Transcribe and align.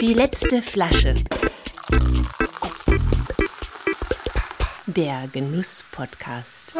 Die 0.00 0.14
letzte 0.14 0.60
Flasche. 0.62 1.14
Der 4.86 5.28
Genuss-Podcast. 5.32 6.74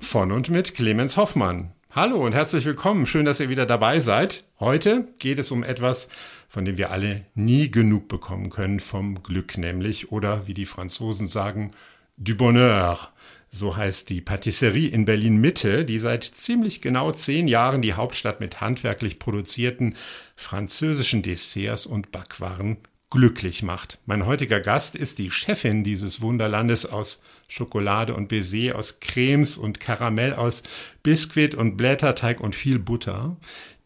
Von 0.00 0.32
und 0.32 0.50
mit 0.50 0.74
Clemens 0.74 1.16
Hoffmann. 1.16 1.72
Hallo 1.92 2.24
und 2.26 2.32
herzlich 2.32 2.64
willkommen. 2.64 3.06
Schön, 3.06 3.24
dass 3.24 3.38
ihr 3.38 3.48
wieder 3.48 3.66
dabei 3.66 4.00
seid. 4.00 4.44
Heute 4.58 5.06
geht 5.18 5.38
es 5.38 5.52
um 5.52 5.62
etwas, 5.62 6.08
von 6.48 6.64
dem 6.64 6.76
wir 6.76 6.90
alle 6.90 7.24
nie 7.34 7.70
genug 7.70 8.08
bekommen 8.08 8.50
können, 8.50 8.80
vom 8.80 9.22
Glück 9.22 9.58
nämlich, 9.58 10.10
oder 10.10 10.48
wie 10.48 10.54
die 10.54 10.66
Franzosen 10.66 11.28
sagen, 11.28 11.70
du 12.16 12.36
Bonheur. 12.36 13.09
So 13.52 13.76
heißt 13.76 14.08
die 14.10 14.20
Patisserie 14.20 14.88
in 14.88 15.04
Berlin 15.04 15.36
Mitte, 15.36 15.84
die 15.84 15.98
seit 15.98 16.22
ziemlich 16.24 16.80
genau 16.80 17.10
zehn 17.10 17.48
Jahren 17.48 17.82
die 17.82 17.94
Hauptstadt 17.94 18.38
mit 18.38 18.60
handwerklich 18.60 19.18
produzierten 19.18 19.96
französischen 20.36 21.22
Desserts 21.22 21.84
und 21.84 22.12
Backwaren 22.12 22.78
glücklich 23.10 23.64
macht. 23.64 23.98
Mein 24.06 24.24
heutiger 24.24 24.60
Gast 24.60 24.94
ist 24.94 25.18
die 25.18 25.32
Chefin 25.32 25.82
dieses 25.82 26.20
Wunderlandes 26.20 26.86
aus 26.86 27.22
Schokolade 27.48 28.14
und 28.14 28.28
Baiser, 28.28 28.76
aus 28.76 29.00
Cremes 29.00 29.56
und 29.56 29.80
Karamell, 29.80 30.34
aus 30.34 30.62
Biskuit 31.02 31.56
und 31.56 31.76
Blätterteig 31.76 32.40
und 32.40 32.54
viel 32.54 32.78
Butter, 32.78 33.36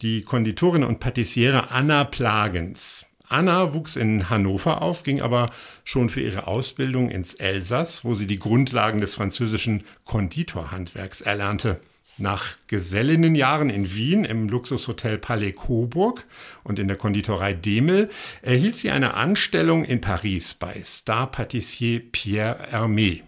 die 0.03 0.23
Konditorin 0.23 0.85
und 0.85 1.01
Patissiere 1.01 1.71
Anna 1.71 2.05
Plagens. 2.05 3.07
Anna 3.29 3.75
wuchs 3.75 3.97
in 3.97 4.29
Hannover 4.29 4.83
auf, 4.83 5.03
ging 5.03 5.21
aber 5.21 5.51
schon 5.83 6.09
für 6.09 6.21
ihre 6.21 6.47
Ausbildung 6.47 7.11
ins 7.11 7.35
Elsass, 7.35 8.05
wo 8.05 8.15
sie 8.15 8.27
die 8.27 8.39
Grundlagen 8.39 9.01
des 9.01 9.15
französischen 9.15 9.85
Konditorhandwerks 10.05 11.21
erlernte. 11.21 11.81
Nach 12.17 12.47
Gesellinnenjahren 12.69 13.71
in 13.71 13.93
Wien 13.93 14.25
im 14.25 14.49
Luxushotel 14.49 15.19
Palais 15.19 15.53
Coburg 15.53 16.25
und 16.63 16.79
in 16.79 16.87
der 16.87 16.97
Konditorei 16.97 17.55
Demel 17.55 18.09
erhielt 18.41 18.77
sie 18.77 18.93
eine 18.93 19.15
Anstellung 19.15 19.85
in 19.85 20.01
Paris 20.01 20.55
bei 20.55 20.81
Star 20.85 21.29
Patissier 21.29 22.01
Pierre 22.13 22.69
Hermé. 22.71 23.23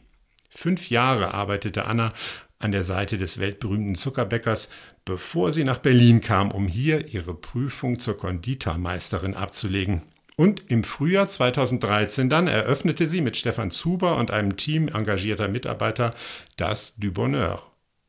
Fünf 0.50 0.88
Jahre 0.88 1.34
arbeitete 1.34 1.86
Anna 1.86 2.12
an 2.60 2.70
der 2.70 2.84
Seite 2.84 3.18
des 3.18 3.38
weltberühmten 3.38 3.96
Zuckerbäckers, 3.96 4.70
bevor 5.06 5.52
sie 5.52 5.64
nach 5.64 5.78
Berlin 5.78 6.20
kam, 6.20 6.50
um 6.50 6.66
hier 6.66 7.14
ihre 7.14 7.32
Prüfung 7.32 7.98
zur 7.98 8.18
Konditormeisterin 8.18 9.34
abzulegen. 9.34 10.02
Und 10.36 10.64
im 10.68 10.84
Frühjahr 10.84 11.26
2013 11.26 12.28
dann 12.28 12.46
eröffnete 12.46 13.06
sie 13.06 13.22
mit 13.22 13.38
Stefan 13.38 13.70
Zuber 13.70 14.18
und 14.18 14.30
einem 14.30 14.58
Team 14.58 14.88
engagierter 14.88 15.48
Mitarbeiter 15.48 16.12
das 16.58 16.96
Du 16.96 17.12
Bonheur. 17.12 17.62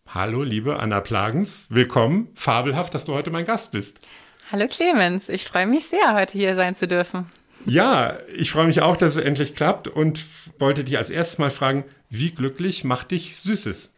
Hallo, 0.07 0.43
liebe 0.43 0.79
Anna 0.79 0.99
Plagens, 0.99 1.67
willkommen. 1.69 2.29
Fabelhaft, 2.33 2.93
dass 2.93 3.05
du 3.05 3.13
heute 3.13 3.29
mein 3.29 3.45
Gast 3.45 3.71
bist. 3.71 3.99
Hallo 4.51 4.67
Clemens, 4.67 5.29
ich 5.29 5.45
freue 5.45 5.67
mich 5.67 5.87
sehr, 5.87 6.15
heute 6.15 6.33
hier 6.37 6.55
sein 6.55 6.75
zu 6.75 6.87
dürfen. 6.87 7.29
Ja, 7.65 8.17
ich 8.35 8.51
freue 8.51 8.67
mich 8.67 8.81
auch, 8.81 8.97
dass 8.97 9.17
es 9.17 9.23
endlich 9.23 9.55
klappt 9.55 9.87
und 9.87 10.25
wollte 10.57 10.83
dich 10.83 10.97
als 10.97 11.09
erstes 11.09 11.37
mal 11.37 11.49
fragen, 11.49 11.85
wie 12.09 12.31
glücklich 12.31 12.83
macht 12.83 13.11
dich 13.11 13.37
Süßes? 13.37 13.93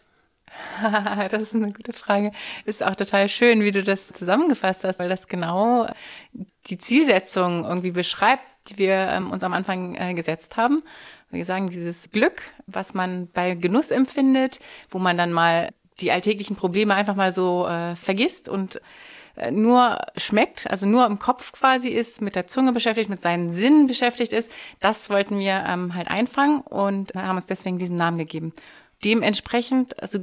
das 1.31 1.41
ist 1.41 1.55
eine 1.55 1.71
gute 1.71 1.93
Frage. 1.93 2.31
Ist 2.65 2.83
auch 2.83 2.95
total 2.95 3.29
schön, 3.29 3.63
wie 3.63 3.71
du 3.71 3.83
das 3.83 4.07
zusammengefasst 4.07 4.83
hast, 4.83 4.99
weil 4.99 5.09
das 5.09 5.27
genau 5.27 5.87
die 6.67 6.77
Zielsetzung 6.77 7.65
irgendwie 7.65 7.91
beschreibt, 7.91 8.43
die 8.69 8.77
wir 8.77 8.95
ähm, 8.95 9.31
uns 9.31 9.43
am 9.43 9.53
Anfang 9.53 9.95
äh, 9.95 10.13
gesetzt 10.13 10.57
haben. 10.57 10.83
Wir 11.31 11.45
sagen, 11.45 11.69
dieses 11.69 12.11
Glück, 12.11 12.41
was 12.65 12.93
man 12.93 13.27
bei 13.27 13.55
Genuss 13.55 13.91
empfindet, 13.91 14.59
wo 14.89 14.99
man 14.99 15.17
dann 15.17 15.31
mal 15.31 15.69
die 15.99 16.11
alltäglichen 16.11 16.55
Probleme 16.55 16.95
einfach 16.95 17.15
mal 17.15 17.31
so 17.31 17.67
äh, 17.67 17.95
vergisst 17.95 18.49
und 18.49 18.81
äh, 19.35 19.51
nur 19.51 19.99
schmeckt, 20.17 20.69
also 20.69 20.87
nur 20.87 21.05
im 21.05 21.19
Kopf 21.19 21.51
quasi 21.51 21.89
ist, 21.89 22.21
mit 22.21 22.35
der 22.35 22.47
Zunge 22.47 22.73
beschäftigt, 22.73 23.09
mit 23.09 23.21
seinen 23.21 23.53
Sinnen 23.53 23.87
beschäftigt 23.87 24.33
ist, 24.33 24.51
das 24.79 25.09
wollten 25.09 25.39
wir 25.39 25.63
ähm, 25.67 25.93
halt 25.93 26.09
einfangen 26.09 26.61
und 26.61 27.13
haben 27.15 27.35
uns 27.35 27.45
deswegen 27.45 27.77
diesen 27.77 27.97
Namen 27.97 28.17
gegeben. 28.17 28.53
Dementsprechend, 29.03 30.01
also 30.01 30.19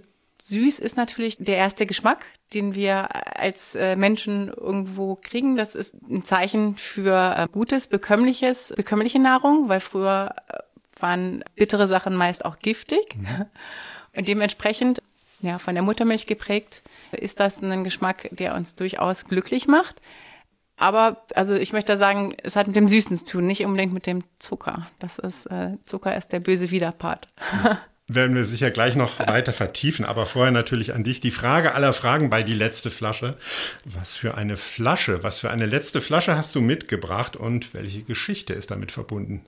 süß 0.46 0.78
ist 0.78 0.96
natürlich 0.96 1.36
der 1.38 1.56
erste 1.56 1.86
Geschmack, 1.86 2.24
den 2.54 2.74
wir 2.74 3.38
als 3.38 3.74
äh, 3.74 3.96
Menschen 3.96 4.48
irgendwo 4.48 5.16
kriegen. 5.16 5.56
Das 5.56 5.74
ist 5.74 5.94
ein 6.08 6.24
Zeichen 6.24 6.76
für 6.76 7.34
äh, 7.36 7.48
gutes, 7.50 7.88
bekömmliches, 7.88 8.72
bekömmliche 8.76 9.18
Nahrung, 9.18 9.68
weil 9.68 9.80
früher 9.80 10.34
äh, 10.48 10.58
waren 11.00 11.44
bittere 11.56 11.88
Sachen 11.88 12.14
meist 12.14 12.44
auch 12.44 12.58
giftig. 12.60 13.16
Mhm. 13.16 13.46
Und 14.14 14.28
dementsprechend 14.28 15.02
ja, 15.42 15.58
von 15.58 15.74
der 15.74 15.82
Muttermilch 15.82 16.26
geprägt, 16.26 16.82
ist 17.10 17.40
das 17.40 17.60
ein 17.60 17.84
Geschmack, 17.84 18.28
der 18.30 18.54
uns 18.54 18.76
durchaus 18.76 19.26
glücklich 19.26 19.66
macht. 19.66 19.96
Aber 20.76 21.24
also 21.34 21.54
ich 21.54 21.72
möchte 21.72 21.96
sagen, 21.96 22.36
es 22.42 22.54
hat 22.54 22.66
mit 22.68 22.76
dem 22.76 22.88
Süßen 22.88 23.16
zu 23.16 23.24
tun, 23.24 23.46
nicht 23.46 23.64
unbedingt 23.64 23.92
mit 23.92 24.06
dem 24.06 24.22
Zucker. 24.36 24.88
Das 24.98 25.18
ist 25.18 25.46
äh, 25.46 25.78
Zucker 25.82 26.16
ist 26.16 26.32
der 26.32 26.40
böse 26.40 26.70
Widerpart. 26.70 27.26
Werden 28.08 28.36
wir 28.36 28.44
sicher 28.44 28.70
gleich 28.70 28.94
noch 28.94 29.18
weiter 29.18 29.52
vertiefen, 29.52 30.04
aber 30.04 30.26
vorher 30.26 30.52
natürlich 30.52 30.94
an 30.94 31.02
dich 31.02 31.20
die 31.20 31.32
Frage 31.32 31.74
aller 31.74 31.92
Fragen 31.92 32.30
bei 32.30 32.44
die 32.44 32.54
letzte 32.54 32.92
Flasche. 32.92 33.36
Was 33.84 34.14
für 34.14 34.36
eine 34.36 34.56
Flasche, 34.56 35.24
was 35.24 35.40
für 35.40 35.50
eine 35.50 35.66
letzte 35.66 36.00
Flasche 36.00 36.36
hast 36.36 36.54
du 36.54 36.60
mitgebracht 36.60 37.34
und 37.34 37.74
welche 37.74 38.02
Geschichte 38.02 38.52
ist 38.52 38.70
damit 38.70 38.92
verbunden? 38.92 39.44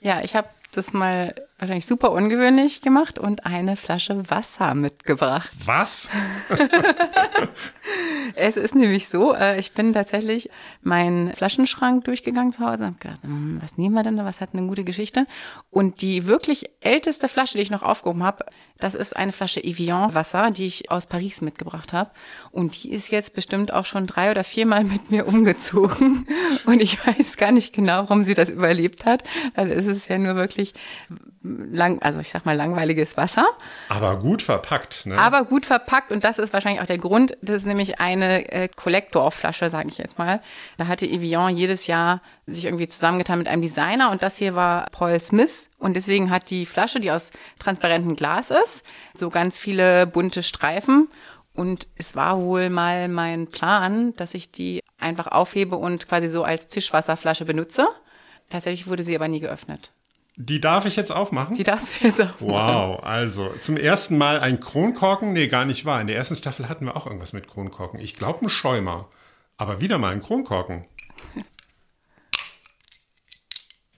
Ja, 0.00 0.20
ich 0.22 0.34
habe 0.34 0.48
das 0.72 0.92
mal 0.92 1.34
wahrscheinlich 1.58 1.86
super 1.86 2.12
ungewöhnlich 2.12 2.82
gemacht 2.82 3.18
und 3.18 3.46
eine 3.46 3.76
Flasche 3.76 4.30
Wasser 4.30 4.74
mitgebracht. 4.74 5.50
Was? 5.64 6.08
es 8.34 8.56
ist 8.56 8.74
nämlich 8.74 9.08
so, 9.08 9.34
äh, 9.34 9.58
ich 9.58 9.72
bin 9.72 9.92
tatsächlich 9.92 10.50
meinen 10.82 11.32
Flaschenschrank 11.32 12.04
durchgegangen 12.04 12.52
zu 12.52 12.60
Hause 12.60 12.84
und 12.84 12.88
habe 12.88 12.98
gedacht, 12.98 13.22
hm, 13.22 13.58
was 13.62 13.78
nehmen 13.78 13.94
wir 13.94 14.02
denn 14.02 14.16
da, 14.16 14.24
was 14.24 14.40
hat 14.40 14.50
eine 14.52 14.66
gute 14.66 14.84
Geschichte? 14.84 15.26
Und 15.70 16.02
die 16.02 16.26
wirklich 16.26 16.68
älteste 16.80 17.28
Flasche, 17.28 17.56
die 17.56 17.62
ich 17.62 17.70
noch 17.70 17.82
aufgehoben 17.82 18.22
habe, 18.22 18.44
das 18.78 18.94
ist 18.94 19.16
eine 19.16 19.32
Flasche 19.32 19.62
Evian 19.62 20.14
Wasser, 20.14 20.50
die 20.50 20.66
ich 20.66 20.90
aus 20.90 21.06
Paris 21.06 21.40
mitgebracht 21.40 21.92
habe. 21.92 22.10
Und 22.50 22.82
die 22.82 22.92
ist 22.92 23.10
jetzt 23.10 23.34
bestimmt 23.34 23.72
auch 23.72 23.86
schon 23.86 24.06
drei 24.06 24.30
oder 24.30 24.44
viermal 24.44 24.84
mit 24.84 25.10
mir 25.10 25.26
umgezogen. 25.26 26.26
Und 26.66 26.80
ich 26.80 27.04
weiß 27.06 27.36
gar 27.36 27.52
nicht 27.52 27.72
genau, 27.72 28.02
warum 28.02 28.24
sie 28.24 28.34
das 28.34 28.50
überlebt 28.50 29.04
hat, 29.04 29.24
weil 29.54 29.70
es 29.72 29.86
ist 29.86 30.08
ja 30.08 30.18
nur 30.18 30.36
wirklich 30.36 30.74
lang, 31.70 32.00
also 32.02 32.20
ich 32.20 32.30
sag 32.30 32.44
mal 32.44 32.56
langweiliges 32.56 33.16
Wasser. 33.16 33.46
Aber 33.88 34.18
gut 34.18 34.42
verpackt, 34.42 35.06
ne? 35.06 35.18
Aber 35.18 35.44
gut 35.44 35.66
verpackt 35.66 36.10
und 36.10 36.24
das 36.24 36.38
ist 36.38 36.52
wahrscheinlich 36.52 36.82
auch 36.82 36.86
der 36.86 36.98
Grund. 36.98 37.36
Das 37.42 37.56
ist 37.56 37.66
nämlich 37.66 38.00
eine 38.00 38.50
äh, 38.50 38.68
Kollektorflasche, 38.68 39.70
sage 39.70 39.88
ich 39.88 39.98
jetzt 39.98 40.18
mal. 40.18 40.40
Da 40.76 40.86
hatte 40.86 41.06
Evian 41.06 41.56
jedes 41.56 41.86
Jahr 41.86 42.20
sich 42.46 42.64
irgendwie 42.64 42.88
zusammengetan 42.88 43.38
mit 43.38 43.48
einem 43.48 43.62
Designer 43.62 44.10
und 44.10 44.22
das 44.22 44.36
hier 44.36 44.54
war 44.54 44.86
Paul 44.92 45.18
Smith 45.20 45.68
und 45.78 45.94
deswegen 45.94 46.30
hat 46.30 46.50
die 46.50 46.66
Flasche, 46.66 47.00
die 47.00 47.10
aus 47.10 47.30
transparentem 47.58 48.16
Glas 48.16 48.50
ist, 48.50 48.82
so 49.14 49.30
ganz 49.30 49.58
viele 49.58 50.06
bunte 50.06 50.42
Streifen 50.42 51.08
und 51.54 51.88
es 51.96 52.14
war 52.14 52.40
wohl 52.40 52.70
mal 52.70 53.08
mein 53.08 53.46
Plan, 53.48 54.14
dass 54.16 54.34
ich 54.34 54.50
die 54.50 54.82
einfach 54.98 55.26
aufhebe 55.28 55.76
und 55.76 56.08
quasi 56.08 56.28
so 56.28 56.44
als 56.44 56.66
Tischwasserflasche 56.66 57.44
benutze. 57.44 57.86
Tatsächlich 58.50 58.86
wurde 58.86 59.02
sie 59.02 59.16
aber 59.16 59.28
nie 59.28 59.40
geöffnet. 59.40 59.90
Die 60.38 60.60
darf 60.60 60.84
ich 60.84 60.96
jetzt 60.96 61.10
aufmachen? 61.10 61.54
Die 61.56 61.64
darfst 61.64 62.00
du 62.00 62.04
jetzt 62.06 62.20
aufmachen. 62.20 62.46
Wow, 62.48 63.02
also 63.02 63.54
zum 63.60 63.78
ersten 63.78 64.18
Mal 64.18 64.38
ein 64.40 64.60
Kronkorken? 64.60 65.32
Nee, 65.32 65.48
gar 65.48 65.64
nicht 65.64 65.86
wahr. 65.86 66.00
In 66.00 66.06
der 66.08 66.16
ersten 66.16 66.36
Staffel 66.36 66.68
hatten 66.68 66.84
wir 66.84 66.94
auch 66.94 67.06
irgendwas 67.06 67.32
mit 67.32 67.48
Kronkorken. 67.48 67.98
Ich 68.00 68.16
glaube 68.16 68.44
ein 68.44 68.50
Schäumer. 68.50 69.08
Aber 69.56 69.80
wieder 69.80 69.96
mal 69.96 70.12
ein 70.12 70.20
Kronkorken. 70.20 70.84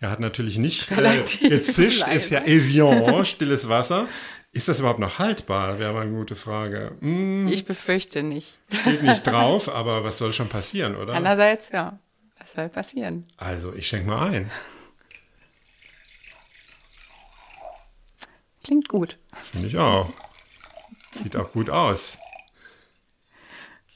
Er 0.00 0.10
hat 0.10 0.20
natürlich 0.20 0.58
nicht 0.58 0.88
äh, 0.92 1.24
gezischt, 1.48 2.06
ist 2.06 2.30
ja 2.30 2.44
Evian, 2.44 3.24
stilles 3.26 3.68
Wasser. 3.68 4.06
Ist 4.52 4.68
das 4.68 4.78
überhaupt 4.78 5.00
noch 5.00 5.18
haltbar? 5.18 5.80
Wäre 5.80 5.92
mal 5.92 6.02
eine 6.02 6.12
gute 6.12 6.36
Frage. 6.36 6.92
Hm, 7.00 7.48
ich 7.48 7.64
befürchte 7.64 8.22
nicht. 8.22 8.58
Steht 8.70 9.02
nicht 9.02 9.22
drauf, 9.26 9.68
aber 9.68 10.04
was 10.04 10.18
soll 10.18 10.32
schon 10.32 10.48
passieren, 10.48 10.94
oder? 10.94 11.14
Andererseits, 11.14 11.70
ja. 11.70 11.98
Was 12.38 12.52
soll 12.52 12.68
passieren? 12.68 13.26
Also, 13.36 13.74
ich 13.74 13.88
schenke 13.88 14.06
mal 14.06 14.30
ein. 14.30 14.50
Klingt 18.68 18.90
gut. 18.90 19.16
Finde 19.50 19.66
ich 19.66 19.78
auch. 19.78 20.12
Sieht 21.14 21.36
auch 21.36 21.52
gut 21.52 21.70
aus. 21.70 22.18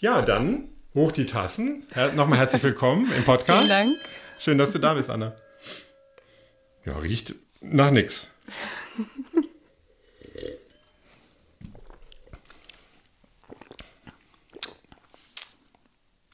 Ja, 0.00 0.22
dann 0.22 0.70
hoch 0.94 1.12
die 1.12 1.26
Tassen. 1.26 1.86
Nochmal 2.16 2.38
herzlich 2.38 2.62
willkommen 2.62 3.12
im 3.12 3.22
Podcast. 3.22 3.64
Vielen 3.64 3.68
Dank. 3.68 3.98
Schön, 4.38 4.56
dass 4.56 4.72
du 4.72 4.78
da 4.78 4.94
bist, 4.94 5.10
Anna. 5.10 5.36
Ja, 6.86 6.96
riecht 6.96 7.34
nach 7.60 7.90
nix. 7.90 8.28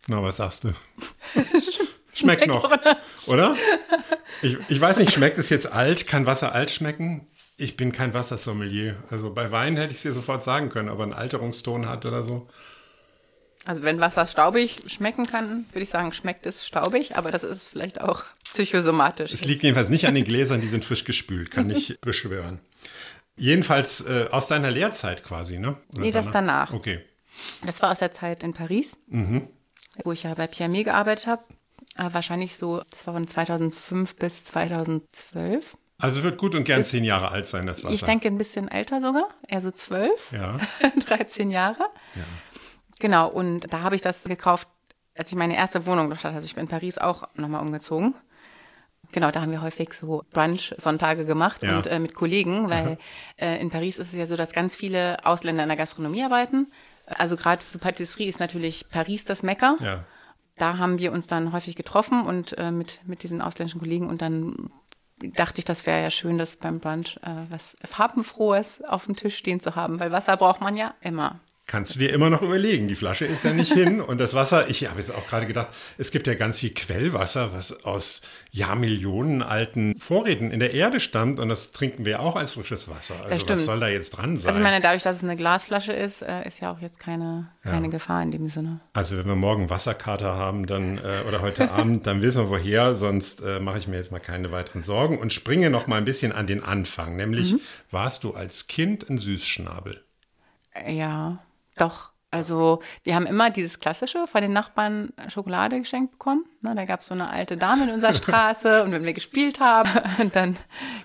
Na, 0.06 0.23
was 0.23 0.37
sagst 0.37 0.62
du? 0.62 0.73
Schmeckt 2.12 2.46
noch, 2.46 2.70
oder? 3.26 3.56
Ich, 4.43 4.56
ich 4.69 4.81
weiß 4.81 4.99
nicht, 4.99 5.12
schmeckt 5.12 5.38
es 5.38 5.50
jetzt 5.50 5.73
alt? 5.73 6.06
Kann 6.06 6.25
Wasser 6.25 6.52
alt 6.52 6.70
schmecken? 6.70 7.26
Ich 7.60 7.76
bin 7.76 7.90
kein 7.90 8.14
Wassersommelier. 8.14 8.96
Also 9.10 9.34
bei 9.34 9.50
Wein 9.50 9.76
hätte 9.76 9.90
ich 9.90 9.96
es 9.96 10.02
dir 10.02 10.12
sofort 10.12 10.44
sagen 10.44 10.69
können, 10.69 10.88
aber 10.88 11.02
einen 11.02 11.12
Alterungston 11.12 11.87
hat 11.87 12.06
oder 12.06 12.22
so. 12.22 12.46
Also 13.64 13.82
wenn 13.82 13.99
Wasser 13.99 14.26
staubig 14.28 14.76
schmecken 14.87 15.26
kann, 15.26 15.66
würde 15.72 15.82
ich 15.82 15.90
sagen, 15.90 16.12
schmeckt 16.12 16.46
es 16.46 16.64
staubig, 16.64 17.16
aber 17.16 17.32
das 17.32 17.43
ist 17.43 17.64
vielleicht 17.64 18.00
auch 18.00 18.22
psychosomatisch. 18.44 19.34
Es 19.34 19.44
liegt 19.44 19.64
jedenfalls 19.64 19.88
nicht 19.88 20.06
an 20.06 20.14
den 20.14 20.25
Gläsern, 20.25 20.60
die 20.60 20.69
sind 20.69 20.84
frisch 20.84 21.05
gespült, 21.05 21.50
kann 21.50 21.69
ich 21.69 22.00
beschwören. 22.00 22.60
Jedenfalls 23.37 24.06
äh, 24.06 24.28
aus 24.31 24.46
deiner 24.46 24.70
Lehrzeit 24.70 25.25
quasi, 25.25 25.58
ne? 25.58 25.76
Oder 25.93 26.00
nee, 26.00 26.12
das 26.12 26.31
danach. 26.31 26.72
Okay. 26.72 27.05
Das 27.66 27.82
war 27.82 27.90
aus 27.90 27.99
der 27.99 28.12
Zeit 28.12 28.44
in 28.44 28.52
Paris, 28.55 28.96
mhm. 29.08 29.49
wo 30.05 30.12
ich 30.12 30.22
ja 30.22 30.34
bei 30.34 30.46
Pierre 30.46 30.84
gearbeitet 30.84 31.26
habe. 31.26 31.43
Wahrscheinlich 31.96 32.56
so, 32.56 32.82
das 32.90 33.06
war 33.06 33.14
von 33.14 33.26
2005 33.26 34.14
bis 34.16 34.44
2012. 34.44 35.76
Also 36.00 36.23
wird 36.23 36.39
gut 36.39 36.55
und 36.55 36.65
gern 36.65 36.85
zehn 36.85 37.03
Jahre 37.03 37.33
alt 37.33 37.49
sein, 37.49 37.67
das 37.67 37.83
Wasser. 37.83 37.93
Ich 37.93 38.05
denke 38.05 38.29
ein 38.29 38.39
bisschen 38.39 38.69
älter 38.69 39.00
sogar, 39.00 39.29
eher 39.49 39.61
so 39.61 39.73
zwölf, 39.73 40.33
ja. 40.33 40.59
13 41.06 41.50
Jahre. 41.50 41.83
Ja. 42.15 42.23
Genau, 43.00 43.29
und 43.29 43.73
da 43.73 43.83
habe 43.83 43.97
ich 43.97 44.03
das 44.03 44.23
gekauft, 44.25 44.69
als 45.17 45.31
ich 45.31 45.37
meine 45.37 45.56
erste 45.56 45.87
Wohnung 45.87 46.09
dort 46.09 46.23
hatte. 46.23 46.37
Also 46.37 46.47
ich 46.47 46.55
bin 46.55 46.65
in 46.65 46.69
Paris 46.69 46.99
auch 46.99 47.29
nochmal 47.35 47.62
umgezogen. 47.62 48.15
Genau, 49.11 49.31
da 49.31 49.41
haben 49.41 49.50
wir 49.50 49.62
häufig 49.62 49.93
so 49.93 50.23
Brunch-Sonntage 50.33 51.25
gemacht 51.25 51.62
ja. 51.62 51.77
und 51.77 51.87
äh, 51.87 51.99
mit 51.99 52.15
Kollegen, 52.15 52.69
weil 52.69 52.99
äh, 53.37 53.61
in 53.61 53.71
Paris 53.71 53.99
ist 53.99 54.09
es 54.09 54.19
ja 54.19 54.27
so, 54.27 54.37
dass 54.37 54.53
ganz 54.53 54.77
viele 54.77 55.25
Ausländer 55.25 55.62
in 55.62 55.69
der 55.69 55.79
Gastronomie 55.79 56.23
arbeiten. 56.23 56.71
Also 57.06 57.37
gerade 57.37 57.62
für 57.62 57.79
Patisserie 57.79 58.29
ist 58.29 58.39
natürlich 58.39 58.89
Paris 58.91 59.25
das 59.25 59.43
Mecker. 59.43 59.77
Ja. 59.81 60.05
Da 60.56 60.77
haben 60.77 60.99
wir 60.99 61.12
uns 61.12 61.27
dann 61.27 61.53
häufig 61.53 61.75
getroffen 61.75 62.27
und 62.27 62.56
äh, 62.59 62.71
mit, 62.71 63.01
mit 63.06 63.23
diesen 63.23 63.41
ausländischen 63.41 63.81
Kollegen 63.81 64.09
und 64.09 64.21
dann 64.21 64.71
dachte 65.23 65.59
ich, 65.59 65.65
das 65.65 65.87
wäre 65.87 66.03
ja 66.03 66.11
schön, 66.11 66.38
das 66.38 66.56
beim 66.56 66.81
Brunch 66.81 67.19
äh, 67.23 67.50
was 67.50 67.76
Farbenfrohes 67.85 68.82
auf 68.85 69.06
dem 69.06 69.17
Tisch 69.17 69.37
stehen 69.37 69.61
zu 69.61 69.75
haben, 69.75 70.00
weil 70.00 70.12
Wasser 70.12 70.37
braucht 70.37 70.61
man 70.61 70.76
ja 70.76 70.94
immer. 71.00 71.41
Kannst 71.69 71.94
du 71.94 71.99
dir 71.99 72.15
immer 72.15 72.31
noch 72.31 72.41
überlegen. 72.41 72.88
Die 72.88 72.97
Flasche 72.97 73.26
ist 73.26 73.44
ja 73.44 73.53
nicht 73.53 73.75
hin. 73.75 74.00
Und 74.00 74.19
das 74.19 74.32
Wasser, 74.32 74.70
ich 74.70 74.88
habe 74.88 75.00
jetzt 75.00 75.15
auch 75.15 75.26
gerade 75.26 75.47
gedacht, 75.47 75.69
es 75.99 76.11
gibt 76.11 76.26
ja 76.26 76.32
ganz 76.32 76.61
viel 76.61 76.70
Quellwasser, 76.70 77.53
was 77.53 77.85
aus 77.85 78.23
Jahrmillionen 78.50 79.43
alten 79.43 79.94
Vorräten 79.99 80.50
in 80.50 80.61
der 80.61 80.73
Erde 80.73 80.99
stammt. 80.99 81.38
Und 81.38 81.50
das 81.50 81.73
trinken 81.73 82.06
wir 82.06 82.20
auch 82.20 82.37
als 82.37 82.55
frisches 82.55 82.88
Wasser. 82.88 83.17
Also 83.29 83.47
was 83.50 83.67
soll 83.67 83.81
da 83.81 83.88
jetzt 83.88 84.12
dran 84.12 84.38
sein? 84.38 84.49
Also 84.49 84.61
ich 84.61 84.65
meine, 84.65 84.81
dadurch, 84.81 85.03
dass 85.03 85.19
es 85.19 85.23
eine 85.23 85.37
Glasflasche 85.37 85.93
ist, 85.93 86.23
äh, 86.23 86.47
ist 86.47 86.59
ja 86.61 86.73
auch 86.73 86.81
jetzt 86.81 87.00
keine, 87.00 87.50
keine 87.62 87.85
ja. 87.85 87.91
Gefahr 87.91 88.23
in 88.23 88.31
dem 88.31 88.49
Sinne. 88.49 88.81
Also 88.94 89.19
wenn 89.19 89.26
wir 89.26 89.37
morgen 89.37 89.69
Wasserkater 89.69 90.37
haben 90.37 90.65
dann 90.65 90.97
äh, 90.97 91.29
oder 91.29 91.43
heute 91.43 91.70
Abend, 91.70 92.06
dann 92.06 92.23
wissen 92.23 92.44
wir 92.44 92.49
woher. 92.49 92.97
Sonst 92.97 93.43
äh, 93.43 93.61
mache 93.61 93.76
ich 93.76 93.87
mir 93.87 93.97
jetzt 93.97 94.11
mal 94.11 94.20
keine 94.20 94.50
weiteren 94.53 94.81
Sorgen 94.81 95.19
und 95.19 95.35
springe 95.35 95.69
noch 95.69 95.87
mal 95.87 95.97
ein 95.97 96.06
bisschen 96.06 96.32
an 96.32 96.47
den 96.47 96.65
Anfang. 96.65 97.17
Nämlich, 97.17 97.53
mhm. 97.53 97.61
warst 97.91 98.25
du 98.25 98.32
als 98.32 98.69
Kind 98.69 99.11
ein 99.11 99.19
Süßschnabel? 99.19 100.03
Ja. 100.88 101.41
Doch. 101.79 102.13
Also 102.31 102.83
wir 103.05 103.15
haben 103.15 103.27
immer 103.27 103.49
dieses 103.49 103.81
Klassische 103.81 104.27
von 104.27 104.43
den 104.43 104.53
Nachbarn 104.53 105.15
Schokolade 105.29 105.79
geschenkt 105.79 106.13
bekommen. 106.13 106.45
Na, 106.61 106.75
da 106.75 106.85
gab 106.85 107.01
es 107.01 107.07
so 107.07 107.15
eine 107.15 107.31
alte 107.31 107.57
Dame 107.57 107.85
in 107.85 107.91
unserer 107.91 108.15
Straße 108.23 108.85
und 108.85 108.93
wenn 108.93 109.05
wir 109.05 109.15
gespielt 109.15 109.61
haben, 109.61 109.89
dann 110.33 110.57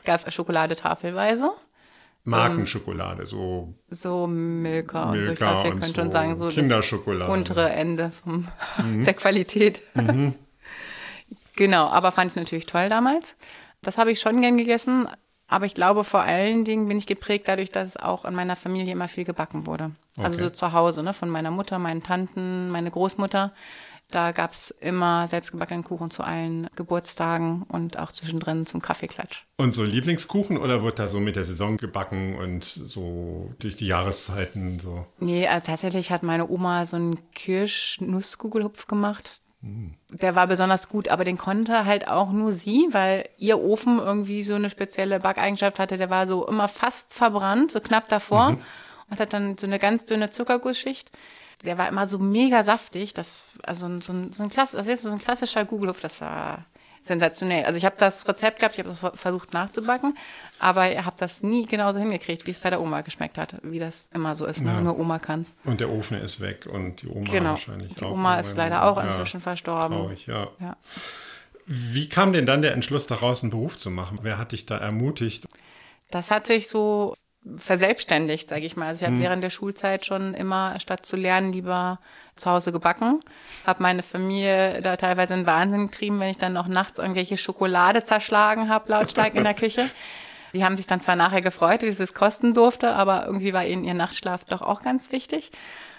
gab 0.04 0.26
es 0.26 0.34
Schokolade 0.34 0.76
tafelweise. 0.76 1.52
Markenschokolade, 2.26 3.26
so. 3.26 3.74
So 3.88 4.28
Milka, 4.28 5.08
Milka 5.08 5.12
und 5.12 5.24
so. 5.24 5.32
Ich 5.32 5.38
glaube, 5.38 5.64
wir 5.64 5.72
können 5.72 5.82
so 5.82 5.94
schon 5.94 6.12
sagen, 6.12 6.36
so 6.38 6.48
Kinderschokolade. 6.50 7.30
das 7.30 7.38
untere 7.38 7.70
Ende 7.70 8.12
vom, 8.12 8.48
mhm. 8.78 9.06
der 9.06 9.14
Qualität. 9.14 9.82
Mhm. 9.94 10.36
genau, 11.56 11.88
aber 11.88 12.12
fand 12.12 12.32
ich 12.32 12.36
natürlich 12.36 12.66
toll 12.66 12.88
damals. 12.90 13.36
Das 13.82 13.98
habe 13.98 14.12
ich 14.12 14.22
schon 14.22 14.42
gern 14.42 14.58
gegessen, 14.58 15.08
aber 15.48 15.66
ich 15.66 15.74
glaube, 15.74 16.04
vor 16.04 16.22
allen 16.22 16.66
Dingen 16.66 16.88
bin 16.88 16.98
ich 16.98 17.08
geprägt 17.08 17.48
dadurch, 17.48 17.70
dass 17.70 17.98
auch 17.98 18.26
in 18.26 18.34
meiner 18.34 18.56
Familie 18.56 18.94
immer 18.94 19.08
viel 19.08 19.26
gebacken 19.26 19.68
wurde. 19.68 19.92
Okay. 20.18 20.26
Also 20.26 20.38
so 20.38 20.50
zu 20.50 20.74
Hause, 20.74 21.04
ne, 21.04 21.14
von 21.14 21.30
meiner 21.30 21.52
Mutter, 21.52 21.80
meinen 21.80 22.04
Tanten, 22.04 22.70
meine 22.70 22.92
Großmutter. 22.92 23.54
Da 24.14 24.32
gab 24.32 24.52
es 24.52 24.70
immer 24.70 25.28
selbstgebackenen 25.28 25.84
Kuchen 25.84 26.12
zu 26.12 26.24
allen 26.24 26.68
Geburtstagen 26.76 27.64
und 27.64 27.98
auch 27.98 28.12
zwischendrin 28.12 28.64
zum 28.64 28.80
Kaffeeklatsch. 28.80 29.46
Und 29.58 29.72
so 29.72 29.84
Lieblingskuchen 29.84 30.58
oder 30.58 30.84
wird 30.84 31.00
da 31.00 31.08
so 31.08 31.20
mit 31.20 31.36
der 31.36 31.46
Saison 31.46 31.78
gebacken 31.78 32.36
und 32.36 32.64
so 32.64 33.56
durch 33.58 33.76
die 33.76 33.88
Jahreszeiten 33.88 34.80
so? 34.80 35.08
Nee, 35.20 35.48
also 35.48 35.66
tatsächlich 35.66 36.12
hat 36.12 36.22
meine 36.22 36.48
Oma 36.48 36.86
so 36.86 36.96
einen 36.96 37.32
Kirsch-Nusskugelhupf 37.32 38.86
gemacht. 38.86 39.42
Der 40.12 40.36
war 40.36 40.48
besonders 40.48 40.90
gut, 40.90 41.08
aber 41.08 41.24
den 41.24 41.38
konnte 41.38 41.86
halt 41.86 42.10
auch 42.10 42.32
nur 42.32 42.52
sie, 42.52 42.88
weil 42.92 43.30
ihr 43.38 43.60
Ofen 43.60 44.00
irgendwie 44.00 44.44
so 44.44 44.56
eine 44.56 44.70
spezielle 44.70 45.20
Backeigenschaft 45.20 45.80
hatte. 45.80 45.98
Der 45.98 46.10
war 46.10 46.28
so 46.28 46.46
immer 46.46 46.68
fast 46.68 47.14
verbrannt, 47.14 47.72
so 47.72 47.80
knapp 47.80 48.10
davor 48.10 48.52
mhm. 48.52 48.62
und 49.10 49.20
hat 49.22 49.32
dann 49.32 49.56
so 49.56 49.66
eine 49.66 49.80
ganz 49.80 50.06
dünne 50.06 50.30
Zuckergussschicht. 50.30 51.12
Der 51.64 51.78
war 51.78 51.88
immer 51.88 52.06
so 52.08 52.20
mega 52.20 52.62
saftig, 52.64 53.14
das 53.14 53.46
also 53.66 53.88
so 54.02 54.12
ein, 54.12 54.32
so 54.32 54.44
ein, 54.44 54.50
Klass, 54.50 54.72
das 54.72 54.86
ist 54.86 55.04
so 55.04 55.12
ein 55.12 55.20
klassischer 55.20 55.64
Google-Hupf, 55.64 56.02
das 56.02 56.20
war 56.20 56.66
sensationell. 57.02 57.64
Also 57.64 57.78
ich 57.78 57.86
habe 57.86 57.96
das 57.98 58.28
Rezept 58.28 58.60
gehabt, 58.60 58.78
ich 58.78 58.86
habe 58.86 59.16
versucht 59.16 59.54
nachzubacken, 59.54 60.18
aber 60.64 60.90
ihr 60.90 61.06
habt 61.06 61.22
das 61.22 61.44
nie 61.44 61.66
genauso 61.66 62.00
hingekriegt, 62.00 62.48
wie 62.48 62.52
es 62.52 62.60
bei 62.60 62.70
der 62.70 62.80
Oma 62.80 63.02
geschmeckt 63.02 63.38
hat, 63.38 63.56
wie 63.64 63.80
das 63.80 64.10
immer 64.14 64.34
so 64.34 64.46
ist. 64.46 64.62
Ne? 64.62 64.72
Ja. 64.72 64.80
Nur 64.80 64.98
Oma 64.98 65.20
kann's. 65.20 65.58
Und 65.66 65.82
der 65.82 65.90
Ofen 65.90 66.18
ist 66.18 66.40
weg 66.40 66.68
und 66.72 67.02
die 67.02 67.10
Oma 67.10 67.30
genau. 67.30 67.50
wahrscheinlich 67.50 67.94
die 67.94 68.06
auch. 68.06 68.08
Die 68.08 68.14
Oma 68.14 68.40
ist 68.40 68.56
leider 68.56 68.86
auch 68.86 69.04
inzwischen 69.04 69.42
verstorben. 69.42 69.98
Traurig, 69.98 70.26
ja. 70.26 70.48
ja. 70.62 70.78
Wie 71.66 72.08
kam 72.08 72.32
denn 72.32 72.46
dann 72.46 72.62
der 72.62 72.72
Entschluss 72.72 73.08
daraus, 73.08 73.44
einen 73.44 73.52
Beruf 73.52 73.78
zu 73.78 73.92
machen? 73.92 74.20
Wer 74.22 74.38
hat 74.38 74.54
dich 74.54 74.66
da 74.66 74.78
ermutigt? 74.78 75.46
Das 76.12 76.32
hat 76.32 76.46
sich 76.46 76.70
so 76.70 77.14
verselbstständigt, 77.58 78.48
sage 78.48 78.66
ich 78.66 78.78
mal. 78.78 78.88
Also 78.88 79.02
ich 79.02 79.08
habe 79.08 79.18
hm. 79.18 79.22
während 79.22 79.44
der 79.44 79.50
Schulzeit 79.50 80.06
schon 80.06 80.34
immer, 80.34 80.80
statt 80.80 81.06
zu 81.06 81.18
lernen, 81.18 81.52
lieber 81.52 82.00
zu 82.36 82.50
Hause 82.50 82.72
gebacken. 82.72 83.20
Habe 83.68 83.84
meine 83.84 84.02
Familie 84.02 84.82
da 84.82 84.96
teilweise 84.96 85.34
in 85.34 85.46
Wahnsinn 85.46 85.88
getrieben, 85.88 86.22
wenn 86.22 86.30
ich 86.30 86.38
dann 86.38 86.54
noch 86.54 86.68
nachts 86.68 87.00
irgendwelche 87.00 87.36
Schokolade 87.36 88.02
zerschlagen 88.02 88.70
habe, 88.70 88.90
lautstark 88.92 89.36
in 89.36 89.44
der 89.44 89.54
Küche. 89.56 89.90
Die 90.54 90.64
haben 90.64 90.78
sich 90.78 90.88
dann 90.88 91.00
zwar 91.00 91.16
nachher 91.16 91.42
gefreut, 91.42 91.84
dass 91.84 92.00
es 92.00 92.14
kosten 92.14 92.54
durfte, 92.54 92.94
aber 92.94 93.26
irgendwie 93.26 93.54
war 93.54 93.66
ihnen 93.66 93.84
ihr 93.84 93.96
Nachtschlaf 93.96 94.44
doch 94.46 94.62
auch 94.62 94.84
ganz 94.84 95.12
wichtig. 95.12 95.52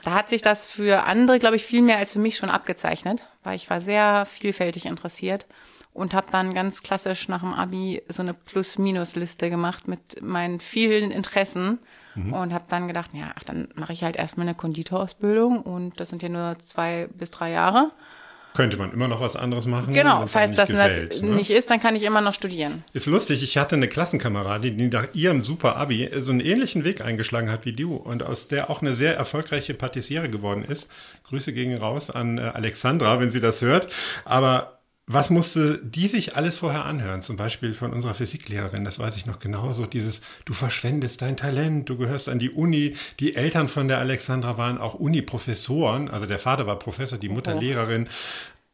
Da 0.04 0.12
hat 0.12 0.28
sich 0.28 0.42
das 0.42 0.66
für 0.66 1.04
andere, 1.04 1.38
glaube 1.38 1.56
ich, 1.56 1.64
viel 1.64 1.82
mehr 1.82 1.98
als 1.98 2.12
für 2.12 2.18
mich 2.18 2.36
schon 2.36 2.50
abgezeichnet, 2.50 3.22
weil 3.42 3.56
ich 3.56 3.68
war 3.70 3.80
sehr 3.80 4.26
vielfältig 4.26 4.86
interessiert 4.86 5.46
und 5.94 6.12
habe 6.12 6.26
dann 6.30 6.54
ganz 6.54 6.82
klassisch 6.82 7.28
nach 7.28 7.40
dem 7.40 7.54
Abi 7.54 8.02
so 8.08 8.22
eine 8.22 8.34
Plus-Minus-Liste 8.34 9.48
gemacht 9.48 9.88
mit 9.88 10.20
meinen 10.22 10.60
vielen 10.60 11.10
Interessen 11.10 11.78
mhm. 12.14 12.32
und 12.32 12.52
habe 12.52 12.64
dann 12.68 12.88
gedacht, 12.88 13.10
ja, 13.14 13.32
ach, 13.36 13.44
dann 13.44 13.68
mache 13.74 13.92
ich 13.92 14.02
halt 14.02 14.16
erstmal 14.16 14.46
eine 14.46 14.56
Konditorausbildung 14.56 15.62
und 15.62 15.98
das 15.98 16.10
sind 16.10 16.22
ja 16.22 16.28
nur 16.28 16.58
zwei 16.58 17.08
bis 17.14 17.30
drei 17.30 17.50
Jahre. 17.50 17.92
Könnte 18.54 18.76
man 18.76 18.92
immer 18.92 19.08
noch 19.08 19.20
was 19.20 19.34
anderes 19.34 19.66
machen? 19.66 19.94
Genau, 19.94 20.28
falls 20.28 20.54
das 20.54 20.68
gefällt, 20.68 21.10
das 21.10 21.22
ne? 21.22 21.34
nicht 21.34 21.50
ist, 21.50 21.70
dann 21.70 21.80
kann 21.80 21.96
ich 21.96 22.04
immer 22.04 22.20
noch 22.20 22.34
studieren. 22.34 22.84
Ist 22.92 23.06
lustig, 23.06 23.42
ich 23.42 23.58
hatte 23.58 23.74
eine 23.74 23.88
Klassenkameradin, 23.88 24.78
die 24.78 24.86
nach 24.86 25.08
ihrem 25.12 25.40
Super 25.40 25.76
Abi 25.76 26.08
so 26.20 26.30
einen 26.30 26.38
ähnlichen 26.38 26.84
Weg 26.84 27.00
eingeschlagen 27.00 27.50
hat 27.50 27.66
wie 27.66 27.72
du 27.72 27.96
und 27.96 28.22
aus 28.22 28.46
der 28.46 28.70
auch 28.70 28.80
eine 28.80 28.94
sehr 28.94 29.16
erfolgreiche 29.16 29.74
Patissiere 29.74 30.30
geworden 30.30 30.62
ist. 30.62 30.92
Grüße 31.24 31.52
gegen 31.52 31.76
raus 31.76 32.10
an 32.10 32.38
äh, 32.38 32.42
Alexandra, 32.42 33.18
wenn 33.18 33.32
sie 33.32 33.40
das 33.40 33.60
hört. 33.60 33.88
Aber 34.24 34.73
was 35.06 35.28
musste 35.28 35.78
die 35.82 36.08
sich 36.08 36.34
alles 36.34 36.58
vorher 36.58 36.86
anhören? 36.86 37.20
Zum 37.20 37.36
Beispiel 37.36 37.74
von 37.74 37.92
unserer 37.92 38.14
Physiklehrerin, 38.14 38.84
das 38.84 38.98
weiß 38.98 39.16
ich 39.16 39.26
noch 39.26 39.38
genauso, 39.38 39.84
dieses, 39.84 40.22
du 40.46 40.54
verschwendest 40.54 41.20
dein 41.20 41.36
Talent, 41.36 41.90
du 41.90 41.98
gehörst 41.98 42.30
an 42.30 42.38
die 42.38 42.50
Uni. 42.50 42.96
Die 43.20 43.36
Eltern 43.36 43.68
von 43.68 43.86
der 43.86 43.98
Alexandra 43.98 44.56
waren 44.56 44.78
auch 44.78 44.94
Uni-Professoren, 44.94 46.08
also 46.08 46.24
der 46.24 46.38
Vater 46.38 46.66
war 46.66 46.78
Professor, 46.78 47.18
die 47.18 47.28
Mutter 47.28 47.56
oh. 47.56 47.60
Lehrerin. 47.60 48.08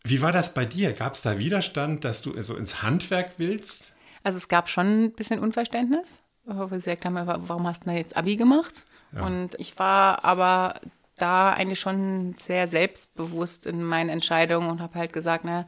Wie 0.04 0.22
war 0.22 0.30
das 0.30 0.54
bei 0.54 0.64
dir? 0.64 0.92
Gab 0.92 1.14
es 1.14 1.22
da 1.22 1.38
Widerstand, 1.38 2.04
dass 2.04 2.22
du 2.22 2.40
so 2.42 2.56
ins 2.56 2.82
Handwerk 2.82 3.32
willst? 3.38 3.92
Also 4.22 4.37
es 4.37 4.49
gab 4.49 4.68
schon 4.68 5.06
ein 5.06 5.12
bisschen 5.12 5.40
Unverständnis, 5.40 6.20
wo 6.44 6.70
wir 6.70 6.76
gesagt 6.76 7.04
haben, 7.04 7.16
warum 7.16 7.66
hast 7.66 7.82
du 7.82 7.90
da 7.90 7.96
jetzt 7.96 8.16
Abi 8.16 8.37
gemacht? 8.37 8.87
Ja. 9.12 9.22
Und 9.22 9.56
ich 9.58 9.78
war 9.80 10.25
aber 10.25 10.80
da 11.16 11.52
eigentlich 11.52 11.80
schon 11.80 12.34
sehr 12.38 12.68
selbstbewusst 12.68 13.66
in 13.66 13.82
meinen 13.82 14.08
Entscheidungen 14.08 14.70
und 14.70 14.80
habe 14.80 14.99
halt 14.99 15.12
gesagt, 15.12 15.44
na, 15.44 15.66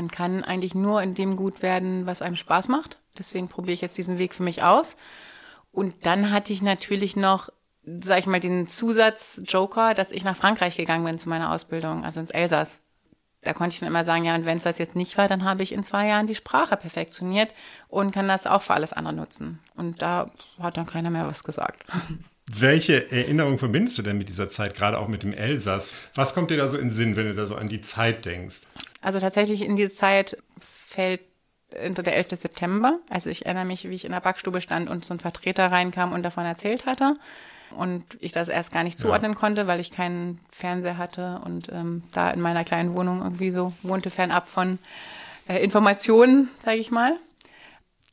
man 0.00 0.10
kann 0.10 0.42
eigentlich 0.42 0.74
nur 0.74 1.02
in 1.02 1.14
dem 1.14 1.36
gut 1.36 1.60
werden, 1.60 2.06
was 2.06 2.22
einem 2.22 2.36
Spaß 2.36 2.68
macht. 2.68 2.98
Deswegen 3.18 3.48
probiere 3.48 3.74
ich 3.74 3.82
jetzt 3.82 3.98
diesen 3.98 4.16
Weg 4.16 4.34
für 4.34 4.42
mich 4.42 4.62
aus. 4.62 4.96
Und 5.72 6.06
dann 6.06 6.30
hatte 6.30 6.54
ich 6.54 6.62
natürlich 6.62 7.16
noch, 7.16 7.50
sag 7.84 8.18
ich 8.18 8.26
mal, 8.26 8.40
den 8.40 8.66
Zusatz-Joker, 8.66 9.92
dass 9.92 10.10
ich 10.10 10.24
nach 10.24 10.36
Frankreich 10.36 10.78
gegangen 10.78 11.04
bin 11.04 11.18
zu 11.18 11.28
meiner 11.28 11.52
Ausbildung, 11.52 12.02
also 12.06 12.18
ins 12.18 12.30
Elsass. 12.30 12.80
Da 13.42 13.52
konnte 13.52 13.74
ich 13.74 13.80
dann 13.80 13.88
immer 13.88 14.04
sagen, 14.06 14.24
ja, 14.24 14.34
und 14.34 14.46
wenn 14.46 14.56
es 14.56 14.62
das 14.62 14.78
jetzt 14.78 14.96
nicht 14.96 15.18
war, 15.18 15.28
dann 15.28 15.44
habe 15.44 15.62
ich 15.62 15.72
in 15.72 15.84
zwei 15.84 16.06
Jahren 16.06 16.26
die 16.26 16.34
Sprache 16.34 16.78
perfektioniert 16.78 17.52
und 17.88 18.10
kann 18.10 18.26
das 18.26 18.46
auch 18.46 18.62
für 18.62 18.72
alles 18.72 18.94
andere 18.94 19.14
nutzen. 19.14 19.58
Und 19.76 20.00
da 20.00 20.30
hat 20.58 20.78
dann 20.78 20.86
keiner 20.86 21.10
mehr 21.10 21.26
was 21.26 21.44
gesagt. 21.44 21.84
Welche 22.52 23.12
Erinnerung 23.12 23.58
verbindest 23.58 23.98
du 23.98 24.02
denn 24.02 24.18
mit 24.18 24.28
dieser 24.28 24.48
Zeit, 24.48 24.74
gerade 24.74 24.98
auch 24.98 25.08
mit 25.08 25.22
dem 25.22 25.32
Elsass? 25.32 25.94
Was 26.14 26.34
kommt 26.34 26.50
dir 26.50 26.56
da 26.56 26.68
so 26.68 26.78
in 26.78 26.84
den 26.84 26.90
Sinn, 26.90 27.16
wenn 27.16 27.26
du 27.26 27.34
da 27.34 27.46
so 27.46 27.54
an 27.54 27.68
die 27.68 27.80
Zeit 27.80 28.24
denkst? 28.24 28.62
Also 29.00 29.18
tatsächlich 29.18 29.62
in 29.62 29.76
die 29.76 29.88
Zeit 29.88 30.36
fällt 30.60 31.20
der 31.72 32.16
11. 32.16 32.30
September. 32.30 32.98
Also 33.08 33.30
ich 33.30 33.46
erinnere 33.46 33.64
mich, 33.64 33.88
wie 33.88 33.94
ich 33.94 34.04
in 34.04 34.12
der 34.12 34.20
Backstube 34.20 34.60
stand 34.60 34.90
und 34.90 35.04
so 35.04 35.14
ein 35.14 35.20
Vertreter 35.20 35.70
reinkam 35.70 36.12
und 36.12 36.22
davon 36.22 36.44
erzählt 36.44 36.86
hatte. 36.86 37.16
und 37.76 38.04
ich 38.18 38.32
das 38.32 38.48
erst 38.48 38.72
gar 38.72 38.82
nicht 38.82 38.98
zuordnen 38.98 39.32
ja. 39.32 39.38
konnte, 39.38 39.66
weil 39.68 39.78
ich 39.78 39.92
keinen 39.92 40.40
Fernseher 40.50 40.98
hatte 40.98 41.40
und 41.44 41.68
ähm, 41.70 42.02
da 42.12 42.30
in 42.30 42.40
meiner 42.40 42.64
kleinen 42.64 42.96
Wohnung 42.96 43.22
irgendwie 43.22 43.50
so 43.50 43.72
wohnte, 43.82 44.10
fernab 44.10 44.48
von 44.48 44.80
äh, 45.48 45.62
Informationen, 45.62 46.48
sage 46.58 46.78
ich 46.78 46.90
mal. 46.90 47.16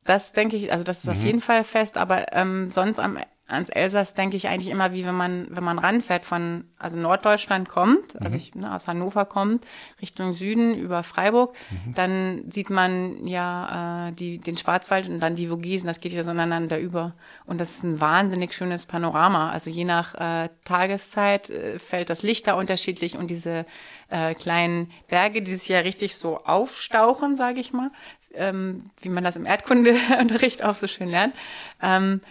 Das 0.06 0.32
denke 0.32 0.56
ich, 0.56 0.72
also 0.72 0.84
das 0.84 1.00
ist 1.00 1.06
mhm. 1.06 1.12
auf 1.12 1.24
jeden 1.24 1.42
Fall 1.42 1.64
fest, 1.64 1.98
aber 1.98 2.34
ähm, 2.34 2.70
sonst 2.70 3.00
am 3.00 3.18
ans 3.48 3.70
Elsass 3.70 4.14
denke 4.14 4.36
ich 4.36 4.48
eigentlich 4.48 4.72
immer, 4.72 4.94
wie 4.94 5.06
wenn 5.06 5.16
man, 5.16 5.48
wenn 5.50 5.64
man 5.64 5.80
ranfährt 5.80 6.26
von, 6.26 6.66
also 6.78 6.98
Norddeutschland 6.98 7.70
kommt, 7.70 8.16
also 8.16 8.18
mhm. 8.20 8.24
also 8.26 8.38
ich 8.38 8.56
ne, 8.56 8.74
aus 8.74 8.88
Hannover 8.88 9.26
kommt, 9.26 9.66
Richtung 10.02 10.34
Süden 10.34 10.76
über 10.76 11.02
Freiburg, 11.04 11.56
mhm. 11.70 11.94
dann 11.94 12.44
sieht 12.50 12.70
man 12.70 13.26
ja 13.26 14.10
äh, 14.10 14.12
die, 14.12 14.38
den 14.40 14.58
Schwarzwald 14.58 15.08
und 15.08 15.22
dann 15.22 15.36
die 15.36 15.48
Vogesen, 15.48 15.88
das 15.88 16.02
geht 16.02 16.12
ja 16.12 16.24
so 16.24 16.32
ineinander 16.32 16.78
über. 16.78 17.14
Und 17.46 17.62
das 17.62 17.78
ist 17.78 17.84
ein 17.84 18.02
wahnsinnig 18.02 18.54
schönes 18.54 18.86
Panorama. 18.86 19.52
Also 19.52 19.70
je 19.70 19.86
nach 19.86 20.16
äh, 20.16 20.50
Tageszeit 20.66 21.50
äh, 21.50 21.80
fällt 21.80 22.10
das 22.10 22.24
Licht 22.24 22.48
da 22.48 22.56
unterschiedlich 22.56 23.18
und 23.18 23.32
diese 23.32 23.66
äh, 24.10 24.34
kleinen 24.36 24.92
Berge, 25.08 25.42
die 25.42 25.56
sich 25.56 25.70
ja 25.70 25.80
richtig 25.80 26.18
so 26.18 26.44
aufstauchen, 26.44 27.38
sage 27.38 27.62
ich 27.62 27.72
mal, 27.72 27.92
ähm, 28.34 28.84
wie 29.02 29.10
man 29.10 29.24
das 29.24 29.38
im 29.38 29.46
Erdkundeunterricht 29.46 30.64
auch 30.66 30.76
so 30.76 30.88
schön 30.88 31.10
lernt, 31.10 31.34
ähm, 31.82 32.22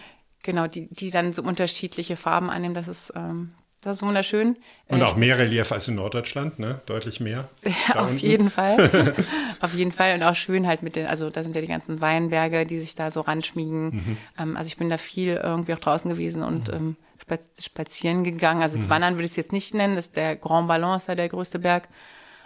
genau, 0.47 0.65
die, 0.65 0.87
die 0.89 1.11
dann 1.11 1.33
so 1.33 1.43
unterschiedliche 1.43 2.15
Farben 2.15 2.49
annehmen. 2.49 2.73
Das 2.73 2.87
ist, 2.87 3.13
ähm, 3.15 3.51
das 3.81 3.97
ist 3.97 4.01
wunderschön. 4.01 4.55
Und 4.87 5.03
auch 5.03 5.17
mehr 5.17 5.37
Relief 5.37 5.71
als 5.73 5.89
in 5.89 5.95
Norddeutschland, 5.95 6.57
ne? 6.57 6.81
Deutlich 6.87 7.19
mehr. 7.19 7.49
Ja, 7.65 8.01
auf 8.01 8.11
unten. 8.11 8.25
jeden 8.25 8.49
Fall. 8.49 9.13
auf 9.59 9.73
jeden 9.73 9.91
Fall. 9.91 10.15
Und 10.15 10.23
auch 10.23 10.35
schön 10.35 10.65
halt 10.65 10.83
mit 10.83 10.95
den, 10.95 11.05
also 11.05 11.29
da 11.29 11.43
sind 11.43 11.53
ja 11.55 11.61
die 11.61 11.67
ganzen 11.67 11.99
Weinberge, 11.99 12.65
die 12.65 12.79
sich 12.79 12.95
da 12.95 13.11
so 13.11 13.21
ranschmiegen. 13.21 13.89
Mhm. 13.89 14.17
Ähm, 14.39 14.57
also 14.57 14.69
ich 14.69 14.77
bin 14.77 14.89
da 14.89 14.97
viel 14.97 15.35
irgendwie 15.35 15.73
auch 15.73 15.79
draußen 15.79 16.09
gewesen 16.09 16.43
und 16.43 16.69
mhm. 16.69 16.95
ähm, 17.29 17.39
spazieren 17.59 18.23
gegangen. 18.23 18.61
Also 18.61 18.79
mhm. 18.79 18.89
wandern 18.89 19.15
würde 19.15 19.25
ich 19.25 19.31
es 19.31 19.37
jetzt 19.37 19.51
nicht 19.51 19.73
nennen. 19.73 19.97
Das 19.97 20.07
ist 20.07 20.15
der 20.15 20.37
Grand 20.37 20.69
ja 21.07 21.15
der 21.15 21.27
größte 21.29 21.59
Berg. 21.59 21.89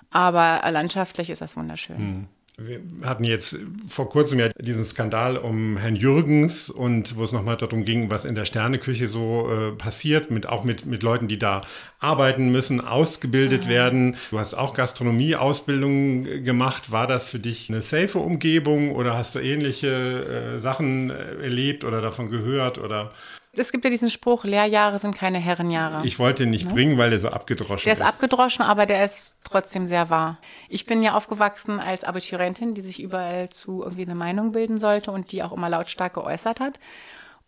Aber 0.10 0.62
landschaftlich 0.72 1.30
ist 1.30 1.42
das 1.42 1.56
wunderschön. 1.56 2.28
Wir 2.66 2.82
hatten 3.04 3.24
jetzt 3.24 3.58
vor 3.88 4.10
kurzem 4.10 4.40
ja 4.40 4.50
diesen 4.60 4.86
Skandal 4.86 5.38
um 5.38 5.78
Herrn 5.78 5.96
Jürgens 5.96 6.70
und 6.70 7.16
wo 7.16 7.24
es 7.24 7.32
nochmal 7.32 7.58
darum 7.58 7.86
ging, 7.86 8.10
was 8.10 8.26
in 8.26 8.36
der 8.36 8.46
Sterneküche 8.46 9.08
so 9.08 9.50
äh, 9.50 9.72
passiert, 9.72 10.32
mit, 10.32 10.48
auch 10.48 10.64
mit, 10.64 10.86
mit 10.86 11.04
Leuten, 11.04 11.28
die 11.28 11.40
da 11.40 11.62
arbeiten 12.00 12.52
müssen, 12.52 12.82
ausgebildet 12.82 13.66
mhm. 13.66 13.70
werden. 13.70 14.16
Du 14.32 14.40
hast 14.40 14.54
auch 14.54 14.74
Gastronomie-Ausbildung 14.74 16.44
gemacht. 16.44 16.92
War 16.92 17.08
das 17.08 17.30
für 17.30 17.40
dich 17.40 17.70
eine 17.70 17.82
safe 17.82 18.20
Umgebung 18.20 18.92
oder 18.96 19.18
hast 19.18 19.36
du 19.36 19.40
ähnliche 19.40 20.56
äh, 20.56 20.60
Sachen 20.60 21.10
äh, 21.10 21.44
erlebt 21.44 21.84
oder 21.84 22.02
davon 22.02 22.30
gehört 22.30 22.78
oder? 22.78 23.12
Es 23.54 23.74
gibt 23.74 23.84
ja 23.84 23.90
diesen 23.90 24.10
Spruch, 24.10 24.46
Lehrjahre 24.46 24.98
sind 24.98 25.14
keine 25.14 25.38
Herrenjahre. 25.38 26.06
Ich 26.06 26.20
wollte 26.20 26.44
ihn 26.44 26.52
nicht 26.52 26.68
ne? 26.68 26.74
bringen, 26.74 26.98
weil 26.98 27.10
der 27.10 27.20
so 27.20 27.28
abgedroschen 27.28 27.76
ist. 27.76 27.86
Der 27.86 27.94
ist 27.94 28.02
abgedroschen, 28.02 28.64
aber 28.64 28.86
der 28.86 29.04
ist 29.04 29.38
trotzdem 29.44 29.86
sehr 29.86 30.10
wahr. 30.10 30.40
Ich 30.70 30.86
bin 30.86 31.04
ja 31.04 31.16
aufgewachsen 31.16 31.80
als 31.80 32.06
Abiturientin, 32.06 32.74
die 32.74 32.82
sich 32.82 33.02
überall 33.02 33.50
zu 33.50 33.84
irgendwie 33.84 34.04
eine 34.04 34.16
Meinung 34.16 34.54
bilden 34.54 34.78
sollte 34.78 35.12
und 35.12 35.34
die 35.34 35.44
auch 35.44 35.52
immer 35.52 35.68
lautstark 35.68 36.14
geäußert 36.14 36.62
hat. 36.62 36.80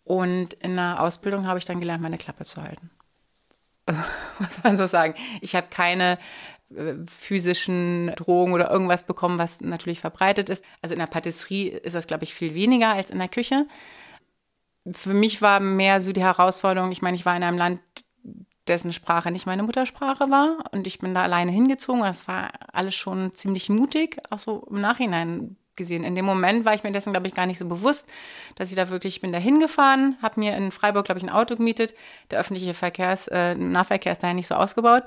Und 0.04 0.52
in 0.54 0.76
der 0.76 1.00
Ausbildung 1.00 1.46
habe 1.46 1.58
ich 1.58 1.64
dann 1.64 1.80
gelernt, 1.80 2.02
meine 2.02 2.18
Klappe 2.18 2.44
zu 2.44 2.62
halten. 2.62 2.90
Was 4.38 4.62
man 4.62 4.76
so 4.76 4.86
sagen. 4.86 5.14
Ich 5.40 5.56
habe 5.56 5.68
keine 5.70 6.18
äh, 6.76 6.94
physischen 7.06 8.12
Drohungen 8.16 8.52
oder 8.52 8.70
irgendwas 8.70 9.04
bekommen, 9.04 9.38
was 9.38 9.60
natürlich 9.60 10.00
verbreitet 10.00 10.48
ist. 10.48 10.64
Also 10.82 10.94
in 10.94 10.98
der 10.98 11.06
Patisserie 11.06 11.78
ist 11.78 11.94
das, 11.94 12.06
glaube 12.06 12.24
ich, 12.24 12.34
viel 12.34 12.54
weniger 12.54 12.90
als 12.90 13.10
in 13.10 13.18
der 13.18 13.28
Küche 13.28 13.66
für 14.92 15.14
mich 15.14 15.40
war 15.42 15.60
mehr 15.60 16.00
so 16.00 16.12
die 16.12 16.22
Herausforderung, 16.22 16.92
ich 16.92 17.02
meine, 17.02 17.16
ich 17.16 17.24
war 17.24 17.36
in 17.36 17.42
einem 17.42 17.58
Land, 17.58 17.80
dessen 18.66 18.92
Sprache 18.92 19.30
nicht 19.30 19.46
meine 19.46 19.62
Muttersprache 19.62 20.30
war 20.30 20.64
und 20.72 20.86
ich 20.86 20.98
bin 20.98 21.14
da 21.14 21.22
alleine 21.22 21.52
hingezogen 21.52 22.00
das 22.00 22.26
war 22.28 22.50
alles 22.72 22.94
schon 22.94 23.32
ziemlich 23.32 23.68
mutig, 23.68 24.16
auch 24.30 24.38
so 24.38 24.66
im 24.70 24.80
Nachhinein 24.80 25.56
gesehen. 25.76 26.04
In 26.04 26.14
dem 26.14 26.24
Moment 26.24 26.64
war 26.64 26.74
ich 26.74 26.84
mir 26.84 26.92
dessen, 26.92 27.12
glaube 27.12 27.26
ich, 27.26 27.34
gar 27.34 27.46
nicht 27.46 27.58
so 27.58 27.66
bewusst, 27.66 28.08
dass 28.54 28.70
ich 28.70 28.76
da 28.76 28.90
wirklich, 28.90 29.16
ich 29.16 29.20
bin 29.20 29.32
da 29.32 29.38
hingefahren, 29.38 30.16
habe 30.22 30.40
mir 30.40 30.56
in 30.56 30.70
Freiburg, 30.70 31.04
glaube 31.04 31.18
ich, 31.18 31.24
ein 31.24 31.30
Auto 31.30 31.56
gemietet. 31.56 31.94
Der 32.30 32.38
öffentliche 32.38 32.74
Verkehrs, 32.74 33.28
äh, 33.28 33.54
Nahverkehr 33.54 34.12
ist 34.12 34.22
daher 34.22 34.34
nicht 34.34 34.46
so 34.46 34.54
ausgebaut. 34.54 35.02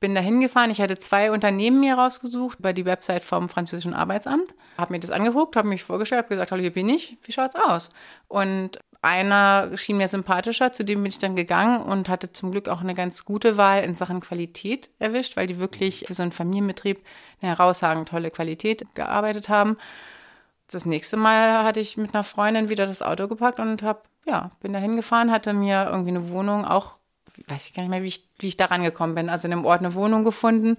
Bin 0.00 0.14
da 0.14 0.20
hingefahren, 0.20 0.70
ich 0.70 0.80
hatte 0.80 0.96
zwei 0.96 1.30
Unternehmen 1.30 1.78
mir 1.80 1.94
rausgesucht 1.94 2.58
über 2.58 2.72
die 2.72 2.86
Website 2.86 3.22
vom 3.22 3.50
französischen 3.50 3.92
Arbeitsamt, 3.92 4.54
habe 4.78 4.94
mir 4.94 5.00
das 5.00 5.10
angeguckt, 5.10 5.56
habe 5.56 5.68
mich 5.68 5.84
vorgestellt, 5.84 6.24
habe 6.24 6.34
gesagt, 6.34 6.52
hallo, 6.52 6.62
hier 6.62 6.72
bin 6.72 6.88
ich, 6.88 7.18
wie 7.24 7.32
schaut's 7.32 7.54
aus? 7.54 7.90
Und 8.26 8.80
einer 9.02 9.76
schien 9.76 9.96
mir 9.96 10.08
sympathischer, 10.08 10.72
zu 10.72 10.84
dem 10.84 11.02
bin 11.02 11.06
ich 11.06 11.18
dann 11.18 11.34
gegangen 11.34 11.80
und 11.80 12.08
hatte 12.08 12.32
zum 12.32 12.50
Glück 12.50 12.68
auch 12.68 12.82
eine 12.82 12.94
ganz 12.94 13.24
gute 13.24 13.56
Wahl 13.56 13.82
in 13.82 13.94
Sachen 13.94 14.20
Qualität 14.20 14.90
erwischt, 14.98 15.36
weil 15.36 15.46
die 15.46 15.58
wirklich 15.58 16.04
für 16.06 16.14
so 16.14 16.22
einen 16.22 16.32
Familienbetrieb 16.32 17.00
eine 17.40 17.50
herausragend 17.50 18.08
tolle 18.08 18.30
Qualität 18.30 18.84
gearbeitet 18.94 19.48
haben. 19.48 19.78
Das 20.70 20.84
nächste 20.84 21.16
Mal 21.16 21.64
hatte 21.64 21.80
ich 21.80 21.96
mit 21.96 22.14
einer 22.14 22.24
Freundin 22.24 22.68
wieder 22.68 22.86
das 22.86 23.02
Auto 23.02 23.26
gepackt 23.26 23.58
und 23.58 23.82
hab, 23.82 24.06
ja, 24.26 24.50
bin 24.60 24.74
da 24.74 24.78
hingefahren, 24.78 25.30
hatte 25.32 25.54
mir 25.54 25.86
irgendwie 25.90 26.10
eine 26.10 26.28
Wohnung 26.28 26.66
auch, 26.66 26.98
weiß 27.46 27.66
ich 27.66 27.74
gar 27.74 27.82
nicht 27.82 27.90
mehr, 27.90 28.02
wie 28.02 28.08
ich, 28.08 28.28
wie 28.38 28.48
ich 28.48 28.58
da 28.58 28.66
rangekommen 28.66 29.14
bin, 29.14 29.30
also 29.30 29.48
in 29.48 29.52
einem 29.52 29.64
Ort 29.64 29.80
eine 29.80 29.94
Wohnung 29.94 30.24
gefunden, 30.24 30.76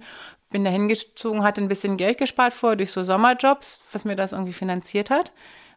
bin 0.50 0.64
da 0.64 0.70
hingezogen, 0.70 1.42
hatte 1.42 1.60
ein 1.60 1.68
bisschen 1.68 1.96
Geld 1.96 2.18
gespart 2.18 2.52
vor 2.52 2.76
durch 2.76 2.92
so 2.92 3.02
Sommerjobs, 3.02 3.82
was 3.90 4.04
mir 4.04 4.14
das 4.14 4.32
irgendwie 4.32 4.52
finanziert 4.52 5.10
hat 5.10 5.32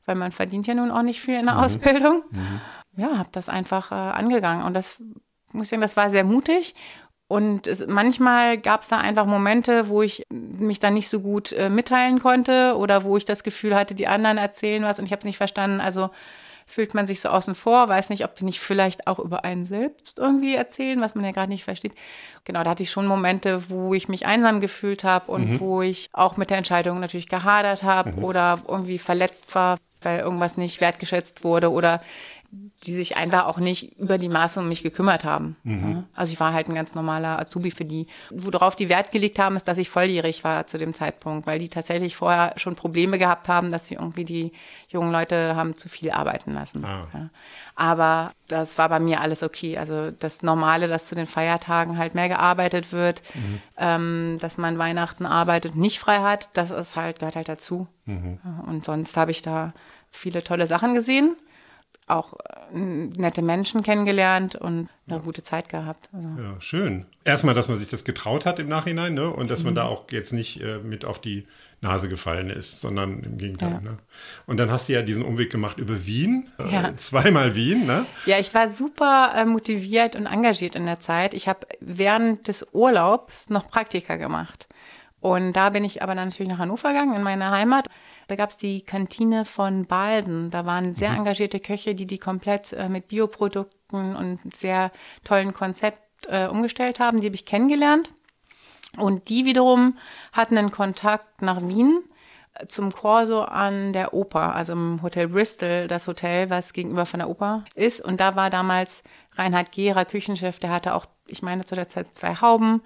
weil 0.05 0.15
man 0.15 0.31
verdient 0.31 0.67
ja 0.67 0.73
nun 0.73 0.91
auch 0.91 1.01
nicht 1.01 1.21
viel 1.21 1.39
in 1.39 1.45
der 1.45 1.55
mhm. 1.55 1.61
Ausbildung. 1.61 2.23
Mhm. 2.31 2.61
Ja, 2.97 3.17
habe 3.17 3.29
das 3.31 3.49
einfach 3.49 3.91
äh, 3.91 3.95
angegangen 3.95 4.65
und 4.65 4.73
das 4.73 4.97
muss 5.51 5.63
ich 5.63 5.69
sagen, 5.69 5.81
das 5.81 5.97
war 5.97 6.09
sehr 6.09 6.23
mutig. 6.23 6.75
Und 7.27 7.65
es, 7.65 7.85
manchmal 7.87 8.57
gab 8.59 8.81
es 8.81 8.87
da 8.87 8.99
einfach 8.99 9.25
Momente, 9.25 9.89
wo 9.89 10.03
ich 10.03 10.23
mich 10.29 10.79
dann 10.79 10.93
nicht 10.93 11.09
so 11.09 11.21
gut 11.21 11.51
äh, 11.53 11.69
mitteilen 11.69 12.19
konnte 12.19 12.75
oder 12.77 13.03
wo 13.03 13.17
ich 13.17 13.25
das 13.25 13.43
Gefühl 13.43 13.75
hatte, 13.75 13.95
die 13.95 14.07
anderen 14.07 14.37
erzählen 14.37 14.83
was 14.83 14.99
und 14.99 15.05
ich 15.05 15.11
habe 15.11 15.19
es 15.19 15.25
nicht 15.25 15.37
verstanden. 15.37 15.81
Also 15.81 16.11
fühlt 16.67 16.93
man 16.93 17.07
sich 17.07 17.21
so 17.21 17.29
außen 17.29 17.55
vor, 17.55 17.87
weiß 17.89 18.09
nicht, 18.09 18.25
ob 18.25 18.35
die 18.35 18.45
nicht 18.45 18.59
vielleicht 18.59 19.07
auch 19.07 19.19
über 19.19 19.43
einen 19.43 19.65
selbst 19.65 20.17
irgendwie 20.17 20.55
erzählen, 20.55 20.99
was 20.99 21.15
man 21.15 21.25
ja 21.25 21.31
gerade 21.31 21.49
nicht 21.51 21.63
versteht. 21.63 21.93
Genau, 22.43 22.63
da 22.63 22.71
hatte 22.71 22.83
ich 22.83 22.91
schon 22.91 23.07
Momente, 23.07 23.69
wo 23.69 23.93
ich 23.93 24.09
mich 24.09 24.25
einsam 24.25 24.61
gefühlt 24.61 25.03
habe 25.03 25.31
und 25.31 25.51
mhm. 25.51 25.59
wo 25.59 25.81
ich 25.81 26.09
auch 26.13 26.37
mit 26.37 26.49
der 26.49 26.57
Entscheidung 26.57 26.99
natürlich 26.99 27.29
gehadert 27.29 27.83
habe 27.83 28.13
mhm. 28.13 28.23
oder 28.23 28.61
irgendwie 28.67 28.97
verletzt 28.97 29.53
war, 29.53 29.77
weil 30.05 30.19
irgendwas 30.19 30.57
nicht 30.57 30.79
wertgeschätzt 30.81 31.43
wurde 31.43 31.71
oder 31.71 32.01
die 32.83 32.91
sich 32.93 33.17
einfach 33.17 33.45
auch 33.45 33.57
nicht 33.57 33.97
über 33.97 34.17
die 34.17 34.29
Maße 34.29 34.59
um 34.59 34.69
mich 34.69 34.83
gekümmert 34.83 35.23
haben. 35.23 35.55
Mhm. 35.63 36.03
Also 36.13 36.33
ich 36.33 36.39
war 36.39 36.53
halt 36.53 36.69
ein 36.69 36.75
ganz 36.75 36.93
normaler 36.93 37.39
Azubi 37.39 37.71
für 37.71 37.85
die. 37.85 38.07
Worauf 38.29 38.75
die 38.75 38.89
Wert 38.89 39.11
gelegt 39.11 39.39
haben, 39.39 39.55
ist, 39.55 39.67
dass 39.67 39.77
ich 39.77 39.89
volljährig 39.89 40.43
war 40.43 40.65
zu 40.65 40.77
dem 40.77 40.93
Zeitpunkt, 40.93 41.47
weil 41.47 41.59
die 41.59 41.69
tatsächlich 41.69 42.15
vorher 42.15 42.53
schon 42.57 42.75
Probleme 42.75 43.17
gehabt 43.17 43.47
haben, 43.49 43.71
dass 43.71 43.87
sie 43.87 43.95
irgendwie 43.95 44.25
die 44.25 44.51
jungen 44.89 45.11
Leute 45.11 45.55
haben 45.55 45.75
zu 45.75 45.89
viel 45.89 46.11
arbeiten 46.11 46.53
lassen. 46.53 46.83
Ah. 46.85 47.07
Ja. 47.13 47.29
Aber 47.75 48.31
das 48.47 48.77
war 48.77 48.89
bei 48.89 48.99
mir 48.99 49.21
alles 49.21 49.43
okay. 49.43 49.77
Also 49.77 50.11
das 50.11 50.43
Normale, 50.43 50.87
dass 50.87 51.07
zu 51.07 51.15
den 51.15 51.27
Feiertagen 51.27 51.97
halt 51.97 52.15
mehr 52.15 52.29
gearbeitet 52.29 52.93
wird, 52.93 53.21
mhm. 53.33 53.61
ähm, 53.77 54.37
dass 54.39 54.57
man 54.57 54.77
Weihnachten 54.77 55.25
arbeitet 55.25 55.73
und 55.73 55.81
nicht 55.81 55.99
frei 55.99 56.19
hat, 56.19 56.49
das 56.53 56.71
ist 56.71 56.95
halt, 56.95 57.19
gehört 57.19 57.35
halt 57.35 57.49
dazu. 57.49 57.87
Mhm. 58.05 58.39
Und 58.67 58.85
sonst 58.85 59.17
habe 59.17 59.31
ich 59.31 59.41
da 59.41 59.73
viele 60.09 60.43
tolle 60.43 60.67
Sachen 60.67 60.93
gesehen, 60.93 61.35
auch 62.07 62.33
äh, 62.33 62.75
nette 62.75 63.41
Menschen 63.41 63.81
kennengelernt 63.81 64.55
und 64.55 64.89
eine 65.07 65.17
ja. 65.17 65.23
gute 65.23 65.41
Zeit 65.41 65.69
gehabt. 65.69 66.09
Also. 66.13 66.29
Ja, 66.39 66.61
schön. 66.61 67.05
Erstmal, 67.23 67.55
dass 67.55 67.67
man 67.67 67.77
sich 67.77 67.87
das 67.87 68.05
getraut 68.05 68.45
hat 68.45 68.59
im 68.59 68.69
Nachhinein 68.69 69.15
ne? 69.15 69.29
und 69.29 69.49
dass 69.49 69.59
mhm. 69.59 69.65
man 69.65 69.75
da 69.75 69.85
auch 69.85 70.05
jetzt 70.11 70.31
nicht 70.31 70.61
äh, 70.61 70.77
mit 70.77 71.03
auf 71.03 71.19
die 71.19 71.47
Nase 71.81 72.07
gefallen 72.07 72.49
ist, 72.49 72.79
sondern 72.79 73.23
im 73.23 73.37
Gegenteil. 73.37 73.71
Ja. 73.71 73.79
Ne? 73.81 73.97
Und 74.45 74.57
dann 74.57 74.69
hast 74.69 74.87
du 74.87 74.93
ja 74.93 75.01
diesen 75.01 75.23
Umweg 75.23 75.51
gemacht 75.51 75.79
über 75.79 76.05
Wien, 76.05 76.47
äh, 76.59 76.71
ja. 76.71 76.93
zweimal 76.97 77.55
Wien. 77.55 77.87
Ne? 77.87 78.05
Ja, 78.27 78.37
ich 78.37 78.53
war 78.53 78.71
super 78.71 79.33
äh, 79.35 79.45
motiviert 79.45 80.15
und 80.15 80.27
engagiert 80.27 80.75
in 80.75 80.85
der 80.85 80.99
Zeit. 80.99 81.33
Ich 81.33 81.47
habe 81.47 81.67
während 81.79 82.47
des 82.47 82.67
Urlaubs 82.71 83.49
noch 83.49 83.67
Praktika 83.69 84.15
gemacht. 84.17 84.67
Und 85.21 85.53
da 85.53 85.71
bin 85.71 85.83
ich 85.83 86.03
aber 86.03 86.13
dann 86.13 86.29
natürlich 86.29 86.51
nach 86.51 86.59
Hannover 86.59 86.89
gegangen, 86.89 87.15
in 87.15 87.23
meine 87.23 87.49
Heimat. 87.49 87.87
Da 88.27 88.35
gab 88.35 88.49
es 88.49 88.57
die 88.57 88.81
Kantine 88.81 89.45
von 89.45 89.85
Balden. 89.85 90.51
Da 90.51 90.65
waren 90.65 90.95
sehr 90.95 91.11
mhm. 91.11 91.19
engagierte 91.19 91.59
Köche, 91.59 91.95
die 91.95 92.07
die 92.07 92.17
komplett 92.17 92.73
äh, 92.73 92.89
mit 92.89 93.07
Bioprodukten 93.07 94.15
und 94.15 94.55
sehr 94.55 94.91
tollen 95.23 95.53
Konzept 95.53 96.27
äh, 96.27 96.47
umgestellt 96.47 96.99
haben. 96.99 97.19
Die 97.19 97.27
habe 97.27 97.35
ich 97.35 97.45
kennengelernt. 97.45 98.09
Und 98.97 99.29
die 99.29 99.45
wiederum 99.45 99.97
hatten 100.31 100.57
einen 100.57 100.71
Kontakt 100.71 101.41
nach 101.41 101.61
Wien 101.61 102.03
äh, 102.55 102.65
zum 102.67 102.91
Corso 102.91 103.41
an 103.41 103.93
der 103.93 104.13
Oper, 104.13 104.55
also 104.55 104.73
im 104.73 105.01
Hotel 105.01 105.27
Bristol, 105.27 105.87
das 105.87 106.07
Hotel, 106.07 106.49
was 106.49 106.73
gegenüber 106.73 107.05
von 107.05 107.19
der 107.19 107.29
Oper 107.29 107.65
ist. 107.75 108.01
Und 108.01 108.19
da 108.19 108.35
war 108.35 108.49
damals 108.49 109.03
Reinhard 109.33 109.71
Gehrer, 109.71 110.05
Küchenchef, 110.05 110.59
der 110.59 110.71
hatte 110.71 110.95
auch, 110.95 111.05
ich 111.27 111.41
meine, 111.41 111.65
zu 111.65 111.75
der 111.75 111.89
Zeit 111.89 112.15
zwei 112.15 112.35
Hauben 112.35 112.81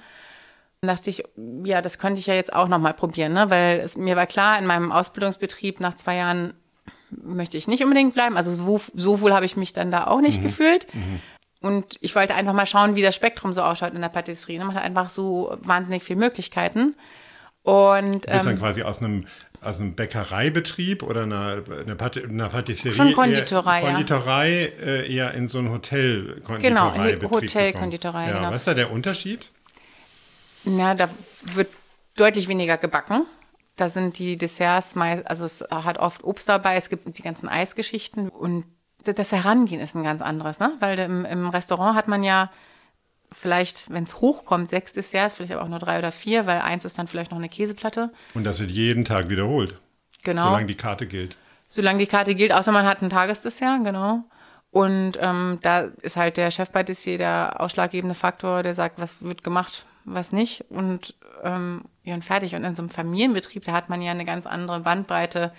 dachte 0.82 1.10
ich, 1.10 1.24
ja, 1.64 1.82
das 1.82 2.00
könnte 2.00 2.20
ich 2.20 2.28
ja 2.28 2.34
jetzt 2.34 2.54
auch 2.54 2.68
nochmal 2.68 2.94
probieren, 2.94 3.34
ne? 3.34 3.50
weil 3.50 3.80
es, 3.80 3.98
mir 3.98 4.16
war 4.16 4.28
klar, 4.28 4.58
in 4.58 4.66
meinem 4.66 4.92
Ausbildungsbetrieb 4.92 5.80
nach 5.80 5.96
zwei 5.96 6.16
Jahren 6.16 6.54
möchte 7.12 7.58
ich 7.58 7.68
nicht 7.68 7.84
unbedingt 7.84 8.14
bleiben. 8.14 8.38
Also 8.38 8.52
so, 8.52 8.82
so 8.94 9.22
wohl 9.22 9.34
habe 9.34 9.46
ich 9.46 9.58
mich 9.58 9.74
dann 9.74 9.92
da 9.92 10.08
auch 10.08 10.22
nicht 10.22 10.40
mhm. 10.40 10.44
gefühlt. 10.44 10.88
Mhm. 10.94 11.20
Und 11.62 11.98
ich 12.00 12.16
wollte 12.16 12.36
einfach 12.36 12.54
mal 12.54 12.66
schauen, 12.66 12.96
wie 12.96 13.02
das 13.02 13.16
Spektrum 13.16 13.52
so 13.52 13.62
ausschaut 13.62 13.94
in 13.94 14.02
der 14.02 14.10
Patisserie. 14.10 14.60
Ne? 14.60 14.66
Man 14.66 14.76
hat 14.76 14.84
einfach 14.84 15.10
so 15.10 15.58
wahnsinnig 15.62 16.04
viele 16.04 16.20
Möglichkeiten. 16.20 16.96
Und 17.64 18.26
Du 18.26 18.32
bist 18.32 18.46
dann 18.46 18.54
ähm, 18.54 18.60
quasi 18.60 18.84
aus 18.84 19.04
einem, 19.04 19.26
aus 19.62 19.82
einem 19.82 19.94
Bäckereibetrieb 19.94 21.04
oder 21.04 21.24
einer, 21.24 21.64
einer, 21.86 21.96
Pat 21.96 22.18
einer 22.18 22.48
Patisserie. 22.48 22.96
Schon 22.96 23.14
Konditorei, 23.14 23.80
eher, 23.80 23.84
ja. 23.84 23.92
Konditorei 23.92 24.72
äh, 24.82 25.14
eher 25.14 25.34
in 25.34 25.48
so 25.48 25.60
ein 25.60 25.70
Hotel 25.70 26.42
Genau, 26.62 26.94
in 26.94 27.04
die 27.04 27.28
Konditorei 27.28 27.68
Hotelkonditorei, 27.74 28.28
Ja, 28.28 28.38
genau. 28.38 28.52
was 28.52 28.62
ist 28.62 28.68
da 28.68 28.74
der 28.74 28.92
Unterschied? 28.92 29.52
Ja, 30.78 30.94
da 30.94 31.10
wird 31.54 31.70
deutlich 32.16 32.48
weniger 32.48 32.78
gebacken. 32.78 33.26
Da 33.76 33.90
sind 33.90 34.20
die 34.20 34.38
Desserts 34.38 34.96
meist, 34.96 35.26
also 35.28 35.46
es 35.46 35.64
hat 35.72 36.00
oft 36.00 36.24
Obst 36.24 36.50
dabei, 36.50 36.76
es 36.76 36.90
gibt 36.90 37.18
die 37.18 37.22
ganzen 37.22 37.48
Eisgeschichten 37.48 38.28
und 38.30 38.66
das 39.06 39.32
Herangehen 39.32 39.80
ist 39.80 39.96
ein 39.96 40.04
ganz 40.04 40.22
anderes, 40.22 40.60
ne? 40.60 40.74
Weil 40.82 41.00
im, 41.00 41.24
im 41.24 41.48
Restaurant 41.48 41.96
hat 41.98 42.10
man 42.10 42.22
ja 42.22 42.52
vielleicht, 43.32 43.90
wenn 43.90 44.04
es 44.04 44.20
hochkommt, 44.20 44.70
sechs 44.70 44.94
Desserts, 44.94 45.36
vielleicht 45.36 45.54
aber 45.54 45.64
auch 45.64 45.68
nur 45.70 45.80
drei 45.80 46.00
oder 46.00 46.12
vier, 46.12 46.46
weil 46.46 46.60
eins 46.60 46.84
ist 46.84 46.98
dann 46.98 47.08
vielleicht 47.08 47.32
noch 47.32 47.38
eine 47.38 47.48
Käseplatte. 47.50 48.12
Und 48.34 48.44
das 48.44 48.60
wird 48.60 48.72
jeden 48.72 49.06
Tag 49.06 49.30
wiederholt, 49.30 49.80
Genau. 50.24 50.44
solange 50.48 50.66
die 50.66 50.76
Karte 50.76 51.08
gilt. 51.08 51.38
Solange 51.70 52.00
die 52.00 52.08
Karte 52.08 52.36
gilt, 52.36 52.52
außer 52.52 52.72
man 52.72 52.86
hat 52.86 53.02
ein 53.02 53.10
Tagesdessert, 53.10 53.84
genau. 53.84 54.24
Und 54.72 55.14
ähm, 55.20 55.60
da 55.62 55.82
ist 56.02 56.18
halt 56.18 56.38
der 56.38 56.52
Chefpatissier 56.52 57.18
der 57.18 57.56
ausschlaggebende 57.60 58.16
Faktor, 58.16 58.64
der 58.64 58.76
sagt, 58.76 59.00
was 59.00 59.22
wird 59.24 59.44
gemacht, 59.44 59.86
was 60.14 60.32
nicht. 60.32 60.66
Und 60.70 61.16
ähm, 61.44 61.84
ja, 62.04 62.14
und 62.14 62.24
fertig. 62.24 62.56
Und 62.56 62.64
in 62.64 62.76
so 62.76 62.82
einem 62.82 62.90
Familienbetrieb, 62.90 63.64
da 63.64 63.72
hat 63.72 63.90
man 63.90 64.02
ja 64.02 64.12
eine 64.12 64.26
ganz 64.26 64.46
andere 64.46 64.82
Bandbreite. 64.82 65.54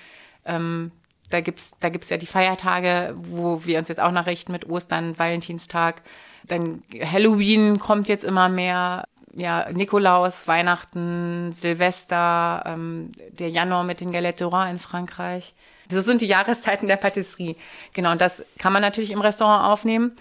Ähm, 0.44 0.92
da 1.30 1.40
gibt's 1.40 1.72
da 1.80 1.88
gibt's 1.88 2.10
ja 2.10 2.16
die 2.16 2.26
Feiertage, 2.26 3.14
wo 3.16 3.64
wir 3.64 3.78
uns 3.78 3.88
jetzt 3.88 4.00
auch 4.00 4.10
nachrichten 4.10 4.52
mit 4.52 4.68
Ostern, 4.68 5.18
Valentinstag. 5.18 6.02
Dann 6.44 6.82
Halloween 7.00 7.78
kommt 7.78 8.08
jetzt 8.08 8.24
immer 8.24 8.48
mehr. 8.48 9.04
Ja, 9.32 9.70
Nikolaus, 9.70 10.48
Weihnachten, 10.48 11.52
Silvester, 11.52 12.64
ähm, 12.66 13.12
der 13.30 13.48
Januar 13.48 13.84
mit 13.84 14.00
den 14.00 14.10
Galette 14.10 14.50
in 14.68 14.80
Frankreich. 14.80 15.54
So 15.88 16.00
sind 16.00 16.20
die 16.20 16.26
Jahreszeiten 16.26 16.88
der 16.88 16.96
Patisserie. 16.96 17.54
Genau, 17.92 18.10
und 18.10 18.20
das 18.20 18.44
kann 18.58 18.72
man 18.72 18.82
natürlich 18.82 19.12
im 19.12 19.20
Restaurant 19.20 19.64
aufnehmen. 19.64 20.16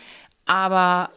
Aber 0.45 1.09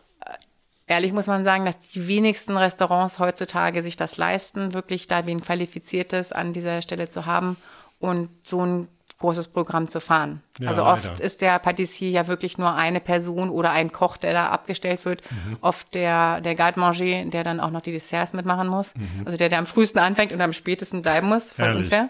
ehrlich 0.93 1.13
muss 1.13 1.27
man 1.27 1.45
sagen, 1.45 1.65
dass 1.65 1.79
die 1.79 2.07
wenigsten 2.07 2.57
Restaurants 2.57 3.19
heutzutage 3.19 3.83
sich 3.83 3.97
das 3.97 4.17
leisten, 4.17 4.75
wirklich 4.75 5.09
da 5.09 5.27
wen 5.27 5.41
Qualifiziertes 5.41 6.33
an 6.33 6.53
dieser 6.53 6.81
Stelle 6.83 7.09
zu 7.09 7.27
haben 7.27 7.57
und 7.99 8.29
so 8.43 8.65
ein 8.65 8.89
großes 9.19 9.49
Programm 9.49 9.89
zu 9.89 10.01
fahren. 10.01 10.43
Ja, 10.59 10.69
also 10.69 10.85
oft 10.85 11.05
leider. 11.05 11.23
ist 11.23 11.41
der 11.41 11.59
Patissier 11.61 12.11
ja 12.11 12.27
wirklich 12.27 12.59
nur 12.59 12.75
eine 12.75 13.01
Person 13.01 13.51
oder 13.51 13.71
ein 13.71 13.93
Koch, 13.93 14.17
der 14.17 14.33
da 14.33 14.49
abgestellt 14.49 15.05
wird. 15.05 15.23
Mhm. 15.31 15.59
Oft 15.61 15.95
der, 15.95 16.41
der 16.41 16.55
Garde-Manger, 16.57 17.27
der 17.27 17.45
dann 17.45 17.61
auch 17.61 17.71
noch 17.71 17.83
die 17.83 17.93
Desserts 17.93 18.33
mitmachen 18.33 18.67
muss. 18.67 18.95
Mhm. 18.95 19.23
Also 19.25 19.37
der, 19.39 19.49
der 19.49 19.61
am 19.61 19.67
frühesten 19.67 20.01
anfängt 20.01 20.33
und 20.33 20.41
am 20.41 20.53
spätesten 20.53 21.03
bleiben 21.03 21.29
muss. 21.29 21.53
Voll 21.53 21.67
Herrlich. 21.67 21.85
unfair. 21.85 22.09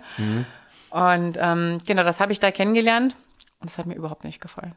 Und 0.90 1.38
ähm, 1.40 1.78
genau, 1.84 2.02
das 2.02 2.18
habe 2.18 2.32
ich 2.32 2.40
da 2.40 2.50
kennengelernt 2.50 3.14
und 3.60 3.70
es 3.70 3.78
hat 3.78 3.86
mir 3.86 3.94
überhaupt 3.94 4.24
nicht 4.24 4.40
gefallen. 4.40 4.74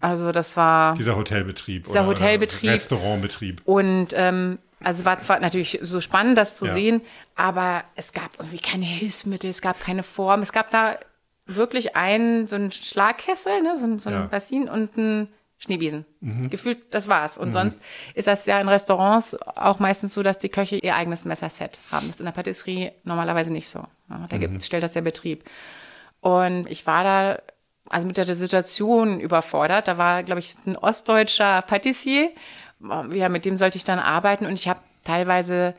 Also 0.00 0.32
das 0.32 0.56
war 0.56 0.94
Dieser 0.94 1.16
Hotelbetrieb. 1.16 1.84
Dieser 1.86 2.00
oder 2.00 2.08
Hotelbetrieb. 2.08 2.70
Restaurantbetrieb. 2.70 3.62
und 3.64 4.08
ähm, 4.12 4.58
also 4.80 5.00
es 5.00 5.04
war 5.06 5.18
zwar 5.20 5.40
natürlich 5.40 5.78
so 5.82 6.02
spannend, 6.02 6.36
das 6.36 6.58
zu 6.58 6.66
Ja. 6.66 6.74
sehen, 6.74 7.00
aber 7.34 7.82
es 7.94 8.12
gab 8.12 8.38
irgendwie 8.38 8.58
keine 8.58 8.84
Hilfsmittel, 8.84 9.48
es 9.48 9.62
gab 9.62 9.80
keine 9.80 10.02
Form, 10.02 10.42
es 10.42 10.52
gab 10.52 10.70
da 10.70 10.98
wirklich 11.46 11.96
einen 11.96 12.46
so 12.46 12.56
einen 12.56 12.70
Schlagkessel, 12.70 13.62
ne, 13.62 13.76
so, 13.76 13.86
ein- 13.86 13.98
so 13.98 14.10
ein 14.10 14.14
Ja. 14.14 14.20
Mhm. 14.24 14.28
Bassin 14.28 14.68
und 14.68 14.98
einen 14.98 15.28
Schneebesen. 15.58 16.04
Gefühlt, 16.50 16.92
das 16.92 17.08
war's. 17.08 17.38
Und 17.38 17.52
sonst 17.52 17.80
ist 18.12 18.26
das 18.26 18.44
ja 18.44 18.60
in 18.60 18.68
Restaurants 18.68 19.34
auch 19.56 19.78
meistens 19.78 20.12
so, 20.12 20.22
dass 20.22 20.36
die 20.36 20.50
Köche 20.50 20.76
ihr 20.76 20.94
eigenes 20.94 21.24
Messerset 21.24 21.80
haben. 21.90 22.08
Das 22.08 22.16
ist 22.16 22.20
in 22.20 22.26
der 22.26 22.32
Patisserie 22.32 22.92
normalerweise 23.04 23.50
nicht 23.50 23.70
so. 23.70 23.86
Da 24.08 24.36
Mhm. 24.36 24.40
gibt, 24.40 24.62
stellt 24.62 24.82
das 24.82 24.92
der 24.92 25.00
Betrieb. 25.00 25.44
Und 26.20 26.66
ich 26.68 26.86
war 26.86 27.04
da 27.04 27.38
also 27.90 28.06
mit 28.06 28.16
der 28.16 28.24
Situation 28.34 29.20
überfordert. 29.20 29.88
Da 29.88 29.98
war, 29.98 30.22
glaube 30.22 30.40
ich, 30.40 30.54
ein 30.66 30.76
ostdeutscher 30.76 31.62
Patissier. 31.62 32.30
Ja, 33.12 33.28
mit 33.28 33.44
dem 33.44 33.56
sollte 33.56 33.76
ich 33.78 33.84
dann 33.84 33.98
arbeiten 33.98 34.44
und 34.46 34.52
ich 34.54 34.68
habe 34.68 34.80
teilweise 35.04 35.74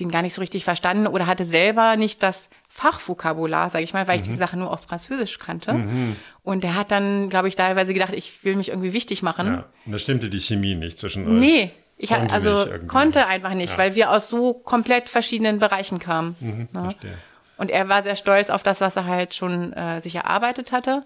den 0.00 0.10
gar 0.10 0.22
nicht 0.22 0.34
so 0.34 0.40
richtig 0.40 0.64
verstanden 0.64 1.06
oder 1.06 1.26
hatte 1.26 1.44
selber 1.44 1.96
nicht 1.96 2.22
das 2.22 2.48
Fachvokabular, 2.68 3.68
sage 3.70 3.84
ich 3.84 3.92
mal, 3.92 4.08
weil 4.08 4.16
ich 4.16 4.22
die 4.22 4.34
Sache 4.34 4.58
nur 4.58 4.70
auf 4.70 4.80
Französisch 4.82 5.38
kannte. 5.38 6.16
Und 6.42 6.64
der 6.64 6.74
hat 6.74 6.90
dann, 6.90 7.28
glaube 7.28 7.48
ich, 7.48 7.54
teilweise 7.56 7.92
gedacht, 7.92 8.12
ich 8.14 8.42
will 8.44 8.56
mich 8.56 8.68
irgendwie 8.70 8.92
wichtig 8.94 9.22
machen. 9.22 9.46
Ja. 9.46 9.64
Und 9.86 9.92
da 9.92 9.98
stimmte 9.98 10.30
die 10.30 10.40
Chemie 10.40 10.74
nicht 10.74 10.98
zwischen 10.98 11.26
euch. 11.26 11.32
Nee, 11.34 11.70
ich 11.98 12.08
Konnte 12.10 12.34
also 12.34 12.66
konnte 12.88 13.26
einfach 13.26 13.52
nicht, 13.54 13.72
Ja. 13.72 13.78
weil 13.78 13.94
wir 13.94 14.10
aus 14.10 14.28
so 14.28 14.54
komplett 14.54 15.08
verschiedenen 15.08 15.58
Bereichen 15.58 15.98
kamen. 15.98 16.36
ne? 16.40 16.68
Verstehe. 16.82 17.18
Und 17.58 17.70
er 17.70 17.88
war 17.88 18.02
sehr 18.02 18.16
stolz 18.16 18.50
auf 18.50 18.62
das, 18.62 18.80
was 18.80 18.96
er 18.96 19.04
halt 19.06 19.34
schon 19.34 19.72
äh, 19.74 20.00
sich 20.00 20.16
erarbeitet 20.16 20.72
hatte. 20.72 21.04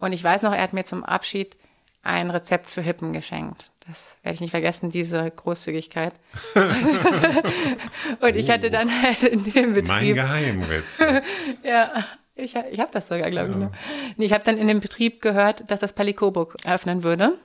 Und 0.00 0.12
ich 0.12 0.24
weiß 0.24 0.42
noch, 0.42 0.52
er 0.52 0.62
hat 0.62 0.72
mir 0.72 0.84
zum 0.84 1.04
Abschied 1.04 1.56
ein 2.02 2.30
Rezept 2.30 2.68
für 2.68 2.80
Hippen 2.80 3.12
geschenkt. 3.12 3.70
Das 3.86 4.16
werde 4.22 4.34
ich 4.36 4.40
nicht 4.40 4.50
vergessen, 4.52 4.90
diese 4.90 5.30
Großzügigkeit. 5.30 6.14
und 8.20 8.36
ich 8.36 8.50
hatte 8.50 8.70
dann 8.70 8.90
halt 9.02 9.22
in 9.22 9.44
dem 9.44 9.50
Oh. 9.54 9.66
Mein 9.66 9.74
Betrieb. 9.74 10.14
Geheimrezept. 10.14 11.26
Ja, 11.64 11.92
ich, 12.34 12.54
ich 12.56 12.80
habe 12.80 12.90
das 12.92 13.08
sogar, 13.08 13.30
glaube 13.30 13.50
ich. 13.50 13.56
Ne? 13.56 13.70
Ich 14.16 14.32
habe 14.32 14.44
dann 14.44 14.56
in 14.56 14.66
dem 14.68 14.80
Betrieb 14.80 15.20
gehört, 15.20 15.70
dass 15.70 15.80
das 15.80 15.92
Palais 15.92 16.14
Coburg 16.14 16.56
eröffnen 16.64 17.02
würde, 17.04 17.38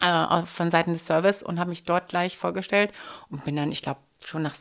äh, 0.00 0.06
auch 0.10 0.46
von 0.46 0.70
Seiten 0.72 0.92
des 0.92 1.06
Service 1.06 1.42
und 1.42 1.60
habe 1.60 1.70
mich 1.70 1.84
dort 1.84 2.08
gleich 2.08 2.36
vorgestellt 2.36 2.92
und 3.30 3.44
bin 3.44 3.54
dann, 3.54 3.70
ich 3.70 3.82
glaube, 3.82 4.00
schon 4.20 4.42
nach, 4.42 4.54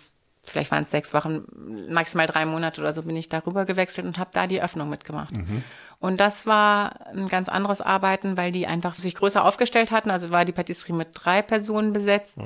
vielleicht 0.43 0.69
waren 0.72 0.84
es 0.84 0.91
sechs 0.91 1.13
Wochen, 1.13 1.46
maximal 1.89 2.28
drei 2.28 2.46
Monate 2.46 2.82
oder 2.82 2.93
so, 2.93 3.02
bin 3.02 3.15
ich 3.15 3.30
darüber 3.30 3.65
gewechselt 3.65 4.06
und 4.06 4.19
habe 4.19 4.30
da 4.34 4.46
die 4.46 4.62
Öffnung 4.62 4.89
mitgemacht. 4.89 5.34
Und 6.04 6.20
das 6.20 6.46
war 6.46 7.08
ein 7.16 7.30
ganz 7.30 7.48
anderes 7.48 7.80
Arbeiten, 7.80 8.36
weil 8.36 8.52
die 8.52 8.68
einfach 8.68 8.96
sich 8.96 9.16
größer 9.16 9.42
aufgestellt 9.46 9.89
hatten. 9.89 10.12
Also 10.12 10.32
war 10.32 10.44
die 10.44 10.52
Patisserie 10.52 10.94
mit 10.94 11.08
drei 11.13 11.42
Personen 11.42 11.94
besetzt. 11.94 12.38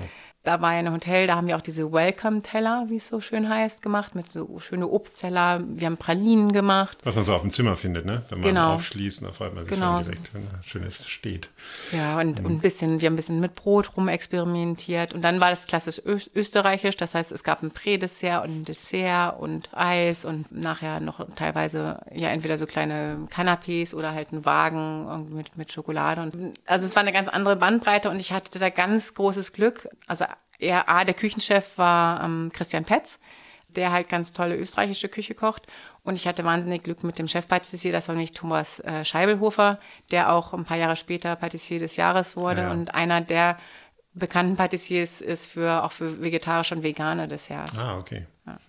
Da 0.48 0.62
war 0.62 0.70
ein 0.70 0.90
Hotel, 0.94 1.28
da 1.28 1.36
haben 1.36 1.48
wir 1.48 1.58
auch 1.58 1.62
diese 1.62 1.92
Welcome-Teller, 1.92 2.86
wie 2.88 2.96
es 2.96 3.10
so 3.10 3.20
schön 3.20 3.50
heißt, 3.50 3.82
gemacht, 3.82 4.16
mit 4.16 4.30
so 4.30 4.60
schöne 4.60 4.88
Obstteller. 4.88 5.62
Wir 5.68 5.88
haben 5.88 5.98
Pralinen 5.98 6.54
gemacht. 6.54 6.98
Was 7.04 7.16
man 7.16 7.26
so 7.26 7.36
auf 7.36 7.42
dem 7.42 7.50
Zimmer 7.50 7.76
findet, 7.76 8.06
ne? 8.06 8.24
Wenn 8.30 8.40
man 8.40 8.48
Genau. 8.48 8.74
aufschließt, 8.76 9.24
dann 9.24 9.34
freut 9.34 9.54
man 9.54 9.66
sich 9.66 9.74
Genau. 9.74 9.96
schon 9.98 10.04
direkt, 10.06 10.34
wenn 10.34 10.44
da 10.50 10.64
schönes 10.64 11.06
steht. 11.06 11.50
Ja, 11.92 12.18
und, 12.22 12.40
und 12.40 12.46
ein 12.46 12.60
bisschen, 12.60 13.02
wir 13.02 13.08
haben 13.08 13.14
ein 13.14 13.18
bisschen 13.18 13.42
mit 13.42 13.56
Brot 13.56 13.98
rumexperimentiert. 13.98 15.14
Und 15.14 15.22
dann 15.22 15.42
war 15.42 15.50
das 15.50 15.68
klassisch 15.68 16.00
Ös 16.06 16.32
österreichisch. 16.34 16.96
Das 16.96 17.14
heißt, 17.14 17.34
es 17.34 17.44
gab 17.44 17.62
ein 17.62 17.72
Prädessert 17.72 18.46
und 18.46 18.62
ein 18.62 18.64
Dessert 18.64 19.38
und 19.42 19.68
Eis 19.76 20.24
und 20.24 20.50
nachher 20.50 21.02
noch 21.02 21.28
teilweise 21.36 22.00
ja 22.16 22.30
entweder 22.30 22.58
so 22.58 22.66
kleine 22.68 23.28
Canapés 23.36 23.94
oder 23.94 24.14
halt 24.14 24.32
ein 24.32 24.46
Wagen 24.46 25.28
mit, 25.36 25.58
mit 25.58 25.74
Schokolade. 25.74 26.22
Und, 26.22 26.54
also 26.66 26.86
es 26.86 26.96
war 26.96 27.02
eine 27.02 27.12
ganz 27.12 27.28
andere 27.28 27.58
Bandbreite 27.58 28.10
und 28.10 28.18
ich 28.22 28.32
hatte 28.32 28.60
da 28.60 28.70
ganz 28.70 29.14
großes 29.14 29.52
Glück. 29.52 29.90
Also 30.08 30.24
er, 30.60 30.90
A, 30.90 31.04
der 31.04 31.14
Küchenchef 31.14 31.78
war 31.78 32.24
ähm, 32.24 32.52
Christian 32.54 32.86
Petz, 32.86 33.20
der 33.70 33.92
halt 33.92 34.10
ganz 34.10 34.34
tolle 34.34 34.56
österreichische 34.56 35.10
Küche 35.10 35.36
kocht. 35.36 35.68
Und 36.04 36.16
ich 36.16 36.26
hatte 36.28 36.44
wahnsinnig 36.46 36.84
Glück 36.84 37.04
mit 37.04 37.20
dem 37.20 37.28
Chefpatissier, 37.28 37.92
das 37.92 38.08
war 38.08 38.16
nämlich 38.16 38.32
Thomas 38.32 38.80
äh, 38.80 39.04
Scheibelhofer, 39.04 39.78
der 40.12 40.32
auch 40.32 40.54
ein 40.54 40.64
paar 40.64 40.78
Jahre 40.78 40.96
später 40.96 41.36
Patissier 41.36 41.80
des 41.80 41.96
Jahres 41.98 42.38
wurde 42.38 42.62
Ja. 42.62 42.72
und 42.72 42.96
einer 42.96 43.20
der 43.22 43.58
bekannten 44.14 44.56
Patissiers 44.56 45.22
ist 45.22 45.46
für 45.52 45.84
auch 45.84 45.92
für 45.92 46.22
vegetarische 46.22 46.74
und 46.76 46.84
vegane 46.84 47.28
Desserts. 47.28 47.78
Ah, 47.78 47.98
okay. 48.00 48.26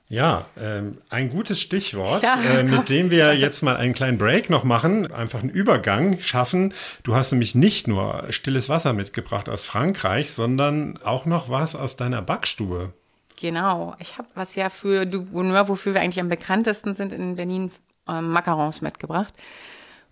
Ja, 0.08 0.46
ähm, 0.58 0.98
ein 1.10 1.30
gutes 1.30 1.60
Stichwort, 1.60 2.22
Ja, 2.22 2.40
äh, 2.40 2.64
mit 2.64 2.88
dem 2.88 3.10
wir 3.10 3.34
jetzt 3.36 3.62
mal 3.62 3.76
einen 3.76 3.92
kleinen 3.92 4.16
Break 4.16 4.48
noch 4.48 4.64
machen, 4.64 5.12
einfach 5.12 5.40
einen 5.40 5.50
Übergang 5.50 6.18
schaffen. 6.20 6.72
Du 7.02 7.14
hast 7.14 7.32
nämlich 7.32 7.54
nicht 7.54 7.88
nur 7.88 8.24
stilles 8.30 8.68
Wasser 8.68 8.94
mitgebracht 8.94 9.48
aus 9.48 9.64
Frankreich, 9.64 10.32
sondern 10.32 10.98
auch 11.04 11.26
noch 11.26 11.50
was 11.50 11.76
aus 11.76 11.96
deiner 11.96 12.22
Backstube. 12.22 12.92
Genau. 13.40 13.94
Ich 13.98 14.18
habe 14.18 14.28
was 14.34 14.54
ja 14.54 14.70
für 14.70 15.06
Du 15.06 15.26
Bonheur, 15.26 15.68
wofür 15.68 15.94
wir 15.94 16.00
eigentlich 16.00 16.20
am 16.20 16.28
bekanntesten 16.28 16.94
sind 16.94 17.12
in 17.12 17.36
Berlin, 17.36 17.70
ähm, 18.08 18.30
Macarons 18.30 18.80
mitgebracht. 18.80 19.34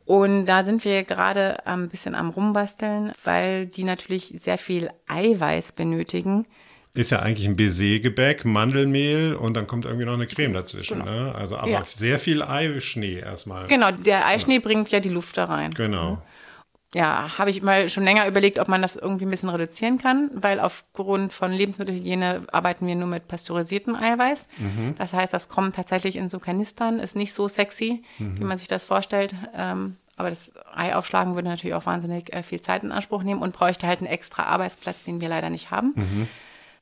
Und 0.04 0.46
da 0.46 0.62
sind 0.62 0.84
wir 0.84 1.02
gerade 1.02 1.66
ein 1.66 1.88
bisschen 1.88 2.14
am 2.14 2.30
Rumbasteln, 2.30 3.12
weil 3.24 3.66
die 3.66 3.82
natürlich 3.82 4.32
sehr 4.40 4.58
viel 4.58 4.90
Eiweiß 5.08 5.72
benötigen. 5.72 6.46
Ist 6.96 7.10
ja 7.10 7.20
eigentlich 7.20 7.46
ein 7.46 7.56
Baiser-Gebäck, 7.56 8.44
Mandelmehl 8.44 9.34
und 9.34 9.54
dann 9.54 9.66
kommt 9.66 9.84
irgendwie 9.84 10.06
noch 10.06 10.14
eine 10.14 10.26
Creme 10.26 10.54
dazwischen. 10.54 10.98
Ne? 11.04 11.34
Also 11.36 11.56
aber 11.58 11.68
Ja. 11.68 11.84
sehr 11.84 12.18
viel 12.18 12.42
Eischnee 12.42 13.18
erstmal. 13.18 13.66
Genau, 13.66 13.90
der 13.90 14.26
Eischnee 14.26 14.58
bringt 14.60 14.90
ja 14.90 15.00
die 15.00 15.10
Luft 15.10 15.36
da 15.36 15.44
rein. 15.44 15.70
Genau. 15.72 16.22
Ja, 16.94 17.36
habe 17.36 17.50
ich 17.50 17.60
mal 17.60 17.88
schon 17.90 18.04
länger 18.04 18.26
überlegt, 18.26 18.58
ob 18.58 18.68
man 18.68 18.80
das 18.80 18.96
irgendwie 18.96 19.26
ein 19.26 19.30
bisschen 19.30 19.50
reduzieren 19.50 19.98
kann, 19.98 20.30
weil 20.34 20.58
aufgrund 20.60 21.32
von 21.32 21.52
Lebensmittelhygiene 21.52 22.42
arbeiten 22.52 22.86
wir 22.86 22.94
nur 22.94 23.08
mit 23.08 23.28
pasteurisiertem 23.28 23.94
Eiweiß. 23.94 24.48
Das 24.96 25.12
heißt, 25.12 25.34
das 25.34 25.48
kommt 25.50 25.76
tatsächlich 25.76 26.16
in 26.16 26.30
so 26.30 26.38
Kanistern, 26.38 26.98
ist 26.98 27.14
nicht 27.14 27.34
so 27.34 27.48
sexy, 27.48 28.02
wie 28.18 28.44
man 28.44 28.56
sich 28.56 28.68
das 28.68 28.84
vorstellt. 28.84 29.34
Ähm, 29.54 29.96
Aber 30.18 30.30
das 30.30 30.52
Ei 30.74 30.94
aufschlagen 30.94 31.34
würde 31.34 31.48
natürlich 31.48 31.74
auch 31.74 31.84
wahnsinnig 31.84 32.32
äh, 32.32 32.42
viel 32.42 32.62
Zeit 32.62 32.82
in 32.82 32.90
Anspruch 32.90 33.22
nehmen 33.22 33.42
und 33.42 33.52
bräuchte 33.52 33.86
halt 33.86 33.98
einen 33.98 34.06
extra 34.06 34.44
Arbeitsplatz, 34.44 35.02
den 35.02 35.20
wir 35.20 35.28
leider 35.28 35.50
nicht 35.50 35.70
haben. 35.70 35.92
Mhm. 35.94 36.28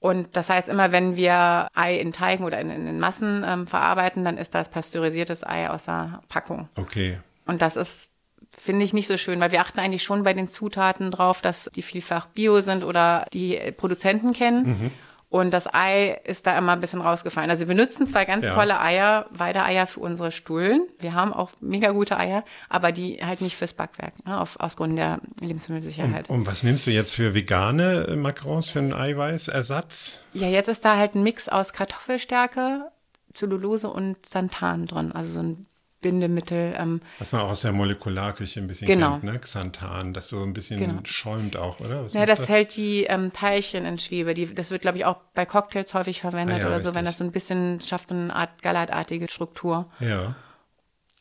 Und 0.05 0.37
das 0.37 0.51
heißt, 0.51 0.69
immer 0.69 0.93
wenn 0.93 1.17
wir 1.17 1.69
Ei 1.73 1.99
in 1.99 2.13
Teigen 2.13 2.45
oder 2.45 2.61
in, 2.61 2.69
in 2.69 3.01
Massen 3.01 3.43
ähm, 3.43 3.67
verarbeiten, 3.67 4.23
dann 4.23 4.37
ist 4.37 4.55
das 4.55 4.69
pasteurisiertes 4.69 5.43
Ei 5.47 5.71
aus 5.71 5.87
der 5.87 6.21
Packung. 6.29 6.69
Okay. 6.77 7.21
Und 7.47 7.63
das 7.63 7.77
ist, 7.77 8.11
finde 8.55 8.85
ich, 8.85 8.93
nicht 8.93 9.07
so 9.07 9.17
schön, 9.17 9.41
weil 9.41 9.51
wir 9.51 9.63
achten 9.63 9.81
eigentlich 9.81 10.03
schon 10.03 10.23
bei 10.23 10.35
den 10.35 10.47
Zutaten 10.47 11.11
drauf, 11.11 11.41
dass 11.41 11.71
die 11.75 11.81
vielfach 11.81 12.27
bio 12.27 12.61
sind 12.61 12.85
oder 12.85 13.25
die 13.33 13.59
Produzenten 13.79 14.35
kennen. 14.35 14.67
Mhm. 14.67 14.91
Und 15.35 15.51
das 15.51 15.67
Ei 15.75 16.21
ist 16.23 16.47
da 16.47 16.57
immer 16.57 16.75
ein 16.75 16.81
bisschen 16.81 17.01
rausgefallen. 17.01 17.51
Also 17.51 17.67
wir 17.67 17.75
nutzen 17.75 18.07
zwei 18.07 18.25
ganz 18.25 18.45
Ja. 18.45 18.55
tolle 18.55 18.81
Eier, 18.81 19.27
Weideeier 19.31 19.89
für 19.89 19.99
unsere 19.99 20.31
Stullen. 20.31 20.87
Wir 21.01 21.13
haben 21.15 21.33
auch 21.35 21.51
mega 21.61 21.91
gute 21.91 22.17
Eier, 22.17 22.45
aber 22.69 22.93
die 22.93 23.17
halt 23.17 23.41
nicht 23.41 23.57
fürs 23.57 23.75
Backwerk, 23.75 24.13
ne, 24.25 24.41
auf, 24.41 24.61
aus 24.61 24.77
Gründen 24.77 24.95
der 24.95 25.19
Lebensmittelsicherheit. 25.41 26.31
Und 26.31 26.47
was 26.47 26.63
nimmst 26.63 26.87
du 26.87 26.93
jetzt 26.93 27.17
für 27.17 27.35
vegane 27.35 28.07
äh, 28.11 28.15
Macarons 28.15 28.71
für 28.71 28.79
einen 28.79 28.93
Eiweißersatz? 28.93 30.23
Ja, 30.35 30.47
jetzt 30.47 30.69
ist 30.69 30.85
da 30.85 30.97
halt 30.97 31.17
ein 31.17 31.25
Mix 31.25 31.49
aus 31.49 31.73
Kartoffelstärke, 31.73 32.93
Zellulose 33.33 33.89
und 33.91 34.25
Santan 34.25 34.87
drin. 34.87 35.11
Also 35.11 35.33
so 35.35 35.41
ein 35.43 35.67
Bindemittel. 36.05 36.75
Ähm, 36.79 37.01
Was 37.19 37.33
man 37.33 37.41
auch 37.41 37.49
aus 37.51 37.63
der 37.63 37.73
Molekularküche 37.73 38.61
ein 38.61 38.67
bisschen 38.67 38.87
Genau. 38.87 39.13
kennt, 39.13 39.25
ne? 39.25 39.39
Xanthan, 39.39 40.13
das 40.13 40.29
so 40.29 40.43
ein 40.43 40.53
bisschen 40.53 40.79
Genau. 40.79 41.01
schäumt 41.05 41.57
auch, 41.57 41.81
oder? 41.81 42.05
Was 42.05 42.13
Ja, 42.13 42.21
macht 42.21 42.29
das 42.29 42.49
hält 42.49 42.77
die 42.77 43.05
ähm, 43.05 43.33
Teilchen 43.33 43.87
in 43.87 43.99
Schwebe. 43.99 44.35
Die, 44.35 44.53
das 44.53 44.71
wird, 44.71 44.83
glaube 44.83 44.99
ich, 44.99 45.07
auch 45.07 45.17
bei 45.35 45.47
Cocktails 45.47 45.95
häufig 45.95 46.21
verwendet 46.21 46.57
Ah 46.57 46.61
ja, 46.61 46.67
oder 46.67 46.79
so, 46.81 46.89
richtig. 46.91 46.95
wenn 46.97 47.05
das 47.07 47.19
so 47.19 47.25
ein 47.25 47.33
bisschen 47.33 47.81
schafft, 47.81 48.11
so 48.11 48.15
eine 48.15 48.35
Art 48.37 48.63
gallatartige 48.63 49.29
Struktur. 49.31 49.91
Ja. 49.99 50.35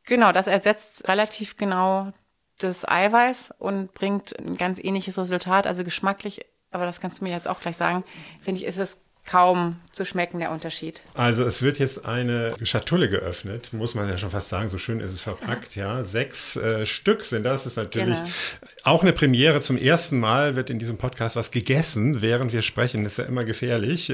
Genau, 0.05 0.31
das 0.33 0.47
ersetzt 0.47 1.07
relativ 1.07 1.55
genau 1.57 2.11
das 2.59 2.87
Eiweiß 2.87 3.53
und 3.57 3.93
bringt 3.93 4.37
ein 4.37 4.57
ganz 4.57 4.77
ähnliches 4.79 5.17
Resultat. 5.17 5.65
Also 5.65 5.83
geschmacklich, 5.83 6.45
aber 6.71 6.85
das 6.85 6.99
kannst 6.99 7.21
du 7.21 7.23
mir 7.23 7.31
jetzt 7.31 7.47
auch 7.47 7.61
gleich 7.61 7.77
sagen, 7.77 8.03
finde 8.41 8.59
ich, 8.61 8.65
ist 8.67 8.77
es 8.79 8.97
kaum 9.25 9.79
zu 9.89 10.05
schmecken, 10.05 10.39
der 10.39 10.51
Unterschied. 10.51 11.01
Also 11.13 11.45
es 11.45 11.61
wird 11.61 11.79
jetzt 11.79 12.05
eine 12.05 12.53
Schatulle 12.63 13.09
geöffnet, 13.09 13.71
muss 13.71 13.95
man 13.95 14.09
ja 14.09 14.17
schon 14.17 14.31
fast 14.31 14.49
sagen, 14.49 14.67
so 14.69 14.77
schön 14.77 14.99
ist 14.99 15.11
es 15.11 15.21
verpackt, 15.21 15.75
ja. 15.75 16.03
Sechs 16.03 16.55
äh, 16.57 16.85
Stück 16.85 17.23
sind 17.23 17.43
das, 17.43 17.65
ist 17.65 17.77
natürlich 17.77 18.17
Genau. 18.17 18.29
auch 18.83 19.01
eine 19.01 19.13
Premiere. 19.13 19.61
Zum 19.61 19.77
ersten 19.77 20.19
Mal 20.19 20.55
wird 20.55 20.69
in 20.69 20.77
diesem 20.79 20.97
Podcast 20.97 21.35
was 21.35 21.51
gegessen, 21.51 22.21
während 22.21 22.51
wir 22.53 22.61
sprechen. 22.61 23.03
Das 23.03 23.13
ist 23.13 23.17
ja 23.19 23.25
immer 23.25 23.43
gefährlich. 23.45 24.13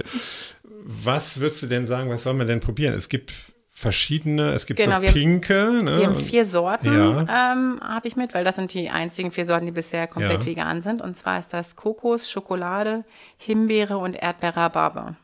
Was 0.83 1.39
würdest 1.39 1.63
du 1.63 1.67
denn 1.67 1.85
sagen, 1.85 2.09
was 2.09 2.23
soll 2.23 2.35
man 2.35 2.47
denn 2.47 2.59
probieren? 2.59 2.93
Es 2.93 3.09
gibt 3.09 3.33
verschiedene, 3.79 4.51
es 4.51 4.65
gibt 4.65 4.77
Genau, 4.79 4.97
so 4.97 5.03
wir- 5.03 5.11
pinke. 5.13 5.81
Ne? 5.83 5.99
Wir 5.99 6.07
haben 6.07 6.19
vier 6.19 6.45
Sorten, 6.45 6.85
Ja. 6.93 7.53
ähm, 7.53 7.79
habe 7.81 8.07
ich 8.09 8.17
mit, 8.17 8.33
weil 8.33 8.43
das 8.43 8.55
sind 8.57 8.73
die 8.73 8.89
einzigen 8.89 9.31
vier 9.31 9.45
Sorten, 9.45 9.65
die 9.65 9.71
bisher 9.71 10.05
komplett 10.07 10.41
Ja. 10.41 10.45
vegan 10.45 10.81
sind. 10.81 11.01
Und 11.01 11.15
zwar 11.17 11.39
ist 11.39 11.53
das 11.53 11.77
Kokos, 11.77 12.29
Schokolade, 12.29 13.05
Himbeere 13.37 13.97
und 13.97 14.15
Erdbeer-Rhabarber. 14.15 15.15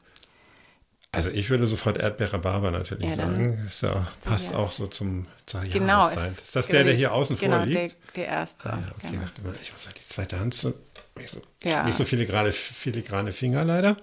Also 1.12 1.30
ich 1.32 1.50
würde 1.50 1.66
sofort 1.66 1.98
Erdbeer-Rhabarber 1.98 2.72
natürlich 2.72 3.10
Ja, 3.10 3.16
sagen. 3.16 3.60
Ist 3.66 3.84
ja, 3.84 4.08
passt 4.24 4.56
auch 4.56 4.72
so 4.72 4.88
zum, 4.88 5.28
zur 5.46 5.62
Genau. 5.62 6.00
Jahreszeit. 6.04 6.32
Ist, 6.42 6.56
das 6.56 6.68
der, 6.68 6.84
der 6.86 6.94
hier 6.94 7.14
außen 7.14 7.38
genau, 7.38 7.58
vor 7.58 7.66
liegt? 7.66 7.98
Der, 8.16 8.24
der 8.24 8.28
erste. 8.28 8.70
Ja, 8.70 8.78
okay, 8.98 9.08
genau. 9.12 9.22
warte 9.24 9.42
mal, 9.42 9.54
ich 9.62 9.72
muss 9.74 9.86
halt 9.86 9.98
die 9.98 10.08
zweite 10.08 10.40
Hand 10.40 10.54
so, 10.54 10.74
nicht 11.18 11.30
so, 11.30 11.42
Ja. 11.64 11.84
nicht 11.84 11.96
so 11.98 12.04
filigrane, 12.06 12.52
filigrane 12.54 13.32
Finger 13.34 13.64
leider. 13.66 13.96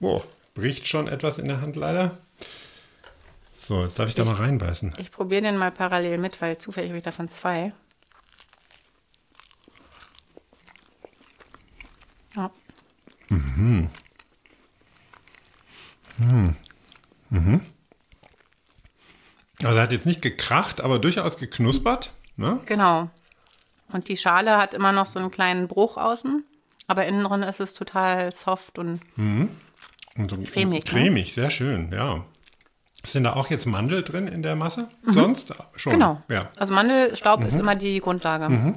Oh, 0.00 0.22
bricht 0.54 0.86
schon 0.88 1.08
etwas 1.08 1.38
in 1.38 1.46
der 1.46 1.60
Hand 1.60 1.74
leider. 1.76 2.16
So, 3.66 3.82
jetzt 3.82 3.98
darf 3.98 4.08
ich 4.08 4.14
da 4.14 4.24
mal 4.24 4.36
reinbeißen. 4.36 4.94
Ich 4.98 5.10
probiere 5.10 5.42
den 5.42 5.56
mal 5.56 5.72
parallel 5.72 6.18
mit, 6.18 6.40
weil 6.40 6.56
zufällig 6.56 6.90
habe 6.90 6.98
ich 6.98 7.02
davon 7.02 7.26
zwei. 7.26 7.72
Ja. 12.36 12.52
Also 19.64 19.76
er 19.76 19.82
hat 19.82 19.90
jetzt 19.90 20.06
nicht 20.06 20.22
gekracht, 20.22 20.80
aber 20.80 21.00
durchaus 21.00 21.36
geknuspert. 21.36 22.12
Ne? 22.36 22.60
Genau. 22.66 23.10
Und 23.88 24.06
die 24.06 24.16
Schale 24.16 24.58
hat 24.58 24.74
immer 24.74 24.92
noch 24.92 25.06
so 25.06 25.18
einen 25.18 25.32
kleinen 25.32 25.66
Bruch 25.66 25.96
außen, 25.96 26.44
aber 26.86 27.04
innen 27.04 27.24
drin 27.24 27.42
ist 27.42 27.58
es 27.58 27.74
total 27.74 28.30
soft 28.30 28.78
und 28.78 29.00
Und 29.16 29.50
so 30.30 30.36
Cremig, 30.36 30.84
ne? 30.84 30.90
Cremig, 30.92 31.34
sehr 31.34 31.50
schön, 31.50 31.90
ja. 31.92 32.24
Sind 33.10 33.24
da 33.24 33.34
auch 33.34 33.48
jetzt 33.50 33.66
Mandel 33.66 34.02
drin 34.02 34.26
in 34.28 34.42
der 34.42 34.56
Masse? 34.56 34.88
Sonst 35.06 35.54
schon. 35.76 35.92
Mhm. 35.92 35.96
genau. 35.98 36.22
Ja. 36.28 36.48
Also 36.56 36.74
Mandelstaub 36.74 37.40
Mhm. 37.40 37.46
ist 37.46 37.54
immer 37.54 37.74
die 37.74 38.00
Grundlage. 38.00 38.74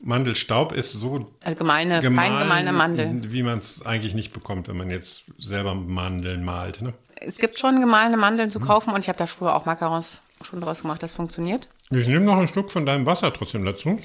Mandelstaub 0.00 0.72
ist 0.72 0.92
so 0.92 1.32
Also 1.42 1.64
fein 1.64 1.88
gemahlen, 1.88 2.00
gemahlene 2.02 2.72
Mandel. 2.72 3.32
wie 3.32 3.42
man 3.42 3.58
es 3.58 3.84
eigentlich 3.86 4.14
nicht 4.14 4.32
bekommt, 4.32 4.68
wenn 4.68 4.76
man 4.76 4.90
jetzt 4.90 5.24
selber 5.38 5.74
Mandeln 5.74 6.44
malt. 6.44 6.82
Ne? 6.82 6.92
Es 7.16 7.38
gibt 7.38 7.58
schon 7.58 7.80
gemahlene 7.80 8.16
Mandeln 8.16 8.48
Mhm. 8.48 8.52
zu 8.52 8.60
kaufen 8.60 8.90
und 8.92 9.00
ich 9.00 9.08
habe 9.08 9.18
da 9.18 9.26
früher 9.26 9.54
auch 9.54 9.64
Macarons 9.64 10.20
schon 10.44 10.60
draus 10.60 10.82
gemacht. 10.82 11.02
Das 11.02 11.12
funktioniert. 11.12 11.68
Ich 11.90 12.06
nehme 12.06 12.20
noch 12.26 12.36
ein 12.36 12.48
Stück 12.48 12.70
von 12.70 12.84
deinem 12.84 13.06
Wasser 13.06 13.32
trotzdem 13.32 13.64
dazu. 13.64 13.98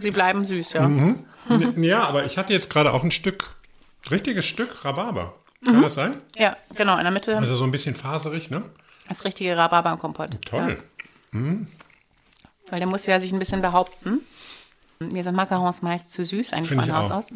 Sie 0.00 0.10
bleiben 0.10 0.44
süß, 0.44 0.72
ja. 0.74 0.88
Mhm. 0.88 1.24
Ja, 1.82 2.04
aber 2.04 2.24
ich 2.24 2.36
hatte 2.36 2.52
jetzt 2.52 2.68
gerade 2.70 2.92
auch 2.92 3.02
ein 3.04 3.10
Stück, 3.10 3.50
richtiges 4.10 4.44
Stück 4.44 4.84
Rhabarber. 4.84 5.34
Kann 5.64 5.82
das 5.82 5.94
sein? 5.94 6.20
Ja, 6.36 6.56
genau. 6.74 6.96
In 6.98 7.02
der 7.04 7.10
Mitte 7.12 7.36
Also 7.36 7.56
so 7.56 7.64
ein 7.64 7.70
bisschen 7.70 7.94
faserig, 7.94 8.50
ne? 8.50 8.62
das 9.08 9.24
richtige 9.24 9.56
Rhabarberkompott. 9.56 10.38
Toll. 10.46 10.78
Ja. 11.32 11.40
Weil 12.70 12.78
der 12.80 12.88
muss 12.88 13.04
ja 13.06 13.20
sich 13.20 13.32
ein 13.32 13.38
bisschen 13.38 13.60
behaupten. 13.60 14.20
Mir 15.00 15.22
sind 15.22 15.34
Macarons 15.34 15.82
meist 15.82 16.10
zu 16.12 16.24
süß, 16.24 16.52
eigentlich 16.52 16.68
Finde 16.68 16.84
von 16.84 16.90
ich 16.92 16.96
Haus 16.96 17.10
aus. 17.10 17.26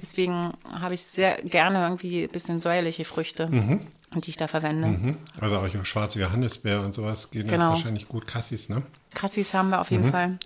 Deswegen 0.00 0.52
habe 0.70 0.94
ich 0.94 1.02
sehr 1.02 1.36
gerne 1.42 1.82
irgendwie 1.82 2.22
ein 2.24 2.30
bisschen 2.30 2.58
säuerliche 2.58 3.04
Früchte, 3.04 3.48
Mhm. 3.48 3.80
die 4.14 4.30
ich 4.30 4.36
da 4.36 4.46
verwende. 4.48 5.16
Also 5.40 5.58
auch 5.58 5.84
schwarze 5.84 6.20
Johannisbeer 6.20 6.80
und 6.80 6.94
sowas 6.94 7.30
gehen 7.30 7.48
Genau. 7.48 7.70
wahrscheinlich 7.70 8.08
gut. 8.08 8.26
Cassis, 8.26 8.68
ne? 8.70 8.82
Cassis 9.14 9.52
haben 9.52 9.68
wir 9.70 9.80
auf 9.80 9.90
Mhm. 9.90 9.96
jeden 9.98 10.10
Fall. 10.10 10.38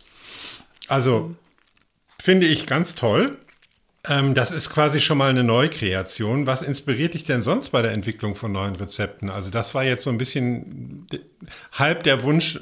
Also 0.88 1.37
finde 2.20 2.46
ich 2.46 2.66
ganz 2.66 2.94
toll. 2.96 3.38
Ähm, 4.09 4.35
das 4.35 4.51
ist 4.51 4.71
quasi 4.71 5.01
schon 5.01 5.19
mal 5.19 5.31
eine 5.31 5.45
Neukreation. 5.45 6.47
Was 6.47 6.62
inspiriert 6.62 7.15
dich 7.15 7.25
denn 7.25 7.41
sonst 7.41 7.69
bei 7.69 7.83
der 7.83 7.93
Entwicklung 7.93 8.35
von 8.35 8.51
neuen 8.51 8.75
Rezepten? 8.75 9.31
Also 9.31 9.51
das 9.51 9.75
war 9.75 9.85
jetzt 9.85 10.03
so 10.03 10.11
ein 10.11 10.19
bisschen 10.19 11.07
halb 11.73 12.03
der 12.03 12.25
Wunsch, 12.25 12.61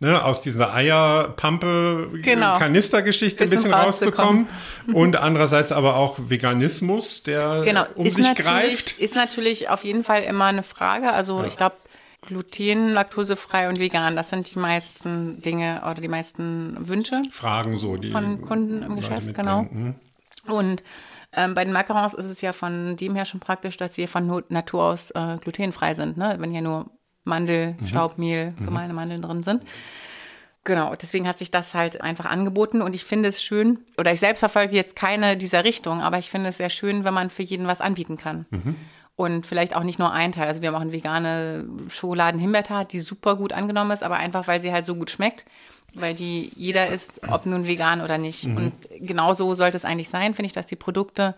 ne, 0.00 0.24
aus 0.24 0.40
dieser 0.40 0.72
Eierpampe 0.72 2.10
Genau. 2.22 2.54
Ein 2.54 3.50
Bisschen 3.50 3.74
rauszukommen. 3.74 4.46
Und 4.92 5.16
andererseits 5.16 5.72
aber 5.72 5.96
auch 5.96 6.16
Veganismus, 6.18 7.24
der 7.24 7.62
Genau. 7.64 7.84
um 7.96 8.06
ist 8.06 8.14
sich 8.14 8.34
greift. 8.36 8.98
Ist 8.98 9.16
natürlich 9.16 9.68
auf 9.68 9.82
jeden 9.82 10.04
Fall 10.04 10.22
immer 10.22 10.44
eine 10.44 10.62
Frage. 10.62 11.12
Also 11.12 11.42
ich 11.44 11.56
glaube, 11.56 11.76
Gluten, 12.20 12.92
laktosefrei 12.92 13.68
und 13.68 13.78
vegan, 13.80 14.14
das 14.16 14.30
sind 14.30 14.54
die 14.54 14.58
meisten 14.58 15.40
Dinge 15.40 15.82
oder 15.84 16.00
die 16.00 16.08
meisten 16.08 16.76
Wünsche. 16.80 17.20
Fragen 17.30 17.76
so, 17.76 17.96
die 17.96 18.10
Von 18.10 18.42
Kunden 18.42 18.82
im 18.82 18.96
Geschäft, 18.96 19.34
genau. 19.34 19.62
Mhm. 19.62 19.94
Und 20.48 20.82
ähm, 21.32 21.54
bei 21.54 21.64
den 21.64 21.72
Macarons 21.72 22.14
ist 22.14 22.26
es 22.26 22.40
ja 22.40 22.52
von 22.52 22.96
dem 22.96 23.14
her 23.14 23.24
schon 23.24 23.40
praktisch, 23.40 23.76
dass 23.76 23.94
sie 23.94 24.06
von 24.06 24.42
Natur 24.48 24.84
aus 24.84 25.10
äh, 25.10 25.36
glutenfrei 25.40 25.94
sind, 25.94 26.16
ne? 26.16 26.36
wenn 26.38 26.52
ja 26.52 26.60
nur 26.60 26.90
Mandel, 27.24 27.76
Mhm. 27.78 27.86
Staubmehl, 27.86 28.54
gemahlene 28.58 28.94
Mandeln 28.94 29.22
drin 29.22 29.42
sind. 29.42 29.62
Genau, 30.64 30.94
deswegen 30.94 31.26
hat 31.28 31.38
sich 31.38 31.50
das 31.50 31.74
halt 31.74 32.00
einfach 32.02 32.26
angeboten 32.26 32.82
und 32.82 32.94
ich 32.94 33.04
finde 33.04 33.28
es 33.28 33.42
schön, 33.42 33.78
oder 33.96 34.12
ich 34.12 34.20
selbst 34.20 34.40
verfolge 34.40 34.74
jetzt 34.76 34.96
keine 34.96 35.36
dieser 35.36 35.64
Richtung, 35.64 36.00
aber 36.02 36.18
ich 36.18 36.28
finde 36.30 36.50
es 36.50 36.58
sehr 36.58 36.68
schön, 36.68 37.04
wenn 37.04 37.14
man 37.14 37.30
für 37.30 37.42
jeden 37.42 37.66
was 37.66 37.80
anbieten 37.80 38.16
kann. 38.18 38.44
Und 39.16 39.46
vielleicht 39.46 39.74
auch 39.74 39.82
nicht 39.82 39.98
nur 39.98 40.12
ein 40.12 40.30
Teil. 40.32 40.46
Also 40.46 40.62
wir 40.62 40.70
machen 40.70 40.92
vegane 40.92 41.66
Schokoladen-Himbeertat, 41.88 42.92
die 42.92 43.00
super 43.00 43.36
gut 43.36 43.52
angenommen 43.52 43.90
ist, 43.92 44.02
aber 44.02 44.16
einfach, 44.16 44.46
weil 44.46 44.60
sie 44.62 44.72
halt 44.72 44.84
so 44.84 44.94
gut 44.94 45.10
schmeckt, 45.10 45.44
weil 45.94 46.14
die 46.14 46.50
jeder 46.54 46.88
isst, 46.88 47.20
ob 47.28 47.46
nun 47.46 47.66
vegan 47.66 48.00
oder 48.00 48.18
nicht. 48.18 48.44
Und 48.44 48.72
genau 48.98 49.34
so 49.34 49.54
sollte 49.54 49.76
es 49.76 49.84
eigentlich 49.84 50.08
sein, 50.08 50.34
finde 50.34 50.46
ich, 50.46 50.52
dass 50.52 50.66
die 50.66 50.76
Produkte 50.76 51.34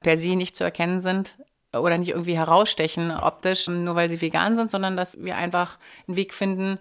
per 0.00 0.18
se 0.18 0.34
nicht 0.36 0.56
zu 0.56 0.64
erkennen 0.64 1.00
sind 1.00 1.36
oder 1.72 1.98
nicht 1.98 2.10
irgendwie 2.10 2.36
herausstechen 2.36 3.10
optisch, 3.10 3.68
nur 3.68 3.94
weil 3.94 4.08
sie 4.08 4.20
vegan 4.20 4.56
sind, 4.56 4.70
sondern 4.70 4.96
dass 4.96 5.22
wir 5.22 5.36
einfach 5.36 5.78
einen 6.06 6.16
Weg 6.16 6.34
finden, 6.34 6.78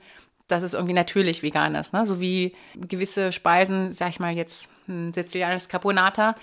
dass 0.48 0.64
es 0.64 0.74
irgendwie 0.74 0.94
natürlich 0.94 1.44
vegan 1.44 1.76
ist. 1.76 1.94
Ne? 1.94 2.06
So 2.06 2.20
wie 2.20 2.56
gewisse 2.76 3.32
Speisen, 3.32 3.94
sag 3.94 4.10
ich 4.10 4.20
mal 4.20 4.34
jetzt 4.34 4.68
ein 4.88 5.14
sizilianisches 5.14 5.70
Caponata, 5.70 6.36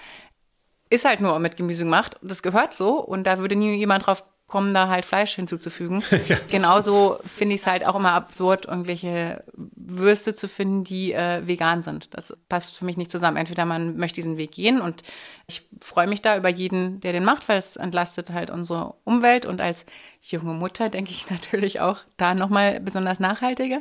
ist 0.91 1.05
halt 1.05 1.21
nur 1.21 1.39
mit 1.39 1.57
Gemüse 1.57 1.85
gemacht. 1.85 2.17
Das 2.23 2.43
gehört 2.43 2.73
so 2.73 3.01
und 3.01 3.25
da 3.27 3.39
würde 3.39 3.57
nie 3.57 3.75
jemand 3.75 4.07
drauf 4.07 4.25
kommen, 4.47 4.73
da 4.73 4.89
halt 4.89 5.05
Fleisch 5.05 5.35
hinzuzufügen. 5.35 6.03
Genauso 6.51 7.19
finde 7.27 7.55
ich 7.55 7.61
es 7.61 7.67
halt 7.67 7.87
auch 7.87 7.97
immer 7.97 8.13
absurd, 8.13 8.65
irgendwelche 8.65 9.45
Würste 9.91 10.35
zu 10.35 10.49
finden, 10.49 10.85
die 10.85 11.13
äh, 11.13 11.47
vegan 11.47 11.83
sind. 11.83 12.15
Das 12.15 12.37
passt 12.49 12.77
für 12.77 12.85
mich 12.85 12.97
nicht 12.97 13.11
zusammen. 13.11 13.37
Entweder 13.37 13.65
man 13.65 13.97
möchte 13.97 14.17
diesen 14.17 14.37
Weg 14.37 14.53
gehen 14.53 14.81
und 14.81 15.03
ich 15.47 15.67
freue 15.81 16.07
mich 16.07 16.23
da 16.23 16.37
über 16.37 16.49
jeden, 16.49 17.01
der 17.01 17.13
den 17.13 17.25
macht, 17.25 17.49
weil 17.49 17.59
es 17.59 17.77
entlastet 17.77 18.31
halt 18.31 18.51
unsere 18.51 18.95
Umwelt 19.05 19.47
und 19.47 19.61
als 19.61 19.87
junge 20.21 20.53
Mutter 20.53 20.89
denke 20.89 21.11
ich 21.11 21.31
natürlich 21.31 21.81
auch 21.81 22.01
da 22.17 22.35
nochmal 22.35 22.81
besonders 22.81 23.19
nachhaltiger. 23.19 23.81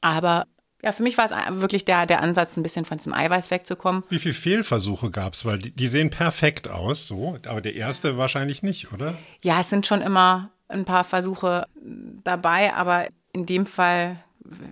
Aber 0.00 0.46
ja, 0.82 0.92
für 0.92 1.02
mich 1.02 1.16
war 1.16 1.24
es 1.24 1.60
wirklich 1.62 1.86
der, 1.86 2.04
der 2.04 2.20
Ansatz, 2.20 2.58
ein 2.58 2.62
bisschen 2.62 2.84
von 2.84 2.98
diesem 2.98 3.14
Eiweiß 3.14 3.50
wegzukommen. 3.50 4.04
Wie 4.10 4.18
viele 4.18 4.34
Fehlversuche 4.34 5.10
gab 5.10 5.32
es? 5.32 5.46
Weil 5.46 5.58
die, 5.58 5.70
die, 5.70 5.86
sehen 5.86 6.10
perfekt 6.10 6.68
aus, 6.68 7.08
so, 7.08 7.38
aber 7.46 7.62
der 7.62 7.74
erste 7.74 8.18
wahrscheinlich 8.18 8.62
nicht, 8.62 8.92
oder? 8.92 9.14
Ja, 9.42 9.62
es 9.62 9.70
sind 9.70 9.86
schon 9.86 10.02
immer 10.02 10.50
ein 10.68 10.84
paar 10.84 11.04
Versuche 11.04 11.66
dabei, 12.22 12.74
aber 12.74 13.08
in 13.32 13.46
dem 13.46 13.64
Fall, 13.64 14.22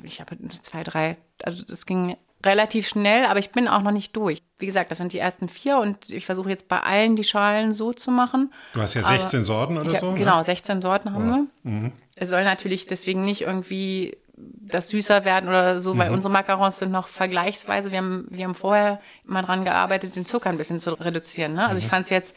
ich 0.03 0.21
habe 0.21 0.37
zwei, 0.63 0.83
drei, 0.83 1.17
also 1.43 1.65
das 1.65 1.87
ging 1.87 2.17
relativ 2.45 2.89
schnell, 2.89 3.27
aber 3.27 3.39
ich 3.39 3.51
bin 3.51 3.69
auch 3.69 3.83
noch 3.83 3.93
nicht 3.93 4.17
durch. 4.17 4.43
Wie 4.59 4.67
gesagt, 4.67 4.91
das 4.91 4.99
sind 4.99 5.13
die 5.13 5.19
ersten 5.19 5.49
vier 5.49 5.79
und 5.79 6.11
ich 6.11 6.27
versuche 6.27 6.51
jetzt 6.51 6.69
bei 6.69 6.81
allen 6.81 7.17
die 7.17 7.25
Schalen 7.25 7.73
so 7.73 7.93
zu 7.93 8.11
machen. 8.11 8.53
Du 8.73 8.81
hast 8.81 8.95
ja 8.95 9.03
16 9.03 9.39
aber 9.39 9.45
Sorten 9.45 9.79
oder 9.79 9.93
hab, 9.93 9.99
so? 9.99 10.13
Genau, 10.13 10.39
ne? 10.39 10.45
16 10.45 10.83
Sorten 10.83 11.13
haben 11.13 11.31
oh. 11.31 11.35
wir. 11.65 11.71
Mhm. 11.71 11.93
Es 12.17 12.31
soll 12.31 12.45
natürlich 12.45 12.87
deswegen 12.87 13.25
nicht 13.25 13.43
irgendwie 13.43 14.17
das 14.37 14.89
süßer 14.89 15.25
werden 15.25 15.49
oder 15.49 15.81
so, 15.81 15.97
weil 15.97 16.09
mhm. 16.09 16.17
unsere 16.17 16.33
Macarons 16.33 16.79
sind 16.79 16.91
noch 16.91 17.09
vergleichsweise, 17.09 17.91
wir 17.91 17.99
haben, 17.99 18.27
wir 18.31 18.45
haben 18.45 18.55
vorher 18.55 19.01
immer 19.27 19.43
dran 19.43 19.65
gearbeitet, 19.65 20.17
den 20.17 20.27
Zucker 20.27 20.51
ein 20.51 20.59
bisschen 20.59 20.79
zu 20.79 20.99
reduzieren. 21.01 21.55
Ne? 21.55 21.67
Also 21.67 21.81
mhm. 21.81 21.85
ich 21.85 21.89
fand 21.89 22.05
es 22.05 22.11
jetzt 22.11 22.37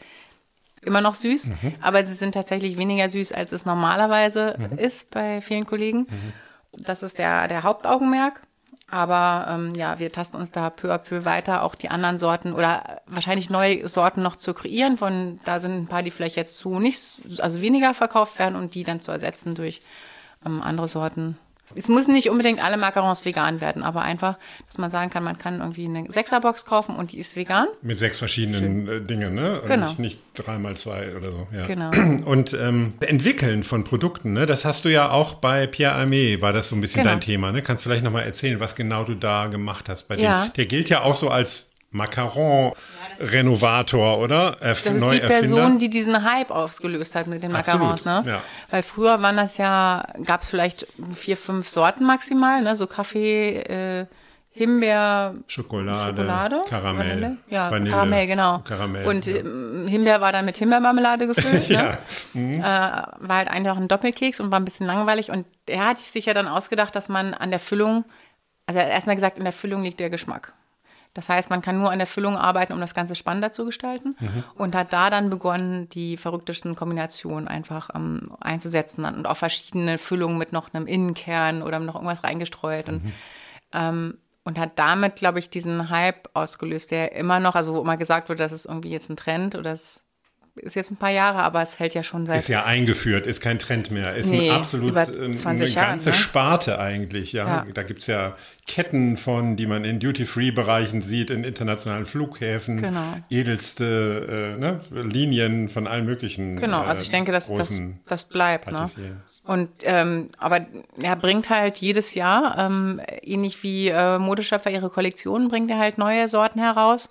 immer 0.82 1.00
noch 1.00 1.14
süß, 1.14 1.48
mhm. 1.48 1.74
aber 1.80 2.04
sie 2.04 2.14
sind 2.14 2.32
tatsächlich 2.32 2.76
weniger 2.76 3.08
süß, 3.08 3.32
als 3.32 3.52
es 3.52 3.66
normalerweise 3.66 4.56
mhm. 4.56 4.78
ist 4.78 5.10
bei 5.10 5.40
vielen 5.40 5.66
Kollegen. 5.66 6.06
Das 6.78 7.02
ist 7.02 7.18
der, 7.18 7.48
der 7.48 7.62
Hauptaugenmerk. 7.62 8.42
Aber 8.88 9.48
ähm, 9.50 9.74
ja, 9.74 9.98
wir 9.98 10.12
tasten 10.12 10.36
uns 10.36 10.52
da 10.52 10.70
peu 10.70 10.92
à 10.92 10.98
peu 10.98 11.24
weiter, 11.24 11.64
auch 11.64 11.74
die 11.74 11.88
anderen 11.88 12.18
Sorten 12.18 12.52
oder 12.52 13.02
wahrscheinlich 13.06 13.50
neue 13.50 13.88
Sorten 13.88 14.22
noch 14.22 14.36
zu 14.36 14.54
kreieren. 14.54 14.96
Von 14.96 15.40
da 15.44 15.58
sind 15.58 15.76
ein 15.76 15.86
paar, 15.88 16.04
die 16.04 16.12
vielleicht 16.12 16.36
jetzt 16.36 16.56
zu 16.56 16.78
nicht, 16.78 17.20
also 17.40 17.60
weniger 17.60 17.94
verkauft 17.94 18.38
werden 18.38 18.54
und 18.54 18.74
die 18.74 18.84
dann 18.84 19.00
zu 19.00 19.10
ersetzen 19.10 19.56
durch 19.56 19.80
ähm, 20.44 20.62
andere 20.62 20.86
Sorten. 20.86 21.36
Es 21.74 21.88
müssen 21.88 22.12
nicht 22.12 22.30
unbedingt 22.30 22.62
alle 22.62 22.76
Macarons 22.76 23.24
vegan 23.24 23.60
werden, 23.60 23.82
aber 23.82 24.02
einfach, 24.02 24.38
dass 24.66 24.78
man 24.78 24.90
sagen 24.90 25.10
kann, 25.10 25.24
man 25.24 25.36
kann 25.36 25.60
irgendwie 25.60 25.86
eine 25.86 26.10
Sechserbox 26.10 26.64
kaufen 26.64 26.96
und 26.96 27.12
die 27.12 27.18
ist 27.18 27.36
vegan. 27.36 27.66
Mit 27.82 27.98
sechs 27.98 28.18
verschiedenen 28.18 28.86
Schön. 28.86 28.88
Äh, 28.88 29.00
Dingen, 29.00 29.34
ne? 29.34 29.62
Genau. 29.66 29.86
Nicht, 29.86 29.98
nicht 29.98 30.20
drei 30.34 30.58
mal 30.58 30.76
zwei 30.76 31.14
oder 31.16 31.30
so. 31.32 31.48
Ja. 31.52 31.66
Genau. 31.66 31.90
Und 32.26 32.54
ähm, 32.54 32.94
Entwickeln 33.00 33.62
von 33.62 33.84
Produkten, 33.84 34.32
ne? 34.32 34.46
Das 34.46 34.64
hast 34.64 34.84
du 34.84 34.88
ja 34.88 35.10
auch 35.10 35.34
bei 35.34 35.66
Pierre 35.66 35.94
Armé, 35.94 36.40
war 36.40 36.52
das 36.52 36.68
so 36.68 36.76
ein 36.76 36.80
bisschen 36.80 37.02
genau. 37.02 37.14
dein 37.14 37.20
Thema, 37.20 37.52
ne? 37.52 37.62
Kannst 37.62 37.84
du 37.84 37.88
vielleicht 37.88 38.04
nochmal 38.04 38.24
erzählen, 38.24 38.60
was 38.60 38.76
genau 38.76 39.04
du 39.04 39.14
da 39.14 39.46
gemacht 39.46 39.88
hast 39.88 40.08
bei 40.08 40.16
ja. 40.16 40.46
dem? 40.46 40.52
Der 40.54 40.66
gilt 40.66 40.88
ja 40.88 41.02
auch 41.02 41.14
so 41.14 41.30
als 41.30 41.75
Macaron-Renovator, 41.96 44.18
oder? 44.18 44.56
Erf 44.60 44.84
das 44.84 44.96
ist 44.96 45.10
die 45.10 45.20
Person, 45.20 45.78
die 45.78 45.88
diesen 45.88 46.22
Hype 46.22 46.50
ausgelöst 46.50 47.14
hat 47.14 47.26
mit 47.26 47.42
den 47.42 47.52
Macarons. 47.52 48.04
Ne? 48.04 48.22
Ja. 48.26 48.42
Weil 48.70 48.82
früher 48.82 49.22
waren 49.22 49.36
das 49.36 49.56
ja, 49.58 50.06
gab 50.24 50.40
es 50.42 50.50
vielleicht 50.50 50.86
vier, 51.14 51.36
fünf 51.36 51.68
Sorten 51.68 52.04
maximal, 52.04 52.62
ne? 52.62 52.76
so 52.76 52.86
Kaffee, 52.86 53.58
äh, 53.58 54.06
Himbeer, 54.56 55.34
Schokolade, 55.48 56.16
Schokolade 56.16 56.62
Karamell. 56.66 57.10
Vanille? 57.10 57.36
Ja, 57.50 57.70
Vanille, 57.70 57.90
Karamell, 57.90 58.26
genau. 58.26 58.60
Karamell, 58.60 59.06
und 59.06 59.26
ja. 59.26 59.36
Ähm, 59.36 59.86
Himbeer 59.86 60.22
war 60.22 60.32
dann 60.32 60.46
mit 60.46 60.56
Himbeermarmelade 60.56 61.26
gefüllt. 61.26 61.68
ja. 61.68 61.82
ne? 61.82 61.98
mhm. 62.32 62.54
äh, 62.54 62.62
war 62.62 63.36
halt 63.36 63.50
auch 63.50 63.76
ein 63.76 63.86
Doppelkeks 63.86 64.40
und 64.40 64.50
war 64.50 64.58
ein 64.58 64.64
bisschen 64.64 64.86
langweilig. 64.86 65.30
Und 65.30 65.44
er 65.68 65.86
hat 65.86 65.98
sich 65.98 66.24
ja 66.24 66.32
dann 66.32 66.48
ausgedacht, 66.48 66.96
dass 66.96 67.10
man 67.10 67.34
an 67.34 67.50
der 67.50 67.60
Füllung, 67.60 68.06
also 68.64 68.78
er 68.78 68.86
hat 68.86 68.92
erstmal 68.92 69.16
gesagt, 69.16 69.36
in 69.36 69.44
der 69.44 69.52
Füllung 69.52 69.82
liegt 69.82 70.00
der 70.00 70.08
Geschmack. 70.08 70.54
Das 71.16 71.30
heißt, 71.30 71.48
man 71.48 71.62
kann 71.62 71.78
nur 71.78 71.90
an 71.90 71.98
der 71.98 72.06
Füllung 72.06 72.36
arbeiten, 72.36 72.74
um 72.74 72.80
das 72.80 72.94
Ganze 72.94 73.14
spannender 73.14 73.50
zu 73.50 73.64
gestalten. 73.64 74.16
Mhm. 74.20 74.44
Und 74.54 74.74
hat 74.74 74.92
da 74.92 75.08
dann 75.08 75.30
begonnen, 75.30 75.88
die 75.88 76.16
verrücktesten 76.16 76.74
Kombinationen 76.74 77.48
einfach 77.48 77.88
ähm, 77.94 78.32
einzusetzen 78.40 79.04
und 79.06 79.26
auch 79.26 79.36
verschiedene 79.36 79.96
Füllungen 79.96 80.36
mit 80.36 80.52
noch 80.52 80.72
einem 80.74 80.86
Innenkern 80.86 81.62
oder 81.62 81.78
noch 81.78 81.94
irgendwas 81.94 82.22
reingestreut. 82.22 82.88
Und, 82.88 83.04
mhm. 83.04 83.12
ähm, 83.72 84.18
und 84.44 84.58
hat 84.58 84.78
damit, 84.78 85.16
glaube 85.16 85.38
ich, 85.38 85.48
diesen 85.48 85.88
Hype 85.88 86.28
ausgelöst, 86.34 86.90
der 86.90 87.12
immer 87.12 87.40
noch, 87.40 87.54
also 87.54 87.74
wo 87.74 87.80
immer 87.80 87.96
gesagt 87.96 88.28
wird, 88.28 88.38
das 88.38 88.52
ist 88.52 88.66
irgendwie 88.66 88.90
jetzt 88.90 89.08
ein 89.08 89.16
Trend 89.16 89.54
oder 89.54 89.70
das 89.70 90.05
ist 90.56 90.74
jetzt 90.74 90.90
ein 90.90 90.96
paar 90.96 91.10
Jahre, 91.10 91.38
aber 91.38 91.60
es 91.62 91.78
hält 91.78 91.94
ja 91.94 92.02
schon 92.02 92.26
seit. 92.26 92.38
Ist 92.38 92.48
ja 92.48 92.64
eingeführt, 92.64 93.26
ist 93.26 93.40
kein 93.40 93.58
Trend 93.58 93.90
mehr. 93.90 94.14
Ist 94.16 94.30
nee, 94.30 94.50
ein 94.50 94.56
absolut 94.56 94.96
eine 94.96 95.34
ganze 95.36 95.66
Jahren, 95.66 95.98
ne? 96.02 96.12
Sparte 96.12 96.78
eigentlich. 96.78 97.32
Ja, 97.32 97.46
ja. 97.46 97.66
da 97.72 97.82
gibt's 97.82 98.06
ja 98.06 98.36
Ketten 98.66 99.16
von, 99.16 99.56
die 99.56 99.66
man 99.66 99.84
in 99.84 100.00
Duty-Free-Bereichen 100.00 101.02
sieht, 101.02 101.30
in 101.30 101.44
internationalen 101.44 102.06
Flughäfen, 102.06 102.80
genau. 102.80 103.18
edelste 103.30 104.56
äh, 104.56 104.60
ne, 104.60 104.80
Linien 104.90 105.68
von 105.68 105.86
allen 105.86 106.06
möglichen. 106.06 106.56
Genau, 106.56 106.82
also 106.82 107.02
ich 107.02 107.10
denke, 107.10 107.32
dass 107.32 107.48
das, 107.54 107.80
das 108.06 108.24
bleibt. 108.24 108.72
Ne? 108.72 108.84
Und 109.44 109.68
ähm, 109.82 110.30
aber 110.38 110.66
er 111.00 111.16
bringt 111.16 111.50
halt 111.50 111.78
jedes 111.78 112.14
Jahr, 112.14 112.56
ähm, 112.58 113.00
ähnlich 113.22 113.62
wie 113.62 113.88
äh, 113.88 114.18
Modeschöpfer 114.18 114.70
ihre 114.70 114.90
Kollektionen, 114.90 115.48
bringt 115.48 115.70
er 115.70 115.78
halt 115.78 115.98
neue 115.98 116.28
Sorten 116.28 116.58
heraus 116.58 117.08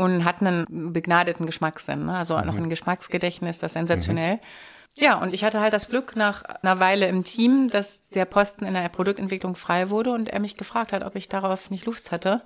und 0.00 0.24
hat 0.24 0.40
einen 0.40 0.92
begnadeten 0.94 1.44
Geschmackssinn, 1.44 2.06
ne? 2.06 2.16
also 2.16 2.38
mhm. 2.38 2.46
noch 2.46 2.56
ein 2.56 2.70
Geschmacksgedächtnis, 2.70 3.58
das 3.58 3.74
sensationell. 3.74 4.36
Mhm. 4.36 4.40
Ja, 4.94 5.18
und 5.18 5.34
ich 5.34 5.44
hatte 5.44 5.60
halt 5.60 5.74
das 5.74 5.90
Glück 5.90 6.16
nach 6.16 6.42
einer 6.42 6.80
Weile 6.80 7.06
im 7.06 7.22
Team, 7.22 7.68
dass 7.70 8.08
der 8.08 8.24
Posten 8.24 8.64
in 8.64 8.72
der 8.72 8.88
Produktentwicklung 8.88 9.56
frei 9.56 9.90
wurde 9.90 10.12
und 10.12 10.30
er 10.30 10.40
mich 10.40 10.56
gefragt 10.56 10.92
hat, 10.92 11.04
ob 11.04 11.16
ich 11.16 11.28
darauf 11.28 11.70
nicht 11.70 11.84
Lust 11.84 12.12
hatte. 12.12 12.40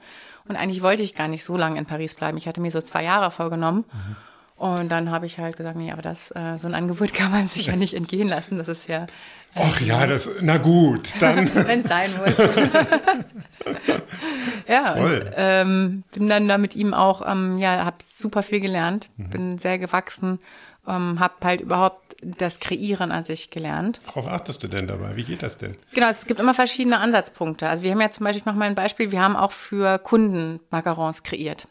Und 0.48 0.56
eigentlich 0.56 0.82
wollte 0.82 1.04
ich 1.04 1.14
gar 1.14 1.28
nicht 1.28 1.44
so 1.44 1.56
lange 1.56 1.78
in 1.78 1.86
Paris 1.86 2.16
bleiben. 2.16 2.36
Ich 2.36 2.48
hatte 2.48 2.60
mir 2.60 2.72
so 2.72 2.80
zwei 2.80 3.04
Jahre 3.04 3.30
vorgenommen. 3.30 3.84
Mhm. 3.92 4.16
Und 4.56 4.88
dann 4.90 5.10
habe 5.10 5.26
ich 5.26 5.38
halt 5.38 5.56
gesagt, 5.56 5.76
nee, 5.76 5.92
aber 5.92 6.02
das, 6.02 6.32
äh, 6.32 6.56
so 6.56 6.66
ein 6.66 6.74
Angebot 6.74 7.14
kann 7.14 7.30
man 7.30 7.46
sich 7.46 7.66
ja 7.66 7.76
nicht 7.76 7.94
entgehen 7.94 8.28
lassen. 8.28 8.58
Das 8.58 8.66
ist 8.66 8.88
ja. 8.88 9.06
Ach 9.54 9.80
ja, 9.80 10.06
das, 10.06 10.30
na 10.40 10.58
gut, 10.58 11.14
dann. 11.20 11.48
Wenn 11.66 11.80
es 11.80 11.88
sein 11.88 12.10
muss. 12.16 12.36
ja, 14.68 14.94
und, 14.94 15.22
ähm, 15.36 16.04
bin 16.12 16.28
dann 16.28 16.48
da 16.48 16.58
mit 16.58 16.74
ihm 16.74 16.94
auch, 16.94 17.22
ähm, 17.26 17.58
ja, 17.58 17.84
habe 17.84 17.96
super 18.12 18.42
viel 18.42 18.60
gelernt, 18.60 19.08
mhm. 19.16 19.30
bin 19.30 19.58
sehr 19.58 19.78
gewachsen, 19.78 20.40
ähm, 20.86 21.20
habe 21.20 21.34
halt 21.44 21.60
überhaupt 21.60 22.16
das 22.22 22.60
Kreieren 22.60 23.12
an 23.12 23.22
sich 23.22 23.50
gelernt. 23.50 24.00
Worauf 24.06 24.26
achtest 24.26 24.62
du 24.62 24.68
denn 24.68 24.86
dabei? 24.86 25.16
Wie 25.16 25.24
geht 25.24 25.42
das 25.42 25.56
denn? 25.56 25.76
Genau, 25.92 26.08
es 26.08 26.26
gibt 26.26 26.40
immer 26.40 26.54
verschiedene 26.54 26.98
Ansatzpunkte. 26.98 27.68
Also 27.68 27.82
wir 27.82 27.92
haben 27.92 28.00
ja 28.00 28.10
zum 28.10 28.24
Beispiel, 28.24 28.40
ich 28.40 28.46
mache 28.46 28.56
mal 28.56 28.66
ein 28.66 28.74
Beispiel, 28.74 29.12
wir 29.12 29.20
haben 29.20 29.36
auch 29.36 29.52
für 29.52 29.98
Kunden 29.98 30.60
Macarons 30.70 31.22
kreiert. 31.22 31.68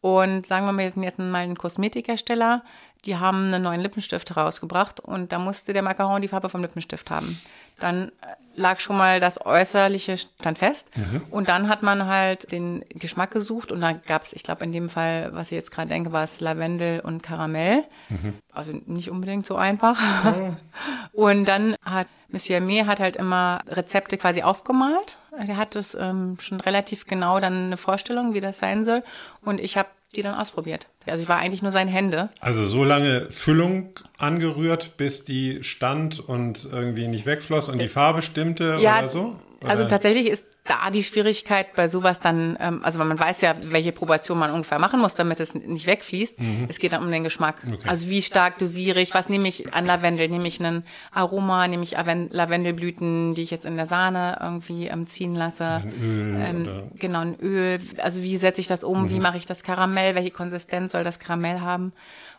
Und 0.00 0.46
sagen 0.46 0.66
wir 0.66 0.72
mal, 0.72 0.84
jetzt 0.84 1.18
mal 1.18 1.38
einen 1.38 1.58
Kosmetikhersteller, 1.58 2.62
die 3.06 3.16
haben 3.16 3.46
einen 3.46 3.62
neuen 3.62 3.80
Lippenstift 3.80 4.30
herausgebracht 4.30 5.00
und 5.00 5.32
da 5.32 5.38
musste 5.38 5.72
der 5.72 5.82
Macaron 5.82 6.22
die 6.22 6.28
Farbe 6.28 6.48
vom 6.48 6.62
Lippenstift 6.62 7.10
haben. 7.10 7.40
Dann 7.78 8.08
äh, 8.08 8.10
lag 8.56 8.80
schon 8.80 8.96
mal 8.96 9.20
das 9.20 9.44
Äußerliche 9.44 10.16
stand 10.16 10.58
fest 10.58 10.88
mhm. 10.96 11.22
und 11.30 11.48
dann 11.48 11.68
hat 11.68 11.82
man 11.82 12.06
halt 12.06 12.50
den 12.52 12.84
Geschmack 12.90 13.30
gesucht 13.30 13.70
und 13.70 13.80
da 13.80 13.92
gab 13.92 14.22
es, 14.22 14.32
ich 14.32 14.42
glaube 14.42 14.64
in 14.64 14.72
dem 14.72 14.88
Fall, 14.88 15.30
was 15.32 15.48
ich 15.48 15.56
jetzt 15.56 15.70
gerade 15.70 15.88
denke, 15.88 16.12
war 16.12 16.24
es 16.24 16.40
Lavendel 16.40 17.00
und 17.00 17.22
Karamell. 17.22 17.84
Mhm. 18.08 18.34
Also 18.52 18.72
nicht 18.86 19.10
unbedingt 19.10 19.46
so 19.46 19.56
einfach. 19.56 20.00
Mhm. 20.24 20.56
Und 21.12 21.46
dann 21.46 21.76
hat 21.82 22.06
Monsieur 22.28 22.60
Aimé 22.60 22.86
hat 22.86 23.00
halt 23.00 23.16
immer 23.16 23.60
Rezepte 23.68 24.18
quasi 24.18 24.42
aufgemalt. 24.42 25.18
Er 25.30 25.56
hat 25.56 25.76
es 25.76 25.94
ähm, 25.94 26.36
schon 26.40 26.60
relativ 26.60 27.06
genau 27.06 27.38
dann 27.40 27.66
eine 27.66 27.76
Vorstellung, 27.76 28.34
wie 28.34 28.40
das 28.40 28.58
sein 28.58 28.84
soll. 28.84 29.02
Und 29.42 29.60
ich 29.60 29.76
habe 29.76 29.88
die 30.14 30.22
dann 30.22 30.34
ausprobiert. 30.34 30.86
Also 31.06 31.22
ich 31.22 31.28
war 31.28 31.38
eigentlich 31.38 31.62
nur 31.62 31.72
seine 31.72 31.90
Hände. 31.90 32.30
Also 32.40 32.64
so 32.66 32.84
lange 32.84 33.30
Füllung 33.30 33.90
angerührt, 34.18 34.96
bis 34.96 35.24
die 35.24 35.62
stand 35.62 36.20
und 36.20 36.68
irgendwie 36.70 37.08
nicht 37.08 37.26
wegfloss 37.26 37.68
und 37.68 37.80
die 37.80 37.88
Farbe 37.88 38.22
stimmte 38.22 38.78
ja, 38.80 39.00
oder 39.00 39.08
so? 39.08 39.40
Also 39.68 39.86
tatsächlich 39.86 40.28
ist 40.28 40.44
da 40.64 40.90
die 40.90 41.04
Schwierigkeit 41.04 41.74
bei 41.74 41.88
sowas 41.88 42.20
dann, 42.20 42.56
ähm, 42.60 42.80
also 42.82 42.98
man 42.98 43.18
weiß 43.18 43.40
ja, 43.40 43.54
welche 43.60 43.92
Proportion 43.92 44.38
man 44.38 44.50
ungefähr 44.50 44.78
machen 44.78 45.00
muss, 45.00 45.14
damit 45.14 45.40
es 45.40 45.54
nicht 45.54 45.86
wegfließt. 45.86 46.40
Mhm. 46.40 46.66
Es 46.68 46.78
geht 46.78 46.92
dann 46.92 47.02
um 47.02 47.10
den 47.10 47.24
Geschmack. 47.24 47.62
Okay. 47.66 47.88
Also 47.88 48.08
wie 48.08 48.22
stark 48.22 48.58
dosierig, 48.58 49.14
was 49.14 49.28
nehme 49.28 49.48
ich 49.48 49.72
an 49.74 49.86
Lavendel? 49.86 50.28
Nehme 50.28 50.48
ich 50.48 50.60
einen 50.60 50.84
Aroma, 51.12 51.68
nehme 51.68 51.82
ich 51.82 51.92
Lavendelblüten, 51.92 53.34
die 53.34 53.42
ich 53.42 53.50
jetzt 53.50 53.66
in 53.66 53.76
der 53.76 53.86
Sahne 53.86 54.38
irgendwie 54.40 54.86
ähm, 54.86 55.06
ziehen 55.06 55.34
lasse? 55.34 55.64
Ein 55.64 55.92
Öl. 56.02 56.44
Ähm, 56.44 56.90
genau, 56.94 57.20
ein 57.20 57.40
Öl. 57.40 57.78
Also 57.98 58.22
wie 58.22 58.36
setze 58.36 58.60
ich 58.60 58.66
das 58.66 58.84
um? 58.84 59.04
Mhm. 59.04 59.10
Wie 59.10 59.20
mache 59.20 59.36
ich 59.36 59.46
das 59.46 59.62
Karamell? 59.62 60.14
Welche 60.14 60.30
Konsistenz 60.30 60.92
soll 60.92 61.04
das 61.04 61.18
Karamell 61.18 61.60
haben? 61.60 61.92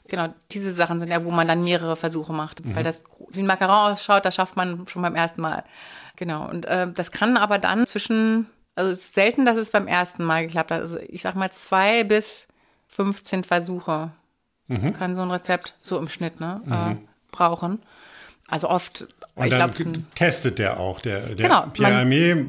Genau, 0.10 0.34
diese 0.52 0.72
Sachen 0.72 1.00
sind 1.00 1.12
ja, 1.12 1.26
wo 1.26 1.32
man 1.32 1.48
dann 1.48 1.64
mehrere 1.64 1.96
Versuche 1.96 2.34
macht. 2.34 2.64
Mhm. 2.64 2.76
Weil 2.76 2.84
das, 2.84 3.04
wie 3.30 3.42
ein 3.42 3.46
Macaron 3.46 3.92
ausschaut, 3.92 4.26
das 4.26 4.36
schafft 4.36 4.56
man 4.56 4.88
schon 4.88 5.02
beim 5.02 5.16
ersten 5.16 5.42
Mal. 5.42 5.64
Genau. 6.18 6.50
Und 6.50 6.66
äh, 6.66 6.88
das 6.92 7.12
kann 7.12 7.38
aber 7.38 7.58
dann 7.60 7.88
zwischen, 7.88 8.48
also 8.76 8.92
es 8.92 9.00
ist 9.00 9.14
selten, 9.14 9.46
dass 9.46 9.58
es 9.58 9.72
beim 9.72 9.88
ersten 9.88 10.24
Mal 10.24 10.46
geklappt 10.46 10.72
hat. 10.72 10.82
Also 10.82 11.00
ich 11.08 11.22
sag 11.22 11.36
mal 11.36 11.52
zwei 11.52 12.04
bis 12.04 12.48
15 12.90 13.44
Versuche 13.44 14.12
mhm. 14.68 14.94
kann 14.94 15.16
so 15.16 15.22
ein 15.22 15.32
Rezept 15.32 15.76
so 15.80 15.98
im 15.98 16.10
Schnitt 16.10 16.40
ne, 16.40 16.62
äh, 16.66 16.70
mhm. 16.70 16.92
äh, 16.92 16.96
brauchen. 17.32 17.80
Also 18.50 18.70
oft, 18.70 19.08
Und 19.36 19.46
ich 19.46 19.52
dann 19.52 19.72
glaube, 19.72 20.04
testet 20.16 20.58
der 20.58 20.80
auch. 20.80 21.02
Der, 21.02 21.20
der 21.22 21.36
Genau, 21.36 21.66
Pierre 21.68 22.04
Hermé 22.04 22.48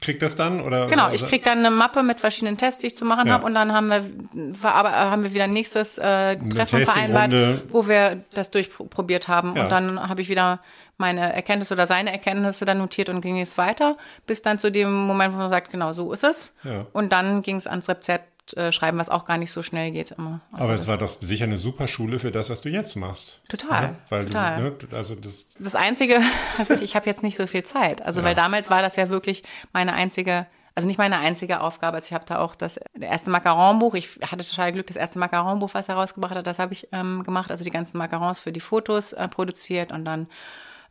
kriegt 0.00 0.22
das 0.22 0.36
dann? 0.36 0.60
Oder, 0.60 0.86
Genau, 0.86 1.06
oder- 1.06 1.14
ich 1.14 1.26
krieg 1.26 1.42
dann 1.42 1.58
eine 1.58 1.70
Mappe 1.70 2.02
mit 2.02 2.20
verschiedenen 2.20 2.56
Tests, 2.56 2.80
die 2.80 2.86
ich 2.86 2.96
zu 2.96 3.04
machen 3.04 3.26
Ja. 3.26 3.34
habe 3.34 3.44
und 3.44 3.54
dann 3.54 3.72
haben 3.72 3.88
wir, 3.88 3.98
äh, 3.98 4.64
haben 4.64 5.24
wir 5.24 5.34
wieder 5.34 5.44
ein 5.44 5.52
nächstes 5.52 5.98
äh, 5.98 6.36
Treffen 6.36 6.84
vereinbart, 6.84 7.32
wo 7.68 7.86
wir 7.88 8.22
das 8.32 8.50
durchprobiert 8.50 9.28
haben. 9.28 9.56
Ja. 9.56 9.64
Und 9.64 9.72
dann 9.72 10.08
habe 10.08 10.22
ich 10.22 10.28
wieder 10.28 10.60
meine 11.00 11.32
Erkenntnisse 11.32 11.74
oder 11.74 11.86
seine 11.86 12.12
Erkenntnisse 12.12 12.64
dann 12.64 12.78
notiert 12.78 13.08
und 13.08 13.20
ging 13.22 13.40
es 13.40 13.58
weiter, 13.58 13.96
bis 14.26 14.42
dann 14.42 14.58
zu 14.58 14.70
dem 14.70 14.92
Moment, 14.92 15.34
wo 15.34 15.38
man 15.38 15.48
sagt, 15.48 15.70
genau 15.72 15.92
so 15.92 16.12
ist 16.12 16.22
es. 16.22 16.54
Ja. 16.62 16.86
Und 16.92 17.12
dann 17.12 17.42
ging 17.42 17.56
es 17.56 17.66
ans 17.66 17.88
Rezept 17.88 18.30
äh, 18.56 18.72
schreiben, 18.72 18.98
was 18.98 19.08
auch 19.08 19.24
gar 19.24 19.38
nicht 19.38 19.52
so 19.52 19.62
schnell 19.62 19.90
geht 19.90 20.12
immer. 20.12 20.40
Also 20.52 20.64
Aber 20.64 20.74
es 20.74 20.88
war 20.88 20.98
doch 20.98 21.08
sicher 21.08 21.44
eine 21.44 21.56
super 21.56 21.88
Schule 21.88 22.18
für 22.18 22.30
das, 22.30 22.50
was 22.50 22.60
du 22.60 22.68
jetzt 22.68 22.96
machst. 22.96 23.42
Total, 23.48 23.82
Ja, 23.82 23.96
weil 24.08 24.26
total. 24.26 24.72
du, 24.72 24.86
ne, 24.86 24.96
also 24.96 25.14
das, 25.14 25.50
Das 25.58 25.74
Einzige, 25.74 26.20
also 26.58 26.74
ich 26.82 26.94
habe 26.96 27.06
jetzt 27.06 27.22
nicht 27.22 27.36
so 27.36 27.46
viel 27.46 27.64
Zeit. 27.64 28.02
Also 28.02 28.22
weil 28.22 28.34
damals 28.34 28.70
war 28.70 28.82
das 28.82 28.96
ja 28.96 29.08
wirklich 29.08 29.42
meine 29.72 29.92
einzige, 29.92 30.46
also 30.74 30.86
nicht 30.86 30.98
meine 30.98 31.18
einzige 31.18 31.60
Aufgabe. 31.60 31.96
Also 31.96 32.06
ich 32.06 32.12
habe 32.12 32.24
da 32.26 32.38
auch 32.40 32.54
das 32.54 32.78
erste 32.98 33.30
Macaron-Buch. 33.30 33.94
Ich 33.94 34.18
hatte 34.22 34.44
total 34.44 34.72
Glück, 34.72 34.86
das 34.86 34.96
erste 34.96 35.18
Macaron-Buch, 35.18 35.70
was 35.72 35.88
er 35.88 35.94
rausgebracht 35.94 36.34
hat, 36.34 36.46
das 36.46 36.58
habe 36.58 36.72
ich 36.72 36.88
ähm, 36.92 37.22
gemacht. 37.24 37.50
Also 37.50 37.64
die 37.64 37.70
ganzen 37.70 37.98
Macarons 37.98 38.40
für 38.40 38.52
die 38.52 38.60
Fotos 38.60 39.12
äh, 39.12 39.28
produziert 39.28 39.92
und 39.92 40.04
dann 40.04 40.26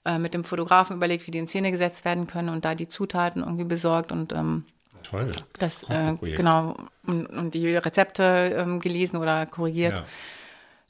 äh, 0.05 0.17
mit 0.17 0.33
dem 0.33 0.43
Fotografen 0.43 0.95
überlegt, 0.95 1.27
wie 1.27 1.31
die 1.31 1.39
in 1.39 1.47
Szene 1.47 1.71
gesetzt 1.71 2.05
werden 2.05 2.27
können 2.27 2.49
und 2.49 2.65
da 2.65 2.75
die 2.75 2.88
Zutaten 2.88 3.41
irgendwie 3.41 3.65
besorgt 3.65 4.12
und 4.12 4.33
ähm, 4.33 4.65
toll. 5.03 5.31
das 5.57 5.83
äh, 5.89 6.15
genau 6.21 6.75
und, 7.05 7.25
und 7.27 7.53
die 7.53 7.75
Rezepte 7.75 8.55
ähm, 8.57 8.79
gelesen 8.79 9.17
oder 9.17 9.45
korrigiert. 9.45 10.03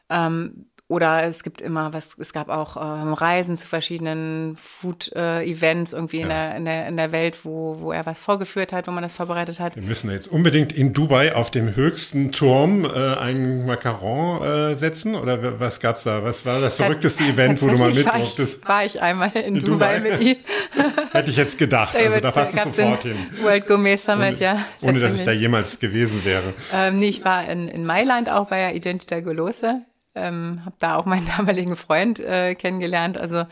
Ja. 0.10 0.28
Oder 0.90 1.24
es 1.24 1.44
gibt 1.44 1.62
immer 1.62 1.94
was, 1.94 2.10
es 2.18 2.34
gab 2.34 2.50
auch 2.50 2.76
ähm, 2.76 3.14
Reisen 3.14 3.56
zu 3.56 3.68
verschiedenen 3.68 4.58
Food-Events 4.58 5.94
irgendwie 5.94 6.22
in, 6.22 6.30
der, 6.30 6.56
in, 6.56 6.66
der, 6.66 6.88
in 6.88 6.98
der 6.98 7.12
Welt, 7.12 7.38
wo, 7.46 7.78
wo 7.80 7.92
er 7.92 8.08
was 8.08 8.20
vorgeführt 8.20 8.74
hat, 8.74 8.88
wo 8.88 8.92
man 8.92 9.04
das 9.04 9.14
vorbereitet 9.14 9.60
hat. 9.60 9.76
Wir 9.76 9.84
müssen 9.84 10.10
jetzt 10.10 10.26
unbedingt 10.26 10.74
in 10.74 10.92
Dubai 10.92 11.36
auf 11.36 11.52
dem 11.52 11.76
höchsten 11.76 12.32
Turm 12.32 12.86
äh, 12.86 12.90
einen 12.90 13.68
Macaron 13.68 14.42
äh, 14.42 14.76
setzen. 14.76 15.14
Oder 15.14 15.60
was 15.60 15.80
gab's 15.80 16.06
da? 16.06 16.24
Was 16.24 16.44
war 16.48 16.60
das 16.60 16.78
verrückteste 16.78 17.24
Event, 17.24 17.62
wo 17.62 17.68
du 17.68 17.78
mal 17.78 17.92
mit 17.92 18.06
Tatsächlich 18.06 18.36
durftest? 18.36 18.68
war 18.68 18.84
ich, 18.84 18.96
war 18.96 19.02
ich 19.02 19.02
einmal 19.04 19.32
in, 19.36 19.58
In 19.58 19.64
Dubai, 19.64 19.98
Dubai? 20.00 20.10
mit 20.10 20.20
ihm. 20.22 20.38
Hätte 21.12 21.30
ich 21.30 21.38
jetzt 21.38 21.60
gedacht. 21.60 21.96
Also 21.96 22.20
da 22.20 22.32
passt 22.32 22.56
es 22.56 22.64
sofort 22.64 23.04
hin. 23.04 23.28
World 23.44 23.68
Gourmet 23.68 23.98
Summit, 23.98 24.40
ja. 24.40 24.58
Ohne 24.82 25.00
dass 25.00 25.14
ich 25.14 25.24
da 25.24 25.34
jemals 25.34 25.80
gewesen 25.80 26.26
wäre. 26.26 26.52
Ähm, 26.74 26.98
nee, 26.98 27.10
ich 27.10 27.24
war 27.24 27.48
in, 27.48 27.68
in 27.68 27.86
Mailand 27.86 28.32
auch 28.32 28.48
bei 28.48 28.58
der 28.58 28.76
Identità 28.76 29.22
Golose. 29.22 29.84
Ähm, 30.20 30.62
habe 30.66 30.76
da 30.80 30.96
auch 30.96 31.06
meinen 31.06 31.28
damaligen 31.38 31.76
Freund 31.76 32.20
äh, 32.20 32.56
kennengelernt. 32.56 33.18
Also 33.18 33.46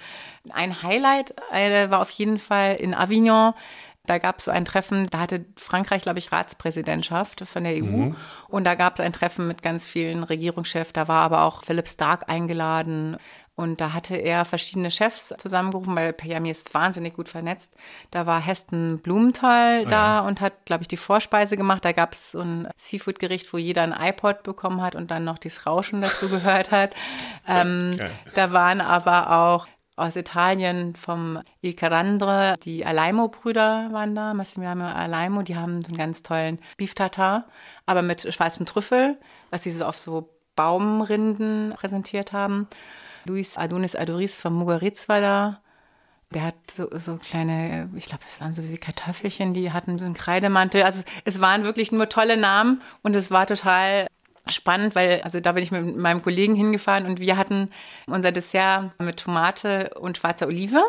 ein 0.50 0.84
Highlight 0.84 1.34
äh, 1.52 1.90
war 1.90 2.02
auf 2.02 2.10
jeden 2.12 2.38
Fall 2.38 2.76
in 2.76 2.94
Avignon. 2.94 3.54
Da 4.06 4.20
gab 4.20 4.40
es 4.40 4.46
so 4.46 4.52
ein 4.52 4.64
Treffen, 4.64 5.08
da 5.12 5.20
hatte 5.20 5.46
Frankreich, 5.58 6.02
glaube 6.02 6.20
ich, 6.20 6.32
Ratspräsidentschaft 6.32 7.42
von 7.42 7.66
der 7.66 7.74
EU. 7.74 8.12
Und 8.48 8.64
da 8.64 8.76
gab 8.76 8.94
es 8.94 9.02
ein 9.02 9.12
Treffen 9.12 9.48
mit 9.48 9.62
ganz 9.62 9.86
vielen 9.86 10.24
Regierungschefs. 10.24 10.94
Da 10.94 11.10
war 11.10 11.24
aber 11.24 11.42
auch 11.42 11.64
Philipp 11.64 11.90
Stark 11.90 12.30
eingeladen. 12.30 13.18
Und 13.58 13.82
da 13.82 13.92
hatte 13.92 14.16
er 14.16 14.46
verschiedene 14.46 14.92
Chefs 14.92 15.34
zusammengerufen, 15.40 15.96
weil 15.96 16.14
Payami 16.14 16.52
ist 16.52 16.76
wahnsinnig 16.76 17.16
gut 17.16 17.28
vernetzt. 17.28 17.74
Da 18.12 18.28
war 18.28 18.40
Heston 18.40 19.00
Blumenthal 19.00 19.84
da 19.88 20.20
und 20.20 20.42
hat, 20.42 20.66
glaube 20.66 20.84
ich, 20.84 20.88
die 20.88 20.96
Vorspeise 20.96 21.58
gemacht. 21.58 21.84
Da 21.84 21.92
gab 21.92 22.14
es 22.14 22.34
so 22.34 22.40
ein 22.40 22.68
Seafood-Gericht, 22.76 23.52
wo 23.52 23.58
jeder 23.58 23.82
ein 23.82 23.96
iPod 24.00 24.44
bekommen 24.44 24.84
hat 24.84 24.96
und 24.96 25.10
dann 25.10 25.24
noch 25.24 25.40
dieses 25.40 25.66
Rauschen 25.66 26.04
dazu 26.04 26.30
gehört 26.30 26.70
hat. 26.70 26.94
Ähm, 27.48 27.96
Geil. 27.98 28.12
da 28.36 28.54
waren 28.54 28.80
aber 28.80 29.32
auch 29.32 29.68
aus 29.96 30.16
Italien 30.16 30.96
vom 30.96 31.40
Il 31.62 31.74
Carandre, 31.74 32.58
die 32.62 32.86
Alaimo-Brüder 32.86 33.90
waren 33.92 34.14
da, 34.14 34.36
Massimiliano 34.36 34.86
Alaimo, 34.86 35.42
die 35.42 35.56
haben 35.56 35.82
so 35.82 35.88
einen 35.88 35.98
ganz 35.98 36.22
tollen 36.22 36.60
Beef 36.78 36.94
Tartar, 36.94 37.48
aber 37.88 38.04
mit 38.04 38.32
schwarzem 38.32 38.68
Trüffel, 38.68 39.18
was 39.50 39.64
sie 39.64 39.72
so 39.72 39.86
auf 39.86 39.98
so 39.98 40.30
Baumrinden 40.56 41.74
präsentiert 41.76 42.32
haben. 42.32 42.68
Luis 43.28 43.58
Adonis 43.58 43.96
Adoris 43.96 44.38
von 44.38 44.54
Mugaritz 44.54 45.08
war 45.10 45.22
da. 45.22 45.62
Der 46.34 46.44
hat 46.44 46.56
so, 46.70 46.90
so 46.98 47.16
kleine, 47.18 47.90
ich 47.96 48.06
glaube, 48.08 48.24
das 48.26 48.42
waren 48.42 48.54
so 48.54 48.62
wie 48.64 48.78
Kartoffelchen, 48.78 49.54
die 49.54 49.72
hatten 49.72 49.98
so 49.98 50.06
einen 50.06 50.14
Kreidemantel. 50.14 50.84
Also 50.84 51.04
es 51.24 51.40
waren 51.40 51.64
wirklich 51.64 51.92
nur 51.92 52.10
tolle 52.10 52.36
Namen 52.36 52.82
und 53.02 53.16
es 53.16 53.32
war 53.32 53.46
total 53.48 54.08
spannend, 54.48 54.96
weil, 54.96 55.22
also 55.22 55.40
da 55.40 55.52
bin 55.54 55.64
ich 55.64 55.72
mit 55.72 55.96
meinem 55.96 56.22
Kollegen 56.22 56.56
hingefahren 56.56 57.06
und 57.06 57.20
wir 57.20 57.38
hatten 57.38 57.70
unser 58.08 58.32
Dessert 58.32 58.92
mit 59.00 59.18
Tomate 59.18 59.92
und 60.00 60.18
schwarzer 60.18 60.48
Olive, 60.48 60.82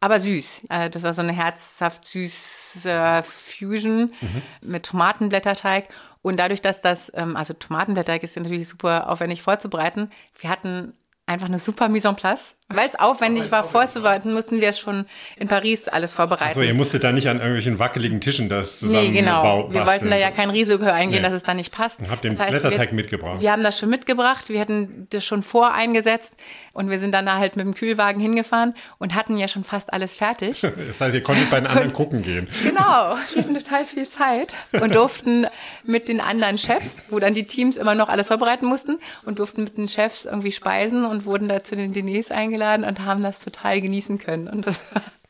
aber 0.00 0.18
süß. 0.18 0.62
Äh, 0.70 0.88
Das 0.90 1.02
war 1.02 1.12
so 1.12 1.22
eine 1.22 1.32
herzhaft 1.32 2.06
süße 2.06 3.22
Fusion 3.22 4.12
mit 4.60 4.84
Tomatenblätterteig. 4.84 5.88
Und 6.22 6.38
dadurch, 6.38 6.60
dass 6.62 6.80
das, 6.80 7.12
ähm, 7.14 7.36
also 7.36 7.54
Tomatenblätterteig 7.54 8.22
ist 8.22 8.34
ja 8.34 8.42
natürlich 8.42 8.68
super 8.68 9.08
aufwendig 9.10 9.42
vorzubereiten, 9.42 10.10
wir 10.40 10.50
hatten 10.50 10.94
einfach 11.28 11.46
eine 11.46 11.58
super 11.58 11.88
Mise 11.88 12.06
en 12.08 12.14
place. 12.16 12.54
Weil 12.68 12.88
es 12.88 12.96
aufwendig 12.96 13.50
war 13.52 13.62
vorzubereiten, 13.64 14.32
mussten 14.32 14.60
wir 14.60 14.68
es 14.68 14.78
schon 14.80 15.06
in 15.36 15.46
Paris 15.46 15.86
alles 15.88 16.12
vorbereiten. 16.12 16.54
So, 16.54 16.62
ihr 16.62 16.74
musstet 16.74 17.04
da 17.04 17.12
nicht 17.12 17.28
an 17.28 17.36
irgendwelchen 17.38 17.78
wackeligen 17.78 18.20
Tischen 18.20 18.48
das 18.48 18.80
zusammen 18.80 19.12
Nee, 19.12 19.20
genau. 19.20 19.42
bau- 19.42 19.72
Wir 19.72 19.86
wollten 19.86 20.10
da 20.10 20.16
ja 20.16 20.30
kein 20.32 20.50
Risiko 20.50 20.84
eingehen, 20.84 21.22
Nee. 21.22 21.28
dass 21.28 21.34
es 21.34 21.42
da 21.44 21.54
nicht 21.54 21.72
passt. 21.72 22.00
Und 22.00 22.10
habt 22.10 22.24
den 22.24 22.32
Das 22.32 22.40
heißt, 22.40 22.50
Blätterteig 22.50 22.90
wir, 22.90 22.96
mitgebracht. 22.96 23.40
Wir 23.40 23.52
haben 23.52 23.62
das 23.62 23.78
schon 23.78 23.88
mitgebracht. 23.90 24.48
Wir 24.48 24.60
hatten 24.60 25.06
das 25.10 25.24
schon 25.24 25.42
voreingesetzt 25.44 26.32
und 26.76 26.90
wir 26.90 26.98
sind 26.98 27.12
dann 27.12 27.24
da 27.24 27.38
halt 27.38 27.56
mit 27.56 27.64
dem 27.64 27.74
Kühlwagen 27.74 28.20
hingefahren 28.20 28.74
und 28.98 29.14
hatten 29.14 29.38
ja 29.38 29.48
schon 29.48 29.64
fast 29.64 29.92
alles 29.92 30.14
fertig. 30.14 30.62
Das 30.86 31.00
heißt, 31.00 31.14
ihr 31.14 31.22
konntet 31.22 31.50
bei 31.50 31.58
den 31.58 31.66
anderen 31.66 31.92
gucken 31.92 32.22
gehen. 32.22 32.48
Genau, 32.62 33.16
wir 33.34 33.42
hatten 33.42 33.54
total 33.54 33.84
viel 33.84 34.06
Zeit 34.08 34.54
und 34.72 34.94
durften 34.94 35.46
mit 35.84 36.08
den 36.08 36.20
anderen 36.20 36.58
Chefs, 36.58 37.02
wo 37.08 37.18
dann 37.18 37.34
die 37.34 37.44
Teams 37.44 37.76
immer 37.76 37.94
noch 37.94 38.08
alles 38.08 38.28
vorbereiten 38.28 38.66
mussten 38.66 38.98
und 39.24 39.38
durften 39.38 39.64
mit 39.64 39.78
den 39.78 39.88
Chefs 39.88 40.26
irgendwie 40.26 40.52
speisen 40.52 41.04
und 41.04 41.24
wurden 41.24 41.48
da 41.48 41.60
zu 41.60 41.76
den 41.76 41.92
Diners 41.92 42.30
eingeladen 42.30 42.84
und 42.84 43.04
haben 43.04 43.22
das 43.22 43.40
total 43.40 43.80
genießen 43.80 44.18
können. 44.18 44.48
Und 44.48 44.66
das, 44.66 44.80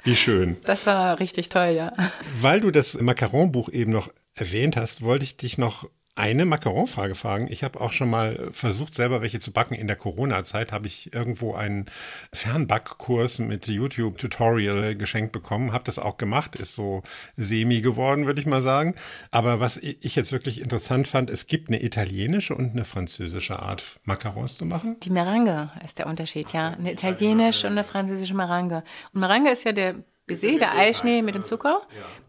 Wie 0.02 0.16
schön. 0.16 0.56
das 0.64 0.86
war 0.86 1.20
richtig 1.20 1.48
toll, 1.48 1.68
ja. 1.68 1.92
Weil 2.40 2.60
du 2.60 2.70
das 2.70 3.00
Macaron-Buch 3.00 3.68
eben 3.70 3.92
noch 3.92 4.08
erwähnt 4.34 4.76
hast, 4.76 5.02
wollte 5.02 5.24
ich 5.24 5.36
dich 5.36 5.58
noch 5.58 5.88
eine 6.16 6.46
Macaron-Frage 6.46 7.14
fragen. 7.14 7.46
Ich 7.50 7.62
habe 7.62 7.80
auch 7.80 7.92
schon 7.92 8.08
mal 8.08 8.48
versucht, 8.50 8.94
selber 8.94 9.20
welche 9.20 9.38
zu 9.38 9.52
backen. 9.52 9.74
In 9.74 9.86
der 9.86 9.96
Corona-Zeit 9.96 10.72
habe 10.72 10.86
ich 10.86 11.12
irgendwo 11.12 11.54
einen 11.54 11.86
Fernbackkurs 12.32 13.38
mit 13.40 13.68
YouTube-Tutorial 13.68 14.94
geschenkt 14.96 15.32
bekommen. 15.32 15.72
Habe 15.72 15.84
das 15.84 15.98
auch 15.98 16.16
gemacht. 16.16 16.56
Ist 16.56 16.74
so 16.74 17.02
semi 17.34 17.82
geworden, 17.82 18.24
würde 18.24 18.40
ich 18.40 18.46
mal 18.46 18.62
sagen. 18.62 18.94
Aber 19.30 19.60
was 19.60 19.76
ich 19.76 20.16
jetzt 20.16 20.32
wirklich 20.32 20.60
interessant 20.62 21.06
fand, 21.06 21.28
es 21.28 21.46
gibt 21.46 21.68
eine 21.68 21.82
italienische 21.82 22.54
und 22.54 22.72
eine 22.72 22.86
französische 22.86 23.60
Art, 23.60 24.00
Macarons 24.04 24.56
zu 24.56 24.64
machen. 24.64 24.98
Die 25.00 25.10
Merange 25.10 25.70
ist 25.84 25.98
der 25.98 26.06
Unterschied, 26.06 26.52
ja. 26.52 26.70
Eine 26.70 26.92
italienische 26.92 27.66
und 27.66 27.74
eine 27.74 27.84
französische 27.84 28.34
Merange. 28.34 28.84
Und 29.12 29.20
Merange 29.20 29.52
ist 29.52 29.64
ja 29.64 29.72
der 29.72 29.96
Baiser, 30.26 30.58
der 30.58 30.74
Eischnee 30.74 31.22
mit 31.22 31.34
dem 31.34 31.44
Zucker. 31.44 31.82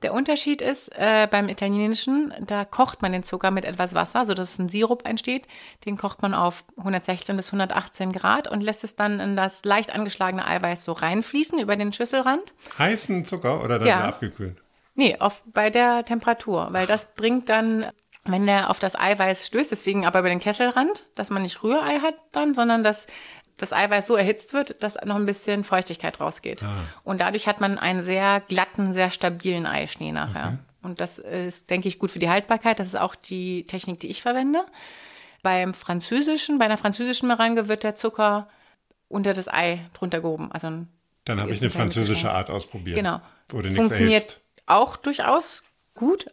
Der 0.03 0.13
Unterschied 0.13 0.61
ist, 0.61 0.89
äh, 0.97 1.27
beim 1.29 1.49
italienischen, 1.49 2.33
da 2.41 2.65
kocht 2.65 3.01
man 3.01 3.11
den 3.11 3.23
Zucker 3.23 3.49
mit 3.51 3.65
etwas 3.65 3.95
Wasser, 3.95 4.23
sodass 4.25 4.59
ein 4.59 4.69
Sirup 4.69 5.05
entsteht. 5.07 5.47
Den 5.85 5.97
kocht 5.97 6.21
man 6.21 6.33
auf 6.33 6.63
116 6.77 7.35
bis 7.35 7.47
118 7.47 8.11
Grad 8.11 8.47
und 8.47 8.61
lässt 8.61 8.83
es 8.83 8.95
dann 8.95 9.19
in 9.19 9.35
das 9.35 9.65
leicht 9.65 9.93
angeschlagene 9.93 10.45
Eiweiß 10.45 10.83
so 10.85 10.91
reinfließen 10.91 11.59
über 11.59 11.75
den 11.75 11.91
Schüsselrand. 11.91 12.53
Heißen 12.77 13.25
Zucker 13.25 13.63
oder 13.63 13.79
dann 13.79 13.87
Ja. 13.87 14.03
abgekühlt? 14.05 14.57
Nee, 14.93 15.17
auf, 15.19 15.43
bei 15.45 15.69
der 15.69 16.03
Temperatur, 16.03 16.69
weil 16.71 16.87
das 16.87 17.13
bringt 17.15 17.49
dann, 17.49 17.85
wenn 18.25 18.45
der 18.45 18.69
auf 18.69 18.79
das 18.79 18.95
Eiweiß 18.95 19.47
stößt, 19.47 19.71
deswegen 19.71 20.05
aber 20.05 20.19
über 20.19 20.29
den 20.29 20.39
Kesselrand, 20.39 21.05
dass 21.15 21.29
man 21.29 21.43
nicht 21.43 21.63
Rührei 21.63 21.99
hat 21.99 22.15
dann, 22.31 22.53
sondern 22.53 22.83
dass 22.83 23.07
das 23.57 23.73
Eiweiß 23.73 24.05
so 24.05 24.15
erhitzt 24.15 24.53
wird, 24.53 24.81
dass 24.83 24.95
noch 25.03 25.15
ein 25.15 25.25
bisschen 25.25 25.63
Feuchtigkeit 25.63 26.19
rausgeht. 26.19 26.63
Und 27.03 27.21
dadurch 27.21 27.47
hat 27.47 27.59
man 27.59 27.79
einen 27.79 28.03
sehr 28.03 28.41
glatten, 28.41 28.93
sehr 28.93 29.09
stabilen 29.09 29.65
Eischnee 29.65 30.11
nachher. 30.11 30.59
Und 30.83 31.01
das 31.01 31.19
ist, 31.19 31.69
denke 31.69 31.87
ich, 31.87 31.99
gut 31.99 32.11
für 32.11 32.19
die 32.19 32.29
Haltbarkeit. 32.29 32.79
Das 32.79 32.87
ist 32.87 32.95
auch 32.95 33.15
die 33.15 33.65
Technik, 33.65 33.99
die 33.99 34.07
ich 34.07 34.21
verwende. 34.21 34.63
Beim 35.41 35.73
französischen, 35.73 36.59
bei 36.59 36.65
einer 36.65 36.77
französischen 36.77 37.27
Merange 37.27 37.67
wird 37.67 37.83
der 37.83 37.95
Zucker 37.95 38.47
unter 39.07 39.33
das 39.33 39.47
Ei 39.47 39.89
drunter 39.93 40.21
gehoben. 40.21 40.51
Also 40.51 40.85
Dann 41.25 41.39
habe 41.41 41.51
ich 41.51 41.61
eine 41.61 41.69
französische 41.69 42.31
Art 42.31 42.49
ausprobiert. 42.49 42.95
Genau. 42.95 43.21
Wurde 43.49 43.69
nichts 43.69 43.87
Funktioniert 43.87 44.23
erhitzt. 44.23 44.41
auch 44.65 44.97
durchaus 44.97 45.63
gut, 45.93 46.27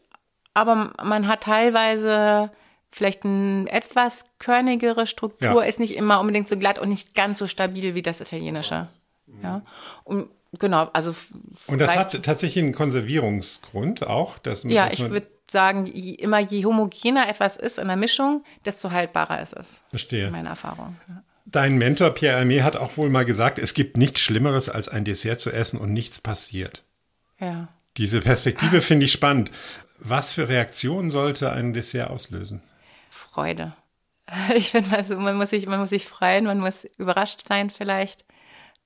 aber 0.53 0.93
man 1.03 1.27
hat 1.27 1.43
teilweise 1.43 2.51
vielleicht 2.95 3.25
eine 3.25 3.69
etwas 3.71 4.25
körnigere 4.39 5.07
Struktur, 5.07 5.63
Ja. 5.63 5.69
ist 5.69 5.81
nicht 5.81 5.97
immer 5.97 6.21
unbedingt 6.21 6.47
so 6.47 6.57
glatt 6.57 6.79
und 6.79 6.89
nicht 6.89 7.15
ganz 7.15 7.39
so 7.39 7.47
stabil 7.47 7.95
wie 7.95 8.03
das 8.03 8.21
italienische. 8.21 8.87
Ja. 9.43 9.63
Und 10.05 10.29
genau, 10.59 10.89
also 10.93 11.15
Und 11.67 11.81
das 11.81 11.97
hat 11.97 12.23
tatsächlich 12.23 12.63
einen 12.65 12.73
Konservierungsgrund 12.73 14.07
auch. 14.07 14.39
Dass, 14.39 14.63
ja, 14.65 14.85
dass 14.85 14.95
ich 14.95 15.01
man- 15.01 15.11
würde 15.13 15.27
sagen, 15.51 15.87
je, 15.87 16.13
immer 16.15 16.39
je 16.39 16.65
homogener 16.65 17.29
etwas 17.29 17.57
ist 17.57 17.79
in 17.79 17.89
der 17.89 17.97
Mischung, 17.97 18.45
desto 18.65 18.91
haltbarer 18.91 19.43
ist 19.43 19.53
es. 19.55 19.83
Verstehe. 19.91 20.31
Meine 20.31 20.49
Erfahrung. 20.51 20.97
Ja. 21.09 21.23
Dein 21.47 21.77
Mentor 21.77 22.11
Pierre 22.11 22.41
Hermé 22.41 22.63
hat 22.63 22.77
auch 22.77 22.97
wohl 22.97 23.11
mal 23.11 23.25
gesagt, 23.25 23.59
es 23.59 23.75
gibt 23.75 23.97
nichts 23.99 24.21
Schlimmeres, 24.21 24.69
als 24.71 24.89
ein 24.89 25.05
Dessert 25.05 25.41
zu 25.41 25.51
essen 25.51 25.79
und 25.79 25.93
nichts 25.93 26.21
passiert. 26.21 26.85
Ja. 27.39 27.69
Diese 27.99 28.21
Perspektive 28.21 28.81
finde 28.81 29.05
ich 29.07 29.13
spannend. 29.13 29.51
Was 29.99 30.33
für 30.33 30.49
Reaktionen 30.49 31.11
sollte 31.11 31.53
ein 31.53 31.73
Dessert 31.75 32.11
auslösen? 32.11 32.63
Freude. 33.15 33.75
Ich 34.55 34.71
finde, 34.71 34.97
also 34.97 35.17
man 35.19 35.37
muss 35.37 35.51
sich, 35.51 35.67
man 35.67 35.81
muss 35.81 35.91
sich 35.91 36.07
freuen, 36.07 36.47
man 36.47 36.59
muss 36.59 36.85
überrascht 36.97 37.47
sein 37.47 37.69
vielleicht. 37.71 38.25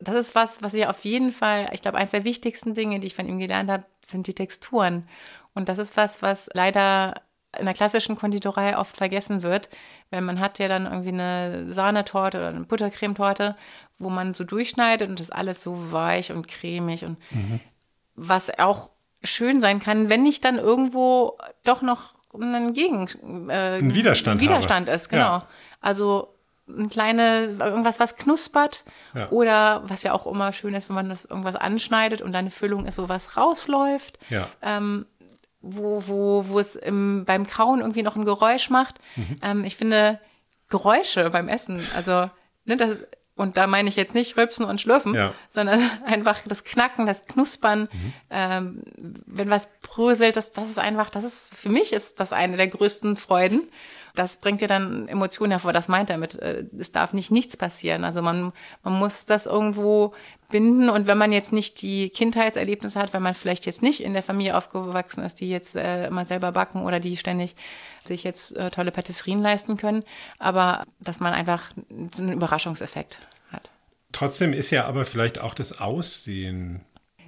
Das 0.01 0.14
ist 0.16 0.35
was, 0.35 0.62
was 0.62 0.74
ich 0.74 0.87
auf 0.87 1.05
jeden 1.05 1.33
Fall, 1.33 1.70
ich 1.72 1.83
glaube, 1.83 1.99
eines 1.99 2.11
der 2.12 2.24
wichtigsten 2.24 2.74
Dinge, 2.74 3.01
die 3.01 3.07
ich 3.09 3.14
von 3.14 3.29
ihm 3.29 3.39
gelernt 3.39 3.70
habe, 3.70 3.85
sind 4.05 4.26
die 4.26 4.35
Texturen. 4.35 5.09
Und 5.55 5.68
das 5.68 5.79
ist 5.79 5.97
was, 5.97 6.22
was 6.22 6.51
leider 6.55 7.22
in 7.57 7.64
der 7.64 7.74
klassischen 7.74 8.16
Konditorei 8.16 8.76
oft 8.76 8.97
vergessen 8.97 9.43
wird, 9.43 9.68
weil 10.11 10.20
man 10.20 10.39
hat 10.39 10.59
ja 10.59 10.68
dann 10.68 10.87
irgendwie 10.87 11.09
eine 11.09 11.70
Sahnetorte 11.70 12.39
oder 12.39 12.49
eine 12.49 12.64
Buttercremetorte, 12.64 13.57
wo 13.99 14.11
man 14.11 14.35
so 14.35 14.45
durchschneidet 14.45 15.09
und 15.09 15.18
das 15.18 15.29
ist 15.29 15.35
alles 15.35 15.62
so 15.62 15.91
weich 15.93 16.31
und 16.31 16.47
cremig 16.47 17.05
und 17.05 17.16
Mhm. 17.31 17.61
was 18.14 18.57
auch 18.59 18.91
schön 19.22 19.61
sein 19.61 19.81
kann, 19.81 20.09
wenn 20.09 20.26
ich 20.26 20.41
dann 20.41 20.59
irgendwo 20.59 21.39
doch 21.64 21.83
noch 21.83 22.18
einen 22.41 22.72
Gegen 22.74 23.07
äh, 23.51 23.78
Ein 23.78 23.95
Widerstand 23.95 24.41
Widerstand 24.41 24.89
habe. 24.89 24.97
ist, 24.97 25.09
genau. 25.09 25.22
Ja. 25.22 25.47
Also 25.80 26.34
ein 26.68 26.89
kleine 26.91 27.57
irgendwas, 27.61 27.99
was 27.99 28.16
knuspert 28.16 28.84
Ja. 29.14 29.30
oder 29.30 29.82
was 29.86 30.03
ja 30.03 30.12
auch 30.12 30.26
immer 30.26 30.53
schön 30.53 30.74
ist, 30.74 30.89
wenn 30.91 30.97
man 30.97 31.09
das 31.09 31.24
irgendwas 31.24 31.57
anschneidet 31.57 32.20
und 32.20 32.32
dann 32.32 32.41
eine 32.41 32.51
Füllung 32.51 32.84
ist, 32.86 32.99
wo 32.99 33.09
was 33.09 33.36
rausläuft 33.36 34.18
Ja. 34.28 34.49
ähm, 34.62 35.07
wo, 35.61 36.03
wo, 36.07 36.45
wo 36.49 36.59
es 36.61 36.76
im, 36.76 37.24
beim 37.24 37.47
Kauen 37.47 37.80
irgendwie 37.80 38.03
noch 38.03 38.16
ein 38.16 38.24
Geräusch 38.24 38.70
macht. 38.70 38.97
Mhm. 39.16 39.39
Ähm, 39.43 39.64
ich 39.64 39.76
finde 39.76 40.20
Geräusche 40.68 41.30
beim 41.30 41.49
Essen, 41.49 41.82
also, 41.97 42.30
ne, 42.64 42.76
das, 42.76 43.03
und 43.39 43.57
da 43.57 43.66
meine 43.66 43.89
ich 43.89 43.97
jetzt 43.97 44.14
nicht 44.14 44.36
Rülpsen 44.36 44.66
und 44.66 44.80
Schlürfen, 44.80 45.14
Ja. 45.14 45.32
sondern 45.51 45.80
einfach 46.05 46.41
das 46.47 46.64
Knacken, 46.64 47.07
das 47.07 47.22
Knuspern, 47.24 47.89
ähm, 48.30 48.82
wenn 49.26 49.49
was 49.49 49.68
bröselt, 49.82 50.36
das, 50.36 50.51
das 50.53 50.68
ist 50.68 50.78
einfach, 50.78 51.09
das 51.11 51.24
ist, 51.24 51.55
für 51.55 51.68
mich 51.70 51.93
ist 51.93 52.20
das 52.20 52.32
eine 52.32 52.57
der 52.57 52.68
größten 52.68 53.16
Freuden. 53.16 53.62
Das 54.19 54.37
bringt 54.39 54.61
ja 54.61 54.66
dann 54.66 55.07
Emotionen 55.07 55.53
hervor, 55.53 55.73
das 55.73 55.89
meint 55.89 56.11
er 56.11 56.19
mit, 56.19 56.35
äh, 56.35 56.64
es 56.79 56.93
darf 56.93 57.12
nicht 57.12 57.31
nichts 57.31 57.57
passieren. 57.57 58.05
Also 58.05 58.21
man, 58.21 58.53
man 58.83 58.95
muss 58.95 59.27
das 59.27 59.47
irgendwo 59.47 60.12
binden 60.51 60.89
und 60.89 61.07
wenn 61.07 61.19
man 61.19 61.33
jetzt 61.33 61.53
nicht 61.53 61.83
die 61.83 62.09
Kindheitserlebnisse 62.11 62.99
hat, 62.99 63.12
wenn 63.12 63.23
man 63.23 63.35
vielleicht 63.35 63.66
jetzt 63.66 63.83
nicht 63.83 64.03
in 64.03 64.14
der 64.14 64.23
Familie 64.23 64.57
aufgewachsen 64.57 65.23
ist, 65.23 65.41
die 65.41 65.49
jetzt 65.49 65.77
äh, 65.77 66.07
immer 66.07 66.25
selber 66.25 66.53
backen 66.53 66.83
oder 66.83 67.01
die 67.01 67.16
ständig 67.16 67.55
sich 68.03 68.25
jetzt 68.25 68.57
äh, 68.57 68.71
tolle 68.71 68.91
Patisserien 68.91 69.43
leisten 69.43 69.77
können, 69.77 70.05
aber 70.39 70.85
dass 71.01 71.21
man 71.21 71.35
einfach 71.35 71.71
so 72.14 72.23
einen 72.23 72.33
Überraschungseffekt 72.33 73.21
hat. 73.53 73.71
Trotzdem 74.12 74.53
ist 74.53 74.71
ja 74.71 74.87
aber 74.87 75.05
vielleicht 75.05 75.39
auch 75.39 75.55
das 75.55 75.79
Aussehen 75.79 76.81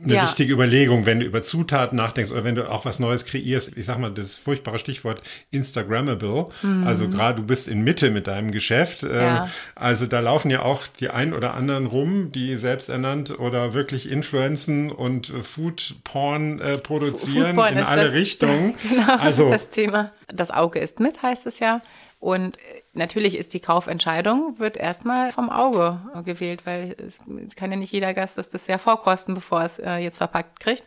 eine 0.02 0.14
Ja. 0.14 0.22
wichtige 0.24 0.52
Überlegung, 0.52 1.04
wenn 1.06 1.20
du 1.20 1.26
über 1.26 1.42
Zutaten 1.42 1.96
nachdenkst 1.96 2.32
oder 2.32 2.42
wenn 2.44 2.54
du 2.54 2.70
auch 2.70 2.84
was 2.84 2.98
Neues 3.00 3.26
kreierst. 3.26 3.72
Ich 3.76 3.84
sag 3.86 3.98
mal, 3.98 4.10
das 4.10 4.36
furchtbare 4.38 4.78
Stichwort 4.78 5.22
Instagrammable. 5.50 6.46
Also 6.84 7.08
gerade 7.08 7.40
du 7.40 7.46
bist 7.46 7.68
in 7.68 7.82
Mitte 7.82 8.10
mit 8.10 8.26
deinem 8.26 8.50
Geschäft. 8.50 9.02
Ähm, 9.02 9.10
Mhm. 9.10 9.14
Ja. 9.16 9.48
Also 9.74 10.06
da 10.06 10.20
laufen 10.20 10.50
ja 10.50 10.62
auch 10.62 10.86
die 10.86 11.10
ein 11.10 11.32
oder 11.34 11.54
anderen 11.54 11.86
rum, 11.86 12.32
die 12.32 12.56
selbst 12.56 12.88
ernannt 12.88 13.38
oder 13.38 13.74
wirklich 13.74 14.10
influenzen 14.10 14.90
und 14.90 15.32
Food 15.42 15.96
Porn 16.04 16.60
äh, 16.60 16.78
produzieren 16.78 17.54
Foodporn 17.54 17.76
in 17.76 17.84
alle 17.84 18.04
das- 18.06 18.14
Richtungen. 18.20 18.74
Genau, 18.88 19.16
Also 19.16 19.50
das 19.50 19.68
Thema. 19.70 20.10
Das 20.32 20.50
Auge 20.50 20.78
ist 20.78 20.98
mit, 21.00 21.22
heißt 21.22 21.46
es 21.46 21.58
ja. 21.58 21.82
Und 22.18 22.56
äh, 22.58 22.60
natürlich 22.92 23.36
ist 23.36 23.54
die 23.54 23.60
Kaufentscheidung, 23.60 24.58
wird 24.58 24.76
erstmal 24.76 25.32
vom 25.32 25.50
Auge 25.50 26.00
äh, 26.14 26.22
gewählt, 26.22 26.66
weil 26.66 26.96
es, 26.98 27.20
es 27.46 27.56
kann 27.56 27.70
ja 27.70 27.76
nicht 27.76 27.92
jeder 27.92 28.14
Gast 28.14 28.38
das 28.38 28.48
Dessert 28.48 28.80
vorkosten, 28.80 29.34
bevor 29.34 29.62
es 29.62 29.78
äh, 29.78 29.96
jetzt 29.96 30.18
verpackt 30.18 30.60
kriegt. 30.60 30.84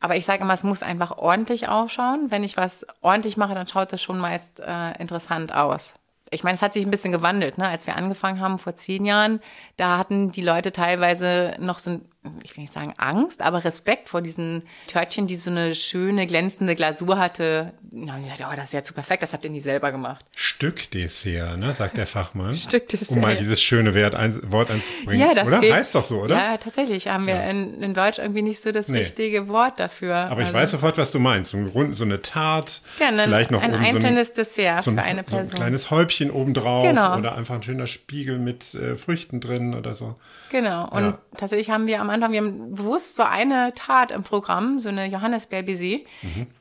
Aber 0.00 0.16
ich 0.16 0.26
sage 0.26 0.42
immer, 0.42 0.52
es 0.54 0.64
muss 0.64 0.82
einfach 0.82 1.16
ordentlich 1.16 1.68
ausschauen. 1.68 2.30
Wenn 2.30 2.44
ich 2.44 2.58
was 2.58 2.86
ordentlich 3.00 3.38
mache, 3.38 3.54
dann 3.54 3.66
schaut 3.66 3.92
es 3.92 4.02
schon 4.02 4.18
meist 4.18 4.60
äh, 4.60 4.92
interessant 4.98 5.54
aus. 5.54 5.94
Ich 6.30 6.44
meine, 6.44 6.56
es 6.56 6.62
hat 6.62 6.74
sich 6.74 6.84
ein 6.84 6.90
bisschen 6.90 7.12
gewandelt, 7.12 7.58
ne? 7.58 7.68
Als 7.68 7.86
wir 7.86 7.96
angefangen 7.96 8.40
haben 8.40 8.58
vor 8.58 8.74
zehn 8.74 9.06
Jahren, 9.06 9.40
da 9.76 9.98
hatten 9.98 10.32
die 10.32 10.42
Leute 10.42 10.72
teilweise 10.72 11.54
noch 11.58 11.78
so 11.78 11.90
ein, 11.90 12.08
ich 12.42 12.56
will 12.56 12.62
nicht 12.62 12.72
sagen 12.72 12.94
Angst, 12.96 13.42
aber 13.42 13.64
Respekt 13.64 14.08
vor 14.08 14.22
diesen 14.22 14.62
Törtchen, 14.86 15.26
die 15.26 15.36
so 15.36 15.50
eine 15.50 15.74
schöne, 15.74 16.26
glänzende 16.26 16.74
Glasur 16.74 17.18
hatte. 17.18 17.72
Na, 17.92 18.18
ich 18.18 18.26
dachte, 18.28 18.44
oh, 18.50 18.56
das 18.56 18.66
ist 18.66 18.72
ja 18.72 18.82
zu 18.82 18.94
perfekt, 18.94 19.22
das 19.22 19.32
habt 19.34 19.44
ihr 19.44 19.50
nie 19.50 19.60
selber 19.60 19.92
gemacht. 19.92 20.24
Stückdessert, 20.34 21.58
ne, 21.58 21.72
sagt 21.74 21.96
der 21.96 22.06
Fachmann. 22.06 22.56
Stückdessert. 22.56 23.08
Um 23.10 23.20
mal 23.20 23.36
dieses 23.36 23.60
schöne 23.62 23.94
Wert 23.94 24.14
ein, 24.14 24.34
Wort 24.50 24.70
einzubringen. 24.70 25.20
Ja, 25.28 25.34
da 25.34 25.44
oder? 25.44 25.60
fehlt- 25.60 25.74
Heißt 25.74 25.94
doch 25.94 26.02
so, 26.02 26.20
oder? 26.22 26.36
Ja, 26.36 26.56
tatsächlich 26.56 27.08
haben 27.08 27.26
wir 27.26 27.42
in, 27.44 27.82
in 27.82 27.94
Deutsch 27.94 28.18
irgendwie 28.18 28.42
nicht 28.42 28.60
so 28.62 28.72
das 28.72 28.88
Nee. 28.88 28.98
richtige 29.00 29.48
Wort 29.48 29.78
dafür. 29.78 30.14
Aber 30.16 30.40
ich 30.40 30.46
Also, 30.48 30.58
weiß 30.58 30.70
sofort, 30.72 30.98
was 30.98 31.10
du 31.10 31.18
meinst. 31.20 31.50
So, 31.52 31.58
ein 31.58 31.92
so 31.94 32.04
eine 32.04 32.22
Tart, 32.22 32.82
Ja, 32.98 33.08
ein, 33.08 33.18
vielleicht 33.18 33.50
noch 33.50 33.62
ein 33.62 33.74
einzelnes 33.74 34.28
so 34.28 34.32
ein, 34.32 34.36
Dessert 34.36 34.82
so 34.82 34.90
ein, 34.90 34.96
für 34.96 35.02
eine 35.02 35.24
so 35.26 35.36
ein 35.36 35.40
Person. 35.42 35.54
kleines 35.56 35.90
Häubchen 35.90 36.30
obendrauf 36.30 36.84
Genau. 36.86 37.18
oder 37.18 37.34
einfach 37.36 37.54
ein 37.56 37.62
schöner 37.62 37.86
Spiegel 37.86 38.38
mit 38.38 38.74
äh, 38.74 38.96
Früchten 38.96 39.40
drin 39.40 39.74
oder 39.74 39.94
so. 39.94 40.16
Genau. 40.50 40.88
Und 40.90 41.02
Ja. 41.04 41.18
tatsächlich 41.36 41.70
haben 41.70 41.86
wir 41.86 42.00
am 42.00 42.10
Anfang, 42.14 42.32
wir 42.32 42.40
haben 42.40 42.74
bewusst 42.74 43.16
so 43.16 43.22
eine 43.22 43.72
Tat 43.74 44.10
im 44.10 44.22
Programm, 44.22 44.80
so 44.80 44.88
eine 44.88 45.06
Johannisbeerbaiser, 45.06 45.98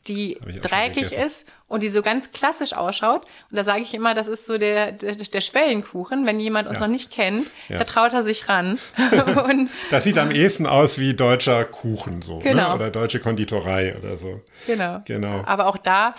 die 0.08 0.38
Mhm. 0.42 0.52
Schon 0.52 0.62
dreieckig 0.62 1.14
ist 1.18 1.46
und 1.68 1.82
die 1.84 1.90
so 1.90 2.02
ganz 2.02 2.32
klassisch 2.32 2.74
ausschaut. 2.74 3.26
Und 3.50 3.58
da 3.58 3.64
sage 3.64 3.82
ich 3.82 3.94
immer, 3.94 4.14
das 4.14 4.28
ist 4.28 4.46
so 4.46 4.58
der, 4.58 4.92
der, 4.92 5.16
der 5.16 5.42
Schwellenkuchen. 5.42 6.26
Wenn 6.26 6.40
jemand 6.40 6.68
uns 6.68 6.80
Ja. 6.80 6.86
noch 6.88 6.92
nicht 6.92 7.12
kennt, 7.12 7.48
Ja. 7.70 7.80
da 7.80 7.84
traut 7.86 8.14
er 8.14 8.24
sich 8.24 8.48
ran. 8.50 8.78
und 9.50 9.70
Das 9.92 10.04
sieht 10.04 10.18
am 10.18 10.32
ehesten 10.32 10.68
aus 10.68 11.00
wie 11.00 11.14
deutscher 11.14 11.64
Kuchen 11.66 12.22
so, 12.22 12.38
ne? 12.38 12.44
Genau. 12.44 12.76
oder 12.76 12.92
deutsche 12.92 13.20
Konditorei 13.20 13.96
oder 13.98 14.18
so. 14.18 14.42
Genau. 14.68 15.02
Genau. 15.06 15.44
Aber 15.46 15.68
auch 15.68 15.78
da, 15.78 16.16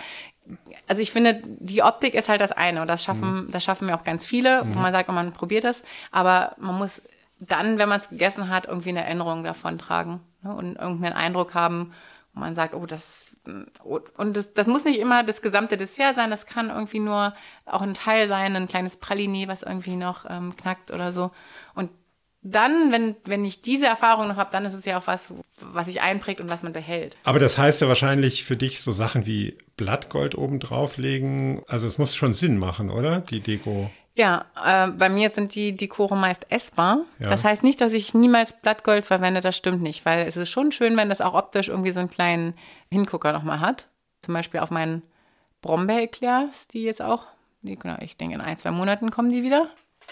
also 0.87 1.01
ich 1.01 1.11
finde, 1.11 1.41
die 1.45 1.81
Optik 1.81 2.13
ist 2.13 2.29
halt 2.29 2.41
das 2.41 2.51
eine 2.51 2.81
und 2.81 2.87
das 2.87 3.03
schaffen, 3.03 3.47
das 3.51 3.63
schaffen 3.63 3.87
wir 3.87 3.95
auch 3.95 4.03
ganz 4.03 4.25
viele, 4.25 4.61
wo 4.73 4.79
man 4.79 4.91
sagt, 4.93 5.09
man 5.09 5.31
probiert 5.31 5.63
das, 5.63 5.83
aber 6.11 6.55
man 6.59 6.75
muss 6.77 7.01
dann, 7.39 7.77
wenn 7.77 7.89
man 7.89 7.99
es 7.99 8.09
gegessen 8.09 8.49
hat, 8.49 8.67
irgendwie 8.67 8.89
eine 8.89 9.03
Erinnerung 9.03 9.43
davon 9.43 9.77
tragen 9.77 10.21
ne? 10.43 10.53
und 10.53 10.75
irgendeinen 10.75 11.13
Eindruck 11.13 11.53
haben, 11.53 11.93
wo 12.33 12.39
man 12.39 12.55
sagt, 12.55 12.73
oh, 12.73 12.85
das 12.85 13.31
und 14.15 14.35
das, 14.35 14.53
das 14.53 14.67
muss 14.67 14.85
nicht 14.85 14.99
immer 14.99 15.23
das 15.23 15.41
gesamte 15.41 15.77
Dessert 15.77 16.15
sein, 16.15 16.31
das 16.31 16.47
kann 16.47 16.69
irgendwie 16.69 16.99
nur 16.99 17.33
auch 17.65 17.81
ein 17.81 17.93
Teil 17.93 18.27
sein, 18.27 18.55
ein 18.55 18.67
kleines 18.67 19.01
Praliné, 19.01 19.47
was 19.47 19.61
irgendwie 19.61 19.95
noch 19.95 20.25
ähm, 20.27 20.55
knackt 20.55 20.91
oder 20.91 21.11
so. 21.11 21.31
Und 21.75 21.91
dann, 22.41 22.91
wenn, 22.91 23.15
wenn 23.25 23.43
ich 23.43 23.61
diese 23.61 23.87
Erfahrung 23.87 24.27
noch 24.27 24.35
habe, 24.35 24.51
dann 24.51 24.65
ist 24.65 24.73
es 24.73 24.85
ja 24.85 24.99
auch 24.99 25.07
was, 25.07 25.33
was 25.59 25.87
sich 25.87 26.01
einprägt 26.01 26.39
und 26.39 26.49
was 26.49 26.61
man 26.61 26.73
behält. 26.73 27.17
Aber 27.23 27.39
das 27.39 27.57
heißt 27.57 27.81
ja 27.81 27.87
wahrscheinlich 27.87 28.43
für 28.43 28.55
dich 28.55 28.81
so 28.81 28.91
Sachen 28.91 29.25
wie 29.25 29.57
Blattgold 29.77 30.35
oben 30.35 30.59
drauflegen. 30.59 31.63
Also 31.67 31.87
es 31.87 31.97
muss 31.97 32.15
schon 32.15 32.33
Sinn 32.33 32.59
machen, 32.59 32.91
oder? 32.91 33.19
Die 33.19 33.39
Deko. 33.39 33.89
Ja, 34.15 34.45
äh, 34.63 34.87
bei 34.91 35.09
mir 35.09 35.29
sind 35.29 35.55
die 35.55 35.75
Dekore 35.75 36.15
meist 36.15 36.49
essbar. 36.49 36.99
Ja. 37.19 37.27
Das 37.27 37.43
heißt 37.43 37.63
nicht, 37.63 37.81
dass 37.81 37.91
ich 37.91 38.13
niemals 38.13 38.53
Blattgold 38.53 39.05
verwende, 39.05 39.41
das 39.41 39.57
stimmt 39.57 39.81
nicht, 39.81 40.05
weil 40.05 40.25
es 40.25 40.37
ist 40.37 40.49
schon 40.49 40.71
schön, 40.71 40.95
wenn 40.95 41.09
das 41.09 41.19
auch 41.19 41.33
optisch 41.33 41.67
irgendwie 41.67 41.91
so 41.91 41.99
einen 41.99 42.09
kleinen 42.09 42.53
Hingucker 42.89 43.33
nochmal 43.33 43.59
hat. 43.59 43.87
Zum 44.21 44.33
Beispiel 44.33 44.61
auf 44.61 44.71
meinen 44.71 45.03
Brombeer-Eclairs, 45.61 46.69
die 46.69 46.83
jetzt 46.83 47.01
auch, 47.01 47.27
die, 47.61 47.75
genau, 47.75 47.97
ich 47.99 48.15
denke 48.15 48.35
in 48.35 48.41
ein, 48.41 48.57
zwei 48.57 48.71
Monaten 48.71 49.11
kommen 49.11 49.31
die 49.31 49.43
wieder. 49.43 49.69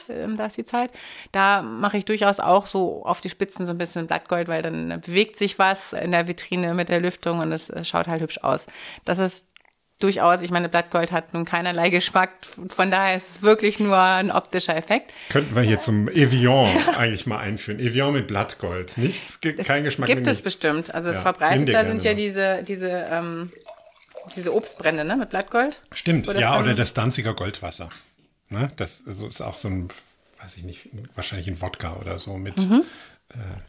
Ähm, 0.09 0.35
da 0.35 0.47
ist 0.47 0.57
die 0.57 0.65
Zeit. 0.65 0.91
Da 1.31 1.61
mache 1.61 1.97
ich 1.97 2.03
durchaus 2.03 2.39
auch 2.39 2.65
so 2.65 3.05
auf 3.05 3.21
die 3.21 3.29
Spitzen 3.29 3.65
so 3.65 3.71
ein 3.71 3.77
bisschen 3.77 4.07
Blattgold, 4.07 4.47
weil 4.47 4.61
dann 4.61 5.01
bewegt 5.01 5.37
sich 5.37 5.59
was 5.59 5.93
in 5.93 6.11
der 6.11 6.27
Vitrine 6.27 6.73
mit 6.73 6.89
der 6.89 6.99
Lüftung 6.99 7.39
und 7.39 7.51
es 7.51 7.69
äh, 7.69 7.83
schaut 7.83 8.07
halt 8.07 8.21
hübsch 8.21 8.39
aus. 8.39 8.67
Das 9.05 9.19
ist 9.19 9.52
durchaus, 10.03 10.41
ich 10.41 10.51
meine, 10.51 10.69
Blattgold 10.69 11.11
hat 11.11 11.33
nun 11.33 11.45
keinerlei 11.45 11.89
Geschmack, 11.89 12.31
von 12.69 12.91
daher 12.91 13.15
ist 13.17 13.29
es 13.29 13.41
wirklich 13.41 13.79
nur 13.79 13.97
ein 13.97 14.29
optischer 14.31 14.75
Effekt. 14.75 15.11
Könnten 15.29 15.55
wir 15.55 15.63
hier 15.63 15.79
zum 15.79 16.07
Evian 16.09 16.69
eigentlich 16.97 17.25
mal 17.25 17.39
einführen. 17.39 17.79
Evian 17.79 18.13
mit 18.13 18.27
Blattgold. 18.27 18.97
Nichts, 18.97 19.41
ge- 19.41 19.53
kein 19.55 19.83
Geschmack 19.83 20.07
Gibt 20.07 20.21
es 20.21 20.27
nichts. 20.27 20.41
bestimmt. 20.43 20.93
Also 20.93 21.11
Ja, 21.11 21.21
verbreitet, 21.21 21.73
da 21.73 21.85
sind 21.85 22.03
ja 22.03 22.11
mal. 22.11 22.15
diese, 22.15 22.63
diese, 22.67 22.89
ähm, 22.89 23.51
diese 24.35 24.53
Obstbrände, 24.53 25.03
ne, 25.05 25.15
mit 25.17 25.29
Blattgold. 25.29 25.79
Stimmt, 25.93 26.27
das 26.27 26.37
ja, 26.39 26.59
oder 26.59 26.73
das 26.73 26.93
Danziger 26.93 27.33
Goldwasser. 27.33 27.89
Ne? 28.49 28.67
Das 28.77 29.03
also 29.07 29.27
ist 29.27 29.41
auch 29.41 29.55
so 29.55 29.67
ein, 29.69 29.89
weiß 30.41 30.57
ich 30.57 30.63
nicht, 30.63 30.89
wahrscheinlich 31.15 31.47
ein 31.47 31.61
Wodka 31.61 31.93
oder 31.99 32.17
so 32.19 32.37
mit, 32.37 32.57
äh, 32.59 32.81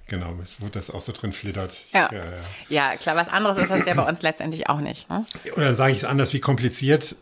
genau, 0.06 0.34
wo 0.58 0.68
das 0.68 0.90
auch 0.90 1.00
so 1.00 1.12
drin 1.12 1.32
flittert. 1.32 1.86
Ja. 1.92 2.10
Ja, 2.12 2.24
ja. 2.24 2.32
Ja, 2.68 2.96
klar, 2.96 3.16
was 3.16 3.28
anderes 3.28 3.58
ist 3.58 3.70
das 3.70 3.84
ja 3.86 3.94
bei 3.94 4.02
uns 4.08 4.22
letztendlich 4.22 4.68
auch 4.68 4.80
nicht. 4.80 5.08
Ne? 5.10 5.24
Oder 5.56 5.66
dann 5.66 5.76
sage 5.76 5.92
ich 5.92 5.98
es 5.98 6.04
anders, 6.04 6.32
wie 6.32 6.40
kompliziert 6.40 7.16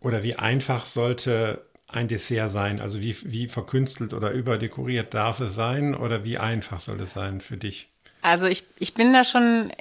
oder 0.00 0.22
wie 0.22 0.36
einfach 0.36 0.86
sollte 0.86 1.64
ein 1.88 2.08
Dessert 2.08 2.50
sein? 2.50 2.80
Also 2.80 3.00
wie, 3.00 3.16
wie 3.24 3.48
verkünstelt 3.48 4.14
oder 4.14 4.30
überdekoriert 4.30 5.14
darf 5.14 5.40
es 5.40 5.54
sein 5.54 5.94
oder 5.94 6.24
wie 6.24 6.38
einfach 6.38 6.80
soll 6.80 7.00
es 7.00 7.12
sein 7.12 7.40
für 7.40 7.56
dich? 7.56 7.88
Also 8.22 8.46
ich, 8.46 8.64
ich 8.78 8.94
bin 8.94 9.12
da 9.12 9.22
schon 9.24 9.72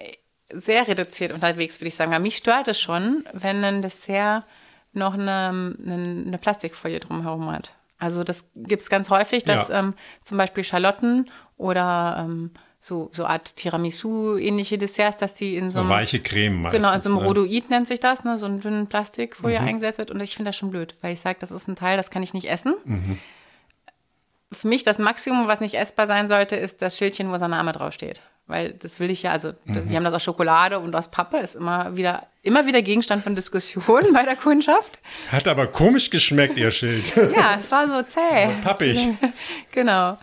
sehr 0.52 0.88
reduziert 0.88 1.32
unterwegs, 1.32 1.80
würde 1.80 1.88
ich 1.88 1.96
sagen. 1.96 2.14
Aber 2.14 2.22
mich 2.22 2.38
stört 2.38 2.68
es 2.68 2.80
schon, 2.80 3.26
wenn 3.34 3.64
ein 3.64 3.82
Dessert 3.82 4.44
noch 4.92 5.14
eine, 5.14 5.76
eine, 5.84 6.24
eine 6.28 6.38
Plastikfolie 6.38 7.00
drumherum 7.00 7.50
hat. 7.52 7.74
Also 7.98 8.24
das 8.24 8.44
gibt 8.56 8.82
es 8.82 8.90
ganz 8.90 9.10
häufig, 9.10 9.46
dass 9.46 9.70
Ja. 9.70 9.80
ähm, 9.80 9.94
zum 10.22 10.38
Beispiel 10.38 10.64
Schalotten 10.64 11.32
oder 11.58 12.18
ähm, 12.26 12.52
so, 12.80 13.10
so 13.14 13.26
Art 13.26 13.56
Tiramisu-ähnliche 13.56 14.78
Desserts, 14.78 15.18
dass 15.18 15.34
die 15.34 15.56
in 15.56 15.70
so 15.72 15.76
So 15.76 15.80
einem, 15.82 15.90
weiche 15.90 16.20
Creme 16.20 16.64
meistens. 16.64 16.82
genau, 16.84 16.94
in 16.96 17.02
so 17.02 17.10
einem 17.12 17.20
ne? 17.20 17.26
Rhodoid 17.28 17.70
nennt 17.70 17.88
sich 17.88 18.00
das, 18.02 18.24
ne, 18.26 18.38
so 18.38 18.46
ein 18.46 18.60
dünnen 18.60 18.88
Plastikfolie 18.88 19.62
Mhm. 19.62 19.68
eingesetzt 19.68 20.00
wird. 20.00 20.12
Und 20.12 20.22
ich 20.22 20.36
finde 20.36 20.50
das 20.50 20.58
schon 20.58 20.72
blöd, 20.72 20.94
weil 21.02 21.14
ich 21.14 21.22
sage, 21.22 21.38
das 21.40 21.52
ist 21.52 21.68
ein 21.70 21.76
Teil, 21.78 21.96
das 21.96 22.10
kann 22.12 22.24
ich 22.24 22.34
nicht 22.34 22.50
essen. 22.50 22.76
Mhm. 22.84 23.20
Für 24.52 24.68
mich 24.68 24.84
das 24.84 25.00
Maximum, 25.00 25.48
was 25.48 25.62
nicht 25.62 25.76
essbar 25.76 26.08
sein 26.08 26.28
sollte, 26.28 26.56
ist 26.58 26.82
das 26.82 26.98
Schildchen, 26.98 27.32
wo 27.32 27.38
sein 27.38 27.52
Name 27.52 27.72
draufsteht. 27.72 28.22
Weil 28.46 28.74
das 28.74 29.00
will 29.00 29.10
ich 29.10 29.24
ja, 29.24 29.32
also 29.32 29.54
Mhm. 29.66 29.90
wir 29.90 29.96
haben 29.96 30.04
das 30.04 30.14
aus 30.14 30.24
Schokolade 30.24 30.80
und 30.80 30.94
aus 30.96 31.10
Pappe, 31.10 31.38
ist 31.38 31.56
immer 31.56 31.96
wieder, 31.96 32.28
immer 32.42 32.66
wieder 32.66 32.82
Gegenstand 32.82 33.24
von 33.24 33.36
Diskussionen 33.36 34.12
bei 34.14 34.24
der 34.24 34.36
Kundschaft. 34.36 35.00
Hat 35.32 35.48
aber 35.48 35.68
komisch 35.68 36.10
geschmeckt, 36.10 36.58
ihr 36.58 36.72
Schild. 36.72 37.16
Ja, 37.16 37.58
es 37.60 37.72
war 37.72 37.88
so 37.88 38.02
zäh. 38.04 38.50
Pappig. 38.64 38.98
Genau. 39.72 40.18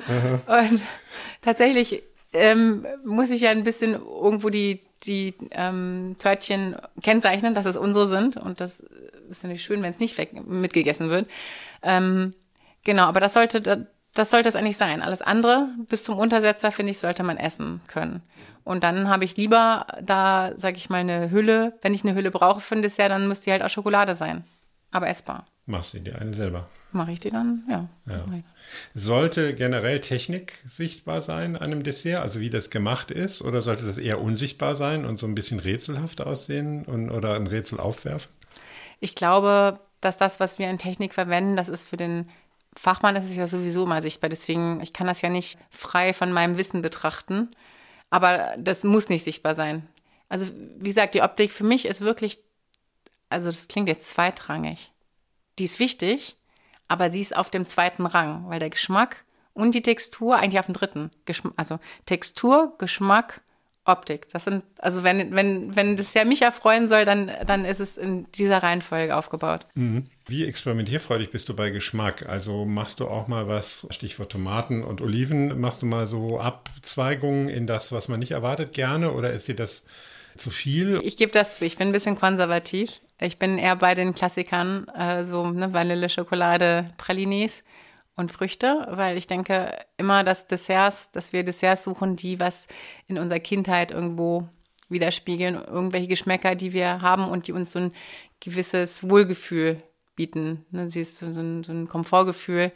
Und 0.46 0.80
tatsächlich 1.42 2.02
ähm, 2.32 2.86
muss 3.04 3.30
ich 3.30 3.40
ja 3.40 3.50
ein 3.50 3.64
bisschen 3.64 3.94
irgendwo 3.94 4.50
die, 4.50 4.80
die 5.04 5.34
ähm, 5.52 6.14
Törtchen 6.18 6.76
kennzeichnen, 7.02 7.54
dass 7.54 7.66
es 7.66 7.76
unsere 7.76 8.06
sind. 8.06 8.36
Und 8.36 8.60
das 8.60 8.80
ist 9.30 9.42
natürlich 9.42 9.62
schön, 9.64 9.82
wenn 9.82 9.90
es 9.90 9.98
nicht 9.98 10.18
weg, 10.18 10.32
mitgegessen 10.46 11.08
wird. 11.08 11.26
Ähm, 11.82 12.34
genau, 12.84 13.04
aber 13.04 13.20
das 13.20 13.32
sollte, 13.32 13.86
das 14.14 14.30
sollte 14.30 14.48
es 14.48 14.56
eigentlich 14.56 14.76
sein. 14.76 15.02
Alles 15.02 15.22
andere 15.22 15.68
bis 15.88 16.04
zum 16.04 16.18
Untersetzer, 16.18 16.72
finde 16.72 16.90
ich, 16.92 16.98
sollte 16.98 17.22
man 17.22 17.36
essen 17.36 17.80
können. 17.86 18.22
Und 18.64 18.84
dann 18.84 19.08
habe 19.08 19.24
ich 19.24 19.36
lieber 19.36 19.86
da, 20.02 20.52
sage 20.56 20.76
ich 20.76 20.90
mal, 20.90 20.98
eine 20.98 21.30
Hülle. 21.30 21.78
Wenn 21.82 21.94
ich 21.94 22.04
eine 22.04 22.14
Hülle 22.14 22.30
brauche 22.30 22.60
für 22.60 22.74
ein 22.74 22.82
Dessert, 22.82 23.10
dann 23.10 23.28
müsste 23.28 23.46
die 23.46 23.52
halt 23.52 23.62
aus 23.62 23.72
Schokolade 23.72 24.14
sein. 24.14 24.44
Aber 24.90 25.08
essbar. 25.08 25.46
Machst 25.66 25.94
du 25.94 26.00
dir 26.00 26.20
eine 26.20 26.34
selber. 26.34 26.68
Mache 26.92 27.12
ich 27.12 27.20
die 27.20 27.30
dann? 27.30 27.62
Ja. 27.68 27.88
Ja. 28.06 28.24
Sollte 28.94 29.54
generell 29.54 30.00
Technik 30.00 30.62
sichtbar 30.66 31.20
sein 31.20 31.56
an 31.56 31.62
einem 31.62 31.82
Dessert, 31.84 32.20
also 32.20 32.40
wie 32.40 32.50
das 32.50 32.70
gemacht 32.70 33.12
ist, 33.12 33.42
oder 33.42 33.62
sollte 33.62 33.84
das 33.86 33.98
eher 33.98 34.20
unsichtbar 34.20 34.74
sein 34.74 35.04
und 35.04 35.18
so 35.18 35.26
ein 35.26 35.36
bisschen 35.36 35.60
rätselhaft 35.60 36.20
aussehen 36.20 36.84
und, 36.84 37.10
oder 37.10 37.36
ein 37.36 37.46
Rätsel 37.46 37.78
aufwerfen? 37.78 38.32
Ich 38.98 39.14
glaube, 39.14 39.78
dass 40.00 40.18
das, 40.18 40.40
was 40.40 40.58
wir 40.58 40.68
in 40.68 40.78
Technik 40.78 41.14
verwenden, 41.14 41.56
das 41.56 41.68
ist 41.68 41.88
für 41.88 41.96
den 41.96 42.28
Fachmann, 42.76 43.16
ist 43.16 43.34
ja 43.34 43.46
sowieso 43.46 43.86
mal 43.86 44.02
sichtbar. 44.02 44.30
Deswegen, 44.30 44.80
ich 44.80 44.92
kann 44.92 45.06
das 45.06 45.22
ja 45.22 45.28
nicht 45.28 45.58
frei 45.70 46.12
von 46.12 46.32
meinem 46.32 46.56
Wissen 46.56 46.82
betrachten. 46.82 47.50
Aber 48.10 48.54
das 48.58 48.84
muss 48.84 49.08
nicht 49.08 49.24
sichtbar 49.24 49.54
sein. 49.54 49.86
Also, 50.28 50.46
wie 50.54 50.88
gesagt, 50.88 51.14
die 51.14 51.22
Optik 51.22 51.52
für 51.52 51.64
mich 51.64 51.86
ist 51.86 52.00
wirklich, 52.00 52.38
also 53.28 53.50
das 53.50 53.68
klingt 53.68 53.88
jetzt 53.88 54.10
zweitrangig. 54.10 54.92
Die 55.58 55.64
ist 55.64 55.78
wichtig, 55.78 56.36
aber 56.88 57.10
sie 57.10 57.20
ist 57.20 57.36
auf 57.36 57.50
dem 57.50 57.66
zweiten 57.66 58.06
Rang, 58.06 58.48
weil 58.48 58.60
der 58.60 58.70
Geschmack 58.70 59.24
und 59.52 59.74
die 59.74 59.82
Textur 59.82 60.36
eigentlich 60.36 60.58
auf 60.58 60.66
dem 60.66 60.74
dritten. 60.74 61.10
Geschm 61.24 61.50
also 61.56 61.78
Textur, 62.06 62.74
Geschmack, 62.78 63.42
Optik. 63.90 64.28
Das 64.30 64.44
sind, 64.44 64.62
also 64.78 65.02
wenn, 65.02 65.34
wenn, 65.34 65.74
wenn 65.76 65.96
das 65.96 66.14
ja 66.14 66.24
mich 66.24 66.42
erfreuen 66.42 66.88
soll, 66.88 67.04
dann, 67.04 67.30
dann 67.46 67.64
ist 67.64 67.80
es 67.80 67.96
in 67.96 68.26
dieser 68.32 68.62
Reihenfolge 68.62 69.16
aufgebaut. 69.16 69.66
Wie 70.26 70.44
experimentierfreudig 70.44 71.30
bist 71.30 71.48
du 71.48 71.56
bei 71.56 71.70
Geschmack? 71.70 72.28
Also 72.28 72.64
machst 72.64 73.00
du 73.00 73.08
auch 73.08 73.28
mal 73.28 73.48
was, 73.48 73.86
Stichwort 73.90 74.32
Tomaten 74.32 74.82
und 74.82 75.00
Oliven, 75.00 75.60
machst 75.60 75.82
du 75.82 75.86
mal 75.86 76.06
so 76.06 76.40
Abzweigungen 76.40 77.48
in 77.48 77.66
das, 77.66 77.92
was 77.92 78.08
man 78.08 78.20
nicht 78.20 78.32
erwartet, 78.32 78.72
gerne? 78.72 79.12
Oder 79.12 79.32
ist 79.32 79.48
dir 79.48 79.56
das 79.56 79.84
zu 80.36 80.50
viel? 80.50 81.00
Ich 81.02 81.16
gebe 81.16 81.32
das 81.32 81.54
zu, 81.54 81.64
ich 81.64 81.76
bin 81.76 81.88
ein 81.88 81.92
bisschen 81.92 82.18
konservativ. 82.18 82.92
Ich 83.20 83.38
bin 83.38 83.58
eher 83.58 83.76
bei 83.76 83.94
den 83.94 84.14
Klassikern, 84.14 84.88
äh, 84.88 85.24
so 85.24 85.50
ne, 85.50 85.72
Vanille, 85.72 86.08
Schokolade, 86.08 86.90
Pralines 86.96 87.62
und 88.16 88.32
Früchte, 88.32 88.86
weil 88.90 89.16
ich 89.16 89.26
denke 89.26 89.72
immer, 89.96 90.24
dass 90.24 90.46
Desserts, 90.46 91.10
dass 91.12 91.32
wir 91.32 91.42
Desserts 91.42 91.84
suchen, 91.84 92.16
die 92.16 92.38
was 92.38 92.66
in 93.06 93.18
unserer 93.18 93.40
Kindheit 93.40 93.90
irgendwo 93.90 94.48
widerspiegeln, 94.88 95.54
irgendwelche 95.54 96.08
Geschmäcker, 96.08 96.54
die 96.54 96.72
wir 96.72 97.00
haben 97.00 97.28
und 97.28 97.46
die 97.46 97.52
uns 97.52 97.72
so 97.72 97.78
ein 97.78 97.92
gewisses 98.40 99.08
Wohlgefühl 99.08 99.82
bieten. 100.16 100.64
Ne, 100.70 100.88
sie 100.88 101.02
ist 101.02 101.18
so, 101.18 101.26
ein, 101.26 101.64
so 101.64 101.72
ein 101.72 101.88
Komfortgefühl 101.88 102.72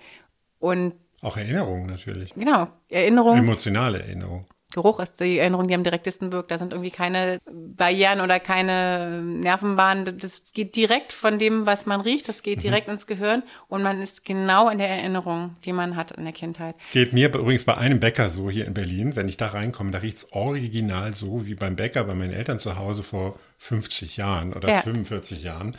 und 0.60 0.94
Auch 1.20 1.36
Erinnerungen 1.36 1.86
natürlich. 1.86 2.32
genau, 2.34 2.68
Erinnerung. 2.88 3.36
Emotionale 3.36 4.00
Erinnerung. 4.00 4.46
Geruch 4.74 4.98
ist 4.98 5.20
die 5.20 5.38
Erinnerung, 5.38 5.68
die 5.68 5.74
am 5.76 5.84
direktesten 5.84 6.32
wirkt. 6.32 6.50
Da 6.50 6.58
sind 6.58 6.72
irgendwie 6.72 6.90
keine 6.90 7.38
Barrieren 7.48 8.20
oder 8.20 8.40
keine 8.40 9.22
Nervenbahnen. 9.22 10.18
Das 10.18 10.42
geht 10.52 10.74
direkt 10.74 11.12
von 11.12 11.38
dem, 11.38 11.64
was 11.64 11.86
man 11.86 12.00
riecht. 12.00 12.28
Das 12.28 12.42
geht 12.42 12.64
direkt 12.64 12.88
ins 12.88 13.06
Gehirn 13.06 13.44
und 13.68 13.84
man 13.84 14.02
ist 14.02 14.24
genau 14.24 14.68
in 14.68 14.78
der 14.78 14.88
Erinnerung, 14.88 15.54
die 15.64 15.72
man 15.72 15.94
hat 15.94 16.10
in 16.10 16.24
der 16.24 16.32
Kindheit. 16.32 16.74
Geht 16.90 17.12
mir 17.12 17.28
übrigens 17.28 17.64
bei 17.64 17.76
einem 17.76 18.00
Bäcker 18.00 18.30
so 18.30 18.50
hier 18.50 18.66
in 18.66 18.74
Berlin, 18.74 19.14
wenn 19.14 19.28
ich 19.28 19.36
da 19.36 19.46
reinkomme, 19.46 19.92
da 19.92 19.98
riecht 19.98 20.16
es 20.16 20.32
original 20.32 21.14
so 21.14 21.46
wie 21.46 21.54
beim 21.54 21.76
Bäcker 21.76 22.02
bei 22.02 22.14
meinen 22.14 22.32
Eltern 22.32 22.58
zu 22.58 22.76
Hause 22.76 23.04
vor 23.04 23.38
50 23.58 24.16
Jahren 24.16 24.52
oder 24.54 24.68
Ja. 24.68 24.80
45 24.82 25.44
Jahren. 25.44 25.76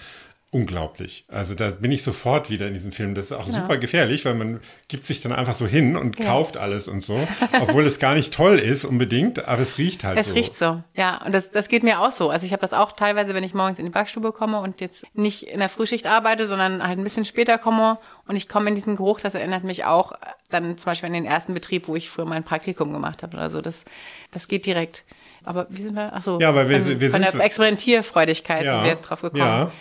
Unglaublich. 0.56 1.26
Also 1.28 1.54
da 1.54 1.70
bin 1.72 1.92
ich 1.92 2.02
sofort 2.02 2.50
wieder 2.50 2.68
in 2.68 2.74
diesem 2.74 2.94
Film. 2.94 3.14
Das 3.14 3.26
ist 3.26 3.32
auch 3.34 3.46
Genau. 3.46 3.58
super 3.58 3.78
gefährlich, 3.78 4.24
weil 4.24 4.36
man 4.36 4.62
gibt 4.88 5.06
sich 5.06 5.20
dann 5.20 5.34
einfach 5.34 5.54
so 5.54 5.68
hin 5.68 5.98
und 5.98 6.18
kauft 6.18 6.56
alles 6.56 6.88
und 6.88 7.02
so, 7.02 7.20
obwohl 7.62 7.86
es 7.86 8.00
gar 8.00 8.16
nicht 8.16 8.34
toll 8.34 8.58
ist 8.58 8.86
unbedingt, 8.86 9.44
aber 9.50 9.62
es 9.62 9.78
riecht 9.78 10.06
halt 10.06 10.18
Es 10.18 10.28
so. 10.30 10.34
riecht 10.34 10.56
so, 10.56 10.82
ja. 10.94 11.22
Und 11.26 11.34
das, 11.36 11.52
das 11.52 11.68
geht 11.68 11.84
mir 11.84 12.00
auch 12.00 12.12
so. 12.14 12.30
Also 12.30 12.46
ich 12.46 12.54
habe 12.54 12.62
das 12.62 12.72
auch 12.72 12.94
teilweise, 12.94 13.34
wenn 13.34 13.44
ich 13.44 13.54
morgens 13.54 13.80
in 13.80 13.86
die 13.86 13.92
Backstube 13.92 14.32
komme 14.32 14.62
und 14.62 14.80
jetzt 14.80 15.06
nicht 15.14 15.44
in 15.44 15.60
der 15.60 15.68
Frühschicht 15.68 16.08
arbeite, 16.08 16.48
sondern 16.48 16.82
halt 16.88 16.98
ein 16.98 17.04
bisschen 17.04 17.26
später 17.26 17.58
komme 17.58 17.98
und 18.26 18.38
ich 18.38 18.48
komme 18.48 18.70
in 18.70 18.76
diesen 18.76 18.96
Geruch, 18.96 19.20
das 19.20 19.36
erinnert 19.36 19.66
mich 19.66 19.84
auch 19.84 20.14
dann 20.50 20.78
zum 20.78 20.86
Beispiel 20.92 21.08
an 21.08 21.14
den 21.14 21.26
ersten 21.26 21.54
Betrieb, 21.54 21.90
wo 21.90 21.98
ich 21.98 22.10
früher 22.10 22.24
mein 22.26 22.46
Praktikum 22.46 22.94
gemacht 22.94 23.24
habe 23.24 23.36
oder 23.36 23.50
so. 23.50 23.60
Das, 23.62 23.84
das 24.32 24.48
geht 24.48 24.66
direkt. 24.66 25.04
Aber 25.44 25.68
wie 25.70 25.82
sind 25.84 25.96
wir? 25.96 26.12
Ach 26.14 26.24
so, 26.24 26.40
Ja, 26.40 26.56
weil 26.56 26.70
wir 26.70 26.78
von, 26.78 26.86
sind- 26.86 27.02
wir 27.02 27.10
von 27.10 27.22
sind 27.22 27.24
der 27.24 27.32
so- 27.34 27.40
Experimentierfreudigkeit 27.40 28.64
sind 28.64 28.72
wir 28.82 28.88
jetzt 28.88 29.02
drauf 29.04 29.22
gekommen. 29.22 29.42
Ja, 29.44 29.72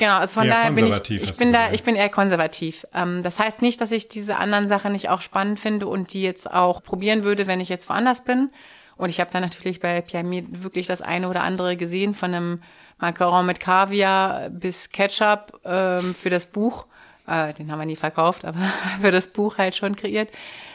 Genau, 0.00 0.16
also 0.16 0.40
von 0.40 0.46
Eher 0.46 0.54
daher 0.54 0.70
bin 0.72 0.86
ich, 0.86 1.10
ich 1.10 1.36
bin 1.36 1.52
da, 1.52 1.72
ich 1.72 1.82
bin 1.82 1.94
eher 1.94 2.08
konservativ. 2.08 2.86
Ähm, 2.94 3.22
das 3.22 3.38
heißt 3.38 3.60
nicht, 3.60 3.82
dass 3.82 3.90
ich 3.90 4.08
diese 4.08 4.38
anderen 4.38 4.66
Sachen 4.66 4.92
nicht 4.92 5.10
auch 5.10 5.20
spannend 5.20 5.60
finde 5.60 5.88
und 5.88 6.14
die 6.14 6.22
jetzt 6.22 6.50
auch 6.50 6.82
probieren 6.82 7.22
würde, 7.22 7.46
wenn 7.46 7.60
ich 7.60 7.68
jetzt 7.68 7.86
woanders 7.90 8.24
bin. 8.24 8.48
Und 8.96 9.10
ich 9.10 9.20
habe 9.20 9.30
da 9.30 9.40
natürlich 9.40 9.78
bei 9.78 10.00
Pierre 10.00 10.24
Mier 10.24 10.44
wirklich 10.48 10.86
das 10.86 11.02
eine 11.02 11.28
oder 11.28 11.42
andere 11.42 11.76
gesehen, 11.76 12.14
von 12.14 12.34
einem 12.34 12.62
Macaron 12.96 13.44
mit 13.44 13.60
Kaviar 13.60 14.48
bis 14.48 14.88
Ketchup 14.88 15.60
ähm, 15.66 16.14
für 16.14 16.30
das 16.30 16.46
Buch. 16.46 16.86
Äh, 17.26 17.52
den 17.52 17.70
haben 17.70 17.78
wir 17.78 17.84
nie 17.84 17.96
verkauft, 17.96 18.46
aber 18.46 18.58
für 19.02 19.10
das 19.10 19.26
Buch 19.26 19.58
halt 19.58 19.76
schon 19.76 19.96
kreiert. 19.96 20.30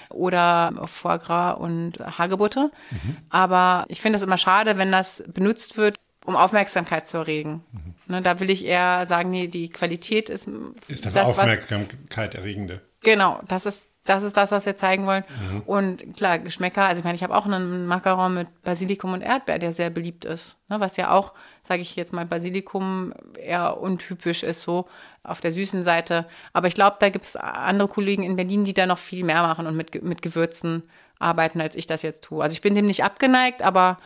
Oder 0.10 0.72
Foie 0.86 1.18
Gras 1.18 1.58
und 1.58 1.94
Hagebutte. 2.20 2.70
Mhm. 2.92 3.18
Aber 3.32 3.86
ich 3.88 4.02
finde 4.02 4.18
es 4.18 4.24
immer 4.24 4.38
schade, 4.38 4.78
wenn 4.78 4.92
das 4.92 5.24
benutzt 5.34 5.78
wird, 5.78 5.98
um 6.26 6.36
Aufmerksamkeit 6.36 7.06
zu 7.08 7.18
erregen. 7.18 7.64
Ne, 8.08 8.22
da 8.22 8.40
will 8.40 8.50
ich 8.50 8.66
eher 8.66 9.06
sagen, 9.06 9.30
nee, 9.30 9.48
die 9.48 9.70
Qualität 9.70 10.30
ist, 10.30 10.48
ist 10.88 11.06
das, 11.06 11.16
was, 11.16 11.30
Aufmerksamkeit 11.30 12.36
erregende. 12.36 12.82
Genau, 13.02 13.40
das 13.48 13.66
ist, 13.66 13.88
das 14.04 14.24
ist 14.24 14.38
das, 14.38 14.52
was 14.52 14.68
wir 14.68 14.76
zeigen 14.76 15.08
wollen. 15.08 15.24
Mhm. 15.52 15.62
Und 15.62 16.16
klar, 16.16 16.38
Geschmäcker, 16.38 16.84
also 16.84 17.00
ich 17.00 17.04
meine, 17.04 17.16
ich 17.16 17.24
habe 17.24 17.36
auch 17.36 17.46
einen 17.46 17.88
Macaron 17.88 18.36
mit 18.36 18.62
Basilikum 18.64 19.14
und 19.14 19.22
Erdbeer, 19.22 19.58
der 19.58 19.74
sehr 19.74 19.90
beliebt 19.90 20.26
ist. 20.26 20.58
Ne, 20.68 20.80
was 20.80 20.98
ja 20.98 21.12
auch, 21.12 21.34
sage 21.64 21.82
ich 21.82 21.96
jetzt 21.96 22.14
mal, 22.14 22.26
Basilikum 22.26 23.14
eher 23.40 23.80
untypisch 23.80 24.44
ist, 24.44 24.62
so 24.62 24.88
auf 25.24 25.42
der 25.42 25.52
süßen 25.52 25.84
Seite. 25.84 26.28
Aber 26.54 26.68
ich 26.68 26.76
glaube, 26.76 26.98
da 27.00 27.10
gibt 27.10 27.26
es 27.26 27.36
andere 27.36 27.88
Kollegen 27.88 28.24
in 28.24 28.36
Berlin, 28.36 28.66
die 28.66 28.76
da 28.76 28.86
noch 28.86 29.00
viel 29.00 29.24
mehr 29.24 29.42
machen 29.42 29.66
und 29.66 29.76
mit, 29.76 30.04
mit 30.04 30.22
Gewürzen 30.22 30.84
arbeiten, 31.18 31.62
als 31.62 31.76
ich 31.76 31.88
das 31.88 32.04
jetzt 32.04 32.24
tue. 32.26 32.44
Also 32.44 32.54
ich 32.54 32.62
bin 32.62 32.76
dem 32.76 32.86
nicht 32.86 33.04
abgeneigt, 33.04 33.64
aber 33.64 33.98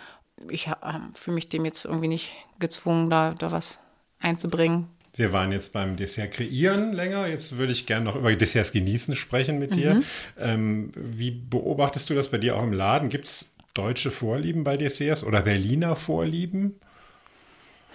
ich 0.49 0.67
äh, 0.67 0.73
fühle 1.13 1.35
mich 1.35 1.49
dem 1.49 1.65
jetzt 1.65 1.85
irgendwie 1.85 2.07
nicht 2.07 2.31
gezwungen, 2.59 3.09
da, 3.09 3.33
da 3.37 3.51
was 3.51 3.79
einzubringen. 4.19 4.87
Wir 5.15 5.33
waren 5.33 5.51
jetzt 5.51 5.73
beim 5.73 5.95
Dessert 5.97 6.31
kreieren 6.31 6.93
länger. 6.93 7.27
Jetzt 7.27 7.57
würde 7.57 7.71
ich 7.73 7.85
gerne 7.85 8.05
noch 8.05 8.15
über 8.15 8.33
Desserts 8.33 8.71
genießen 8.71 9.15
sprechen 9.15 9.59
mit 9.59 9.71
Mhm. 9.71 9.75
dir. 9.75 10.01
Ähm, 10.39 10.91
wie 10.95 11.31
beobachtest 11.31 12.09
du 12.09 12.13
das 12.13 12.29
bei 12.29 12.37
dir 12.37 12.55
auch 12.55 12.63
im 12.63 12.71
Laden? 12.73 13.09
Gibt 13.09 13.25
es 13.25 13.53
deutsche 13.73 14.11
Vorlieben 14.11 14.63
bei 14.63 14.77
Desserts 14.77 15.23
oder 15.23 15.41
Berliner 15.41 15.95
Vorlieben? 15.95 16.79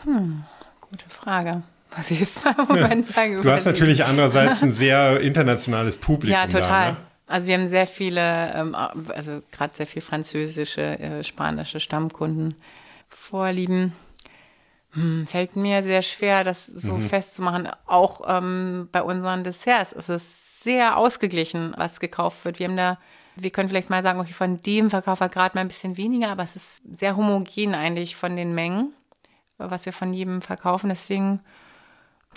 Gute 0.02 1.08
Frage. 1.08 1.62
Was 1.96 2.10
ich 2.10 2.20
jetzt 2.20 2.44
mal 2.44 2.54
Moment 2.68 3.08
sagen 3.14 3.40
Du 3.42 3.50
hast 3.50 3.64
natürlich 3.64 4.04
andererseits 4.06 4.62
ein 4.62 4.72
sehr 4.72 5.20
internationales 5.20 5.98
Publikum. 5.98 6.34
Ja, 6.34 6.46
total. 6.46 6.86
Da, 6.86 6.90
ne? 6.92 6.96
Also 7.26 7.46
wir 7.46 7.54
haben 7.54 7.68
sehr 7.68 7.86
viele, 7.86 8.52
ähm, 8.54 8.74
also 8.74 9.42
gerade 9.50 9.74
sehr 9.74 9.86
viel 9.86 10.02
französische, 10.02 10.98
äh, 10.98 11.24
spanische 11.24 11.80
Stammkunden 11.80 12.54
Vorlieben. 13.08 13.92
Hm, 14.92 15.26
fällt 15.26 15.56
mir 15.56 15.82
sehr 15.82 16.02
schwer, 16.02 16.44
das 16.44 16.66
so 16.66 16.94
Mhm. 16.94 17.00
festzumachen. 17.08 17.68
Auch 17.86 18.22
ähm, 18.26 18.88
bei 18.92 19.02
unseren 19.02 19.42
Desserts 19.44 19.92
ist 19.92 20.08
es 20.08 20.62
sehr 20.62 20.96
ausgeglichen, 20.96 21.74
was 21.76 22.00
gekauft 22.00 22.44
wird. 22.44 22.58
Wir 22.58 22.68
haben 22.68 22.76
da, 22.76 22.98
wir 23.36 23.50
können 23.50 23.68
vielleicht 23.68 23.90
mal 23.90 24.02
sagen, 24.02 24.20
okay, 24.20 24.32
von 24.32 24.60
dem 24.62 24.90
verkaufen 24.90 25.20
wir 25.22 25.28
gerade 25.28 25.56
mal 25.56 25.62
ein 25.62 25.68
bisschen 25.68 25.96
weniger, 25.96 26.28
aber 26.30 26.42
es 26.44 26.56
ist 26.56 26.82
sehr 26.90 27.16
homogen 27.16 27.74
eigentlich 27.74 28.16
von 28.16 28.36
den 28.36 28.54
Mengen, 28.54 28.92
was 29.58 29.86
wir 29.86 29.92
von 29.92 30.12
jedem 30.12 30.42
verkaufen. 30.42 30.88
Deswegen 30.88 31.40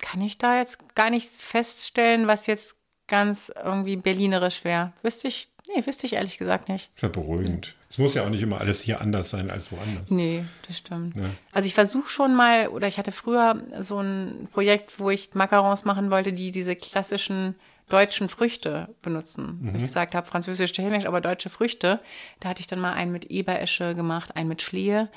kann 0.02 0.22
ich 0.22 0.38
da 0.38 0.58
jetzt 0.58 0.96
gar 0.96 1.10
nicht 1.10 1.30
feststellen, 1.30 2.28
was 2.28 2.48
jetzt 2.48 2.77
ganz 3.08 3.52
irgendwie 3.64 3.96
berlinerisch 3.96 4.64
wäre. 4.64 4.92
Wüsste 5.02 5.28
ich, 5.28 5.48
nee, 5.68 5.86
wüsste 5.86 6.06
ich 6.06 6.14
ehrlich 6.14 6.38
gesagt 6.38 6.70
nicht. 6.70 6.90
Ja, 6.98 7.08
beruhigend. 7.08 7.76
Es 7.90 7.98
muss 7.98 8.14
ja 8.14 8.24
auch 8.24 8.30
nicht 8.30 8.42
immer 8.42 8.60
alles 8.60 8.82
hier 8.82 9.02
anders 9.02 9.30
sein 9.30 9.50
als 9.50 9.72
woanders. 9.72 10.10
Nee, 10.10 10.44
das 10.68 10.78
stimmt. 10.78 11.16
Also 11.52 11.68
ich 11.68 11.74
versuche 11.74 12.10
schon 12.10 12.36
mal, 12.36 12.68
oder 12.68 12.88
ich 12.88 12.98
hatte 12.98 13.12
früher 13.12 13.62
so 13.80 14.00
ein 14.00 14.50
Projekt, 14.52 15.00
wo 15.00 15.10
ich 15.10 15.34
Macarons 15.34 15.86
machen 15.86 16.12
wollte, 16.12 16.34
die 16.34 16.52
diese 16.52 16.76
klassischen 16.76 17.56
deutschen 17.90 18.28
Früchte 18.28 18.90
benutzen. 19.02 19.60
Mhm. 19.62 19.76
Ich 19.76 19.84
gesagt 19.84 20.14
habe, 20.14 20.28
französisch, 20.28 20.74
tschechisch, 20.74 21.06
aber 21.06 21.22
deutsche 21.22 21.50
Früchte. 21.50 22.02
Da 22.42 22.50
hatte 22.50 22.60
ich 22.60 22.68
dann 22.68 22.80
mal 22.80 22.94
einen 22.94 23.14
mit 23.14 23.32
Eberesche 23.32 23.96
gemacht, 23.96 24.36
einen 24.36 24.50
mit 24.50 24.62
Schlehe. 24.62 25.10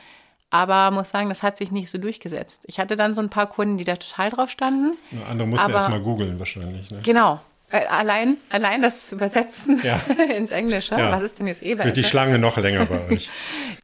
Aber 0.50 0.90
muss 0.90 1.10
sagen, 1.10 1.28
das 1.28 1.42
hat 1.42 1.56
sich 1.56 1.70
nicht 1.70 1.90
so 1.90 1.98
durchgesetzt. 1.98 2.64
Ich 2.66 2.80
hatte 2.80 2.96
dann 2.96 3.14
so 3.14 3.22
ein 3.22 3.30
paar 3.30 3.48
Kunden, 3.48 3.78
die 3.78 3.84
da 3.84 3.96
total 3.96 4.30
drauf 4.30 4.50
standen. 4.50 4.96
Ja, 5.12 5.26
andere 5.30 5.48
mussten 5.48 5.70
erst 5.70 5.88
mal 5.88 6.00
googeln 6.00 6.38
wahrscheinlich. 6.38 6.90
Ne? 6.90 7.00
Genau. 7.04 7.40
Äh, 7.70 7.86
allein, 7.86 8.36
allein 8.48 8.82
das 8.82 9.06
zu 9.06 9.14
übersetzen 9.14 9.80
Ja. 9.84 10.00
ins 10.36 10.50
Englische. 10.50 10.96
Ja. 10.96 11.12
Was 11.12 11.22
ist 11.22 11.38
denn 11.38 11.46
jetzt 11.46 11.62
Wird 11.62 11.96
die? 11.96 12.04
Schlange 12.04 12.38
noch 12.38 12.56
länger 12.56 12.86
bei 12.86 13.06
euch. 13.10 13.30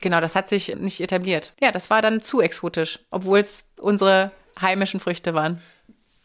Genau, 0.01 0.20
das 0.20 0.34
hat 0.34 0.49
sich 0.49 0.74
nicht 0.76 1.01
etabliert. 1.01 1.53
Ja, 1.61 1.70
das 1.72 1.89
war 1.89 2.03
dann 2.03 2.20
zu 2.20 2.41
exotisch, 2.41 2.99
obwohl 3.11 3.39
es 3.39 3.64
unsere 3.78 4.32
heimischen 4.61 5.01
Früchte 5.01 5.34
waren. 5.34 5.61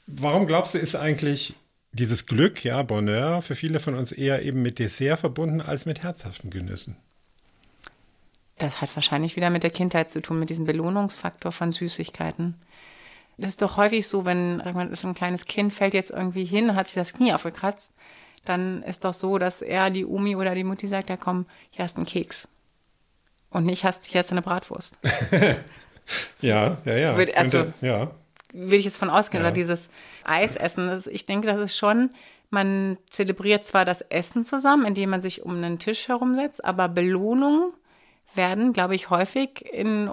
Warum 0.07 0.47
glaubst 0.47 0.73
du, 0.73 0.79
ist 0.79 0.95
eigentlich 0.95 1.53
dieses 1.93 2.25
Glück, 2.25 2.63
ja, 2.63 2.81
Bonheur, 2.83 3.41
für 3.41 3.55
viele 3.55 3.79
von 3.79 3.95
uns 3.95 4.11
eher 4.11 4.41
eben 4.43 4.61
mit 4.61 4.79
Dessert 4.79 5.19
verbunden 5.19 5.61
als 5.61 5.85
mit 5.85 6.03
herzhaften 6.03 6.49
Genüssen? 6.49 6.97
Das 8.57 8.81
hat 8.81 8.95
wahrscheinlich 8.95 9.35
wieder 9.35 9.49
mit 9.49 9.63
der 9.63 9.71
Kindheit 9.71 10.09
zu 10.09 10.21
tun, 10.21 10.39
mit 10.39 10.49
diesem 10.49 10.65
Belohnungsfaktor 10.65 11.51
von 11.51 11.71
Süßigkeiten. 11.71 12.55
Das 13.41 13.49
ist 13.51 13.61
doch 13.61 13.75
häufig 13.77 14.07
so, 14.07 14.25
wenn 14.25 14.61
sag 14.63 14.75
mal, 14.75 14.87
ist 14.87 15.03
ein 15.03 15.15
kleines 15.15 15.45
Kind 15.45 15.73
fällt 15.73 15.93
jetzt 15.93 16.11
irgendwie 16.11 16.45
hin 16.45 16.75
hat 16.75 16.87
sich 16.87 16.95
das 16.95 17.13
Knie 17.13 17.33
aufgekratzt, 17.33 17.93
dann 18.45 18.81
ist 18.83 19.03
doch 19.05 19.13
so, 19.13 19.37
dass 19.37 19.61
er 19.61 19.89
die 19.89 20.05
Omi 20.05 20.35
oder 20.35 20.55
die 20.55 20.63
Mutti 20.63 20.87
sagt, 20.87 21.09
ja 21.09 21.17
komm, 21.17 21.45
hier 21.71 21.83
hast 21.83 21.93
du 21.95 21.97
einen 21.97 22.05
Keks. 22.05 22.47
Und 23.49 23.65
nicht 23.65 23.83
hast, 23.83 24.05
hier 24.05 24.19
hast 24.19 24.29
du 24.31 24.35
eine 24.35 24.41
Bratwurst. 24.41 24.97
Ja, 26.41 26.77
ja, 26.85 26.97
ja. 26.97 27.17
Wird- 27.17 27.37
also- 27.37 27.71
ja. 27.81 28.11
Würde 28.53 28.75
ich 28.75 28.85
jetzt 28.85 28.97
von 28.97 29.09
ausgehen, 29.09 29.43
Ja. 29.43 29.47
oder 29.49 29.53
dieses 29.55 29.89
Eisessen. 30.25 30.87
Das, 30.87 31.07
ich 31.07 31.25
denke, 31.25 31.47
das 31.47 31.59
ist 31.59 31.77
schon, 31.77 32.09
man 32.49 32.97
zelebriert 33.09 33.65
zwar 33.65 33.85
das 33.85 34.01
Essen 34.01 34.43
zusammen, 34.43 34.85
indem 34.85 35.09
man 35.11 35.21
sich 35.21 35.43
um 35.43 35.55
einen 35.55 35.79
Tisch 35.79 36.09
herumsetzt, 36.09 36.65
aber 36.65 36.89
Belohnungen 36.89 37.71
werden, 38.35 38.73
glaube 38.73 38.95
ich, 38.95 39.09
häufig 39.09 39.63
in 39.71 40.11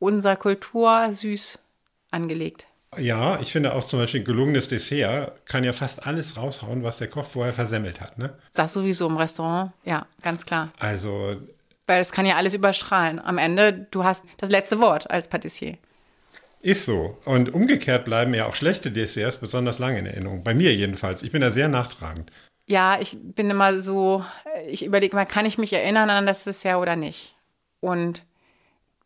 unserer 0.00 0.34
Kultur 0.36 1.12
süß 1.12 1.60
angelegt. 2.10 2.66
Ja, 2.96 3.38
ich 3.40 3.52
finde 3.52 3.74
auch 3.74 3.84
zum 3.84 3.98
Beispiel 3.98 4.22
ein 4.22 4.24
gelungenes 4.24 4.68
Dessert 4.68 5.44
kann 5.44 5.62
ja 5.62 5.74
fast 5.74 6.06
alles 6.06 6.36
raushauen, 6.38 6.82
was 6.82 6.98
der 6.98 7.08
Koch 7.08 7.26
vorher 7.26 7.52
versemmelt 7.52 8.00
hat. 8.00 8.16
Ne? 8.18 8.32
Das 8.54 8.72
sowieso 8.72 9.06
im 9.06 9.18
Restaurant, 9.18 9.72
ja, 9.84 10.06
ganz 10.22 10.46
klar. 10.46 10.70
Also 10.78 11.36
Weil 11.86 12.00
es 12.00 12.12
kann 12.12 12.24
ja 12.24 12.36
alles 12.36 12.54
überstrahlen. 12.54 13.18
Am 13.18 13.36
Ende, 13.36 13.86
du 13.90 14.04
hast 14.04 14.24
das 14.38 14.48
letzte 14.50 14.80
Wort 14.80 15.10
als 15.10 15.28
Patissier. 15.28 15.76
ist 16.62 16.86
so. 16.86 17.18
Und 17.26 17.52
umgekehrt 17.52 18.06
bleiben 18.06 18.32
ja 18.32 18.46
auch 18.46 18.56
schlechte 18.56 18.90
Desserts 18.90 19.36
besonders 19.36 19.78
lange 19.78 19.98
in 19.98 20.06
Erinnerung. 20.06 20.42
Bei 20.42 20.54
mir 20.54 20.74
jedenfalls. 20.74 21.22
Ich 21.22 21.30
bin 21.30 21.42
da 21.42 21.50
sehr 21.50 21.68
nachtragend. 21.68 22.32
Ja, 22.66 22.98
ich 23.00 23.16
bin 23.20 23.48
immer 23.50 23.80
so, 23.82 24.24
ich 24.66 24.84
überlege 24.84 25.14
mal, 25.14 25.24
kann 25.26 25.46
ich 25.46 25.58
mich 25.58 25.72
erinnern 25.74 26.08
an 26.10 26.26
das 26.26 26.44
Dessert 26.44 26.76
oder 26.78 26.96
nicht? 26.96 27.34
Und 27.80 28.24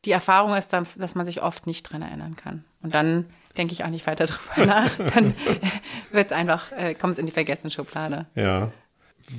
die 0.04 0.10
Erfahrung 0.10 0.54
ist, 0.56 0.72
dass, 0.72 0.96
dass 0.96 1.14
man 1.14 1.26
sich 1.26 1.42
oft 1.42 1.66
nicht 1.66 1.82
dran 1.84 2.02
erinnern 2.02 2.36
kann. 2.36 2.64
Und 2.82 2.94
dann 2.94 3.26
denke 3.56 3.72
ich 3.72 3.84
auch 3.84 3.88
nicht 3.90 4.06
weiter 4.06 4.26
drüber 4.26 4.66
nach. 4.66 4.90
Dann 5.14 5.34
wird 6.12 6.26
es 6.26 6.32
einfach, 6.32 6.72
äh, 6.72 6.94
kommt 6.94 7.14
es 7.14 7.18
in 7.18 7.26
die 7.26 7.32
Vergessensschublade. 7.32 8.26
Ja. 8.34 8.72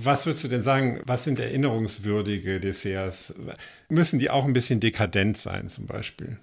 Was 0.02 0.26
würdest 0.26 0.44
du 0.46 0.48
denn 0.48 0.62
sagen, 0.62 1.02
was 1.06 1.26
sind 1.26 1.40
erinnerungswürdige 1.40 2.60
Desserts? 2.62 3.34
Müssen 3.90 4.18
die 4.20 4.30
auch 4.30 4.46
ein 4.46 4.54
bisschen 4.54 4.80
dekadent 4.80 5.38
sein 5.38 5.68
zum 5.68 5.88
Beispiel? 5.88 6.38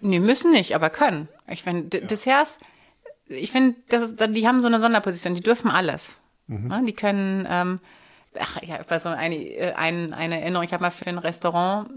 Nee, 0.00 0.20
müssen 0.20 0.52
nicht, 0.52 0.74
aber 0.74 0.90
können. 0.90 1.28
Ich 1.48 1.62
finde, 1.64 1.88
D- 2.00 2.06
Desserts, 2.06 2.60
ich 3.26 3.50
finde, 3.50 3.74
die 4.28 4.46
haben 4.46 4.60
so 4.60 4.68
eine 4.68 4.78
Sonderposition, 4.78 5.34
die 5.34 5.40
dürfen 5.40 5.70
alles. 5.70 6.20
Ja, 6.46 6.80
die 6.82 6.92
können, 6.92 7.46
ähm, 7.50 7.80
ach 8.38 8.62
ja, 8.62 8.80
über 8.80 8.98
so 9.00 9.08
eine, 9.08 9.34
äh, 9.36 9.72
ein, 9.72 10.12
eine 10.12 10.40
Erinnerung, 10.40 10.64
ich 10.66 10.72
habe 10.74 10.82
mal 10.82 10.90
für 10.90 11.06
ein 11.06 11.16
Restaurant, 11.18 11.88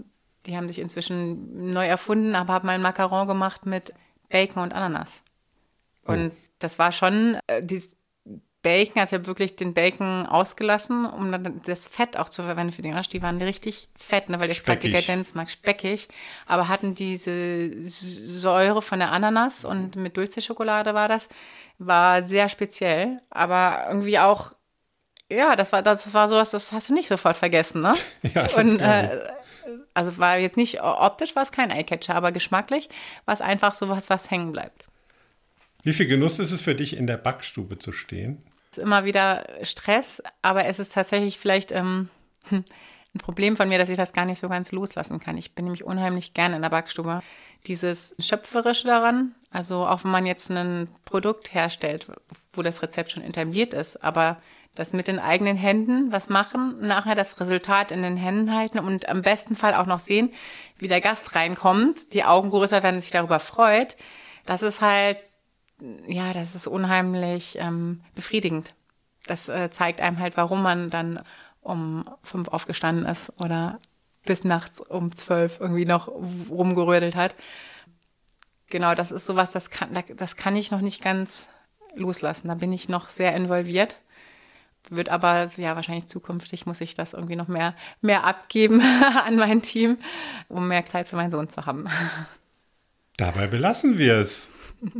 die 0.48 0.56
haben 0.56 0.68
sich 0.68 0.78
inzwischen 0.78 1.72
neu 1.72 1.86
erfunden, 1.86 2.34
aber 2.34 2.54
habe 2.54 2.66
mal 2.66 2.72
ein 2.72 2.82
Macaron 2.82 3.28
gemacht 3.28 3.66
mit 3.66 3.92
Bacon 4.28 4.62
und 4.62 4.74
Ananas. 4.74 5.22
Und 6.04 6.32
das 6.58 6.78
war 6.78 6.90
schon, 6.90 7.38
äh, 7.46 7.62
dieses 7.62 7.96
Bacon, 8.62 9.00
also 9.00 9.14
ich 9.14 9.20
habe 9.20 9.26
wirklich 9.26 9.56
den 9.56 9.72
Bacon 9.72 10.26
ausgelassen, 10.26 11.06
um 11.06 11.30
dann 11.30 11.60
das 11.64 11.86
Fett 11.86 12.16
auch 12.16 12.28
zu 12.28 12.42
verwenden 12.42 12.72
für 12.72 12.82
den 12.82 12.94
Rasch. 12.94 13.08
Die 13.08 13.22
waren 13.22 13.40
richtig 13.40 13.88
fett, 13.96 14.28
ne, 14.28 14.40
weil 14.40 14.50
ich 14.50 14.64
gerade 14.64 14.80
Speckig. 14.80 15.06
Dekadenz 15.06 15.34
mag, 15.34 15.48
speckig, 15.48 16.08
aber 16.46 16.66
hatten 16.68 16.94
diese 16.94 17.70
Säure 17.82 18.82
von 18.82 18.98
der 18.98 19.12
Ananas 19.12 19.64
und 19.64 19.96
mit 19.96 20.16
Dulce-Schokolade 20.16 20.92
war 20.94 21.08
das, 21.08 21.28
war 21.78 22.24
sehr 22.24 22.48
speziell, 22.48 23.20
aber 23.30 23.84
irgendwie 23.88 24.18
auch, 24.18 24.54
ja, 25.30 25.54
das 25.54 25.72
war, 25.72 25.82
das 25.82 26.12
war 26.12 26.26
sowas, 26.26 26.50
das 26.50 26.72
hast 26.72 26.88
du 26.88 26.94
nicht 26.94 27.08
sofort 27.08 27.36
vergessen, 27.36 27.82
ne? 27.82 27.92
Ja, 28.22 28.42
das 28.42 28.54
und, 28.54 28.80
äh, 28.80 29.20
also 29.94 30.18
war 30.18 30.38
jetzt 30.38 30.56
nicht, 30.56 30.82
optisch 30.82 31.36
war 31.36 31.42
es 31.42 31.52
kein 31.52 31.70
Eyecatcher, 31.70 32.14
aber 32.14 32.32
geschmacklich 32.32 32.88
war 33.24 33.34
es 33.34 33.40
einfach 33.40 33.74
sowas, 33.74 34.10
was 34.10 34.30
hängen 34.30 34.52
bleibt. 34.52 34.84
Wie 35.82 35.92
viel 35.92 36.06
Genuss 36.06 36.38
ist 36.38 36.52
es 36.52 36.60
für 36.60 36.74
dich, 36.74 36.96
in 36.96 37.06
der 37.06 37.16
Backstube 37.16 37.78
zu 37.78 37.92
stehen? 37.92 38.42
ist 38.78 38.82
immer 38.82 39.04
wieder 39.04 39.46
Stress, 39.62 40.22
aber 40.42 40.66
es 40.66 40.78
ist 40.78 40.92
tatsächlich 40.92 41.38
vielleicht 41.38 41.72
ähm, 41.72 42.08
ein 42.50 42.64
Problem 43.18 43.56
von 43.56 43.68
mir, 43.68 43.78
dass 43.78 43.88
ich 43.88 43.96
das 43.96 44.12
gar 44.12 44.24
nicht 44.24 44.38
so 44.38 44.48
ganz 44.48 44.72
loslassen 44.72 45.20
kann. 45.20 45.36
Ich 45.36 45.54
bin 45.54 45.64
nämlich 45.64 45.84
unheimlich 45.84 46.34
gerne 46.34 46.56
in 46.56 46.62
der 46.62 46.68
Backstube. 46.70 47.22
Dieses 47.66 48.14
Schöpferische 48.20 48.86
daran, 48.86 49.34
also 49.50 49.86
auch 49.86 50.04
wenn 50.04 50.12
man 50.12 50.26
jetzt 50.26 50.50
ein 50.50 50.88
Produkt 51.04 51.52
herstellt, 51.52 52.06
wo 52.52 52.62
das 52.62 52.82
Rezept 52.82 53.10
schon 53.10 53.24
etabliert 53.24 53.74
ist, 53.74 53.96
aber 54.04 54.40
das 54.78 54.92
mit 54.92 55.08
den 55.08 55.18
eigenen 55.18 55.56
Händen 55.56 56.12
was 56.12 56.28
machen, 56.28 56.86
nachher 56.86 57.14
das 57.14 57.38
Resultat 57.40 57.92
in 57.92 58.02
den 58.02 58.16
Händen 58.16 58.54
halten 58.54 58.78
und 58.78 59.08
am 59.08 59.22
besten 59.22 59.56
Fall 59.56 59.74
auch 59.74 59.86
noch 59.86 59.98
sehen, 59.98 60.32
wie 60.78 60.88
der 60.88 61.00
Gast 61.00 61.34
reinkommt, 61.34 62.12
die 62.14 62.24
Augen 62.24 62.50
größer 62.50 62.82
werden, 62.82 63.00
sich 63.00 63.10
darüber 63.10 63.40
freut. 63.40 63.96
Das 64.46 64.62
ist 64.62 64.80
halt 64.80 65.18
ja, 66.06 66.32
das 66.32 66.54
ist 66.54 66.66
unheimlich 66.66 67.56
ähm, 67.58 68.00
befriedigend. 68.14 68.74
Das 69.26 69.48
äh, 69.48 69.70
zeigt 69.70 70.00
einem 70.00 70.18
halt, 70.18 70.36
warum 70.36 70.62
man 70.62 70.90
dann 70.90 71.20
um 71.60 72.08
fünf 72.22 72.48
aufgestanden 72.48 73.06
ist 73.06 73.32
oder 73.38 73.78
bis 74.24 74.44
nachts 74.44 74.80
um 74.80 75.14
zwölf 75.14 75.60
irgendwie 75.60 75.84
noch 75.84 76.08
rumgerödelt 76.08 77.14
hat. 77.14 77.34
Genau, 78.68 78.94
das 78.94 79.12
ist 79.12 79.26
sowas, 79.26 79.52
das 79.52 79.70
kann, 79.70 80.02
das 80.16 80.36
kann 80.36 80.56
ich 80.56 80.70
noch 80.70 80.80
nicht 80.80 81.02
ganz 81.02 81.48
loslassen. 81.94 82.48
Da 82.48 82.54
bin 82.54 82.72
ich 82.72 82.88
noch 82.88 83.08
sehr 83.08 83.34
involviert. 83.34 83.96
Wird 84.90 85.10
aber, 85.10 85.50
ja, 85.56 85.76
wahrscheinlich 85.76 86.06
zukünftig 86.06 86.64
muss 86.64 86.80
ich 86.80 86.94
das 86.94 87.12
irgendwie 87.12 87.36
noch 87.36 87.48
mehr, 87.48 87.74
mehr 88.00 88.24
abgeben 88.24 88.80
an 89.26 89.36
mein 89.36 89.62
Team, 89.62 89.98
um 90.48 90.68
mehr 90.68 90.86
Zeit 90.86 91.08
für 91.08 91.16
meinen 91.16 91.30
Sohn 91.30 91.48
zu 91.48 91.66
haben. 91.66 91.86
Dabei 93.16 93.46
belassen 93.46 93.98
wir 93.98 94.14
es. 94.14 94.48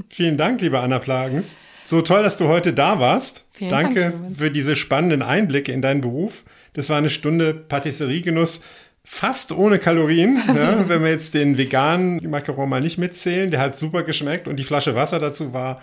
Vielen 0.09 0.37
Dank, 0.37 0.61
liebe 0.61 0.81
Anna 0.81 0.99
Plagens. 0.99 1.57
So 1.85 2.03
toll, 2.03 2.22
dass 2.22 2.37
du 2.37 2.49
heute 2.49 2.72
da 2.72 3.01
warst. 3.01 3.47
Vielen 3.53 3.70
Dank, 3.70 3.95
Danke 3.95 4.11
Clemens. 4.11 4.39
für 4.39 4.51
diese 4.51 4.76
spannenden 4.76 5.22
Einblicke 5.22 5.72
in 5.72 5.81
deinen 5.81 6.01
Beruf. 6.01 6.45
Das 6.74 6.91
war 6.91 6.99
eine 6.99 7.11
Stunde 7.11 7.55
Patisseriegenuss, 7.55 8.62
fast 9.05 9.53
ohne 9.53 9.79
Kalorien. 9.79 10.35
ne? 10.47 10.85
Wenn 10.87 11.03
wir 11.03 11.11
jetzt 11.11 11.35
den 11.35 11.57
veganen 11.57 12.29
Macaron 12.29 12.68
mal 12.68 12.81
nicht 12.81 12.99
mitzählen, 12.99 13.51
der 13.51 13.61
hat 13.61 13.79
super 13.79 14.03
geschmeckt 14.03 14.49
und 14.49 14.57
die 14.57 14.64
Flasche 14.64 14.95
Wasser 14.95 15.18
dazu 15.18 15.55
war 15.55 15.81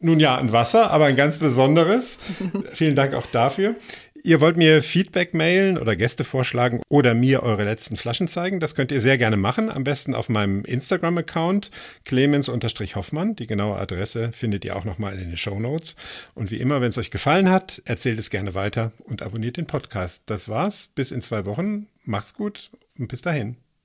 nun 0.00 0.20
ja 0.20 0.36
ein 0.36 0.52
Wasser, 0.52 0.90
aber 0.90 1.06
ein 1.06 1.16
ganz 1.16 1.38
besonderes. 1.38 2.18
Vielen 2.72 2.94
Dank 2.96 3.14
auch 3.14 3.26
dafür. 3.26 3.76
Ihr 4.24 4.40
wollt 4.40 4.56
mir 4.56 4.82
Feedback 4.82 5.32
mailen 5.32 5.78
oder 5.78 5.94
Gäste 5.94 6.24
vorschlagen 6.24 6.82
oder 6.88 7.14
mir 7.14 7.42
eure 7.42 7.64
letzten 7.64 7.96
Flaschen 7.96 8.28
zeigen. 8.28 8.60
Das 8.60 8.74
könnt 8.74 8.90
ihr 8.90 9.00
sehr 9.00 9.16
gerne 9.16 9.36
machen. 9.36 9.70
Am 9.70 9.84
besten 9.84 10.14
auf 10.14 10.28
meinem 10.28 10.64
Instagram-Account 10.64 11.70
clemens-hoffmann. 12.04 13.36
Die 13.36 13.46
genaue 13.46 13.78
Adresse 13.78 14.32
findet 14.32 14.64
ihr 14.64 14.76
auch 14.76 14.84
nochmal 14.84 15.18
in 15.18 15.28
den 15.28 15.36
Show 15.36 15.60
Notes. 15.60 15.96
Und 16.34 16.50
wie 16.50 16.56
immer, 16.56 16.80
wenn 16.80 16.88
es 16.88 16.98
euch 16.98 17.10
gefallen 17.10 17.50
hat, 17.50 17.80
erzählt 17.84 18.18
es 18.18 18.30
gerne 18.30 18.54
weiter 18.54 18.92
und 19.04 19.22
abonniert 19.22 19.56
den 19.56 19.66
Podcast. 19.66 20.24
Das 20.26 20.48
war's. 20.48 20.88
Bis 20.94 21.12
in 21.12 21.22
zwei 21.22 21.44
Wochen. 21.44 21.86
Macht's 22.04 22.34
gut 22.34 22.70
und 22.98 23.08
bis 23.08 23.22
dahin. 23.22 23.56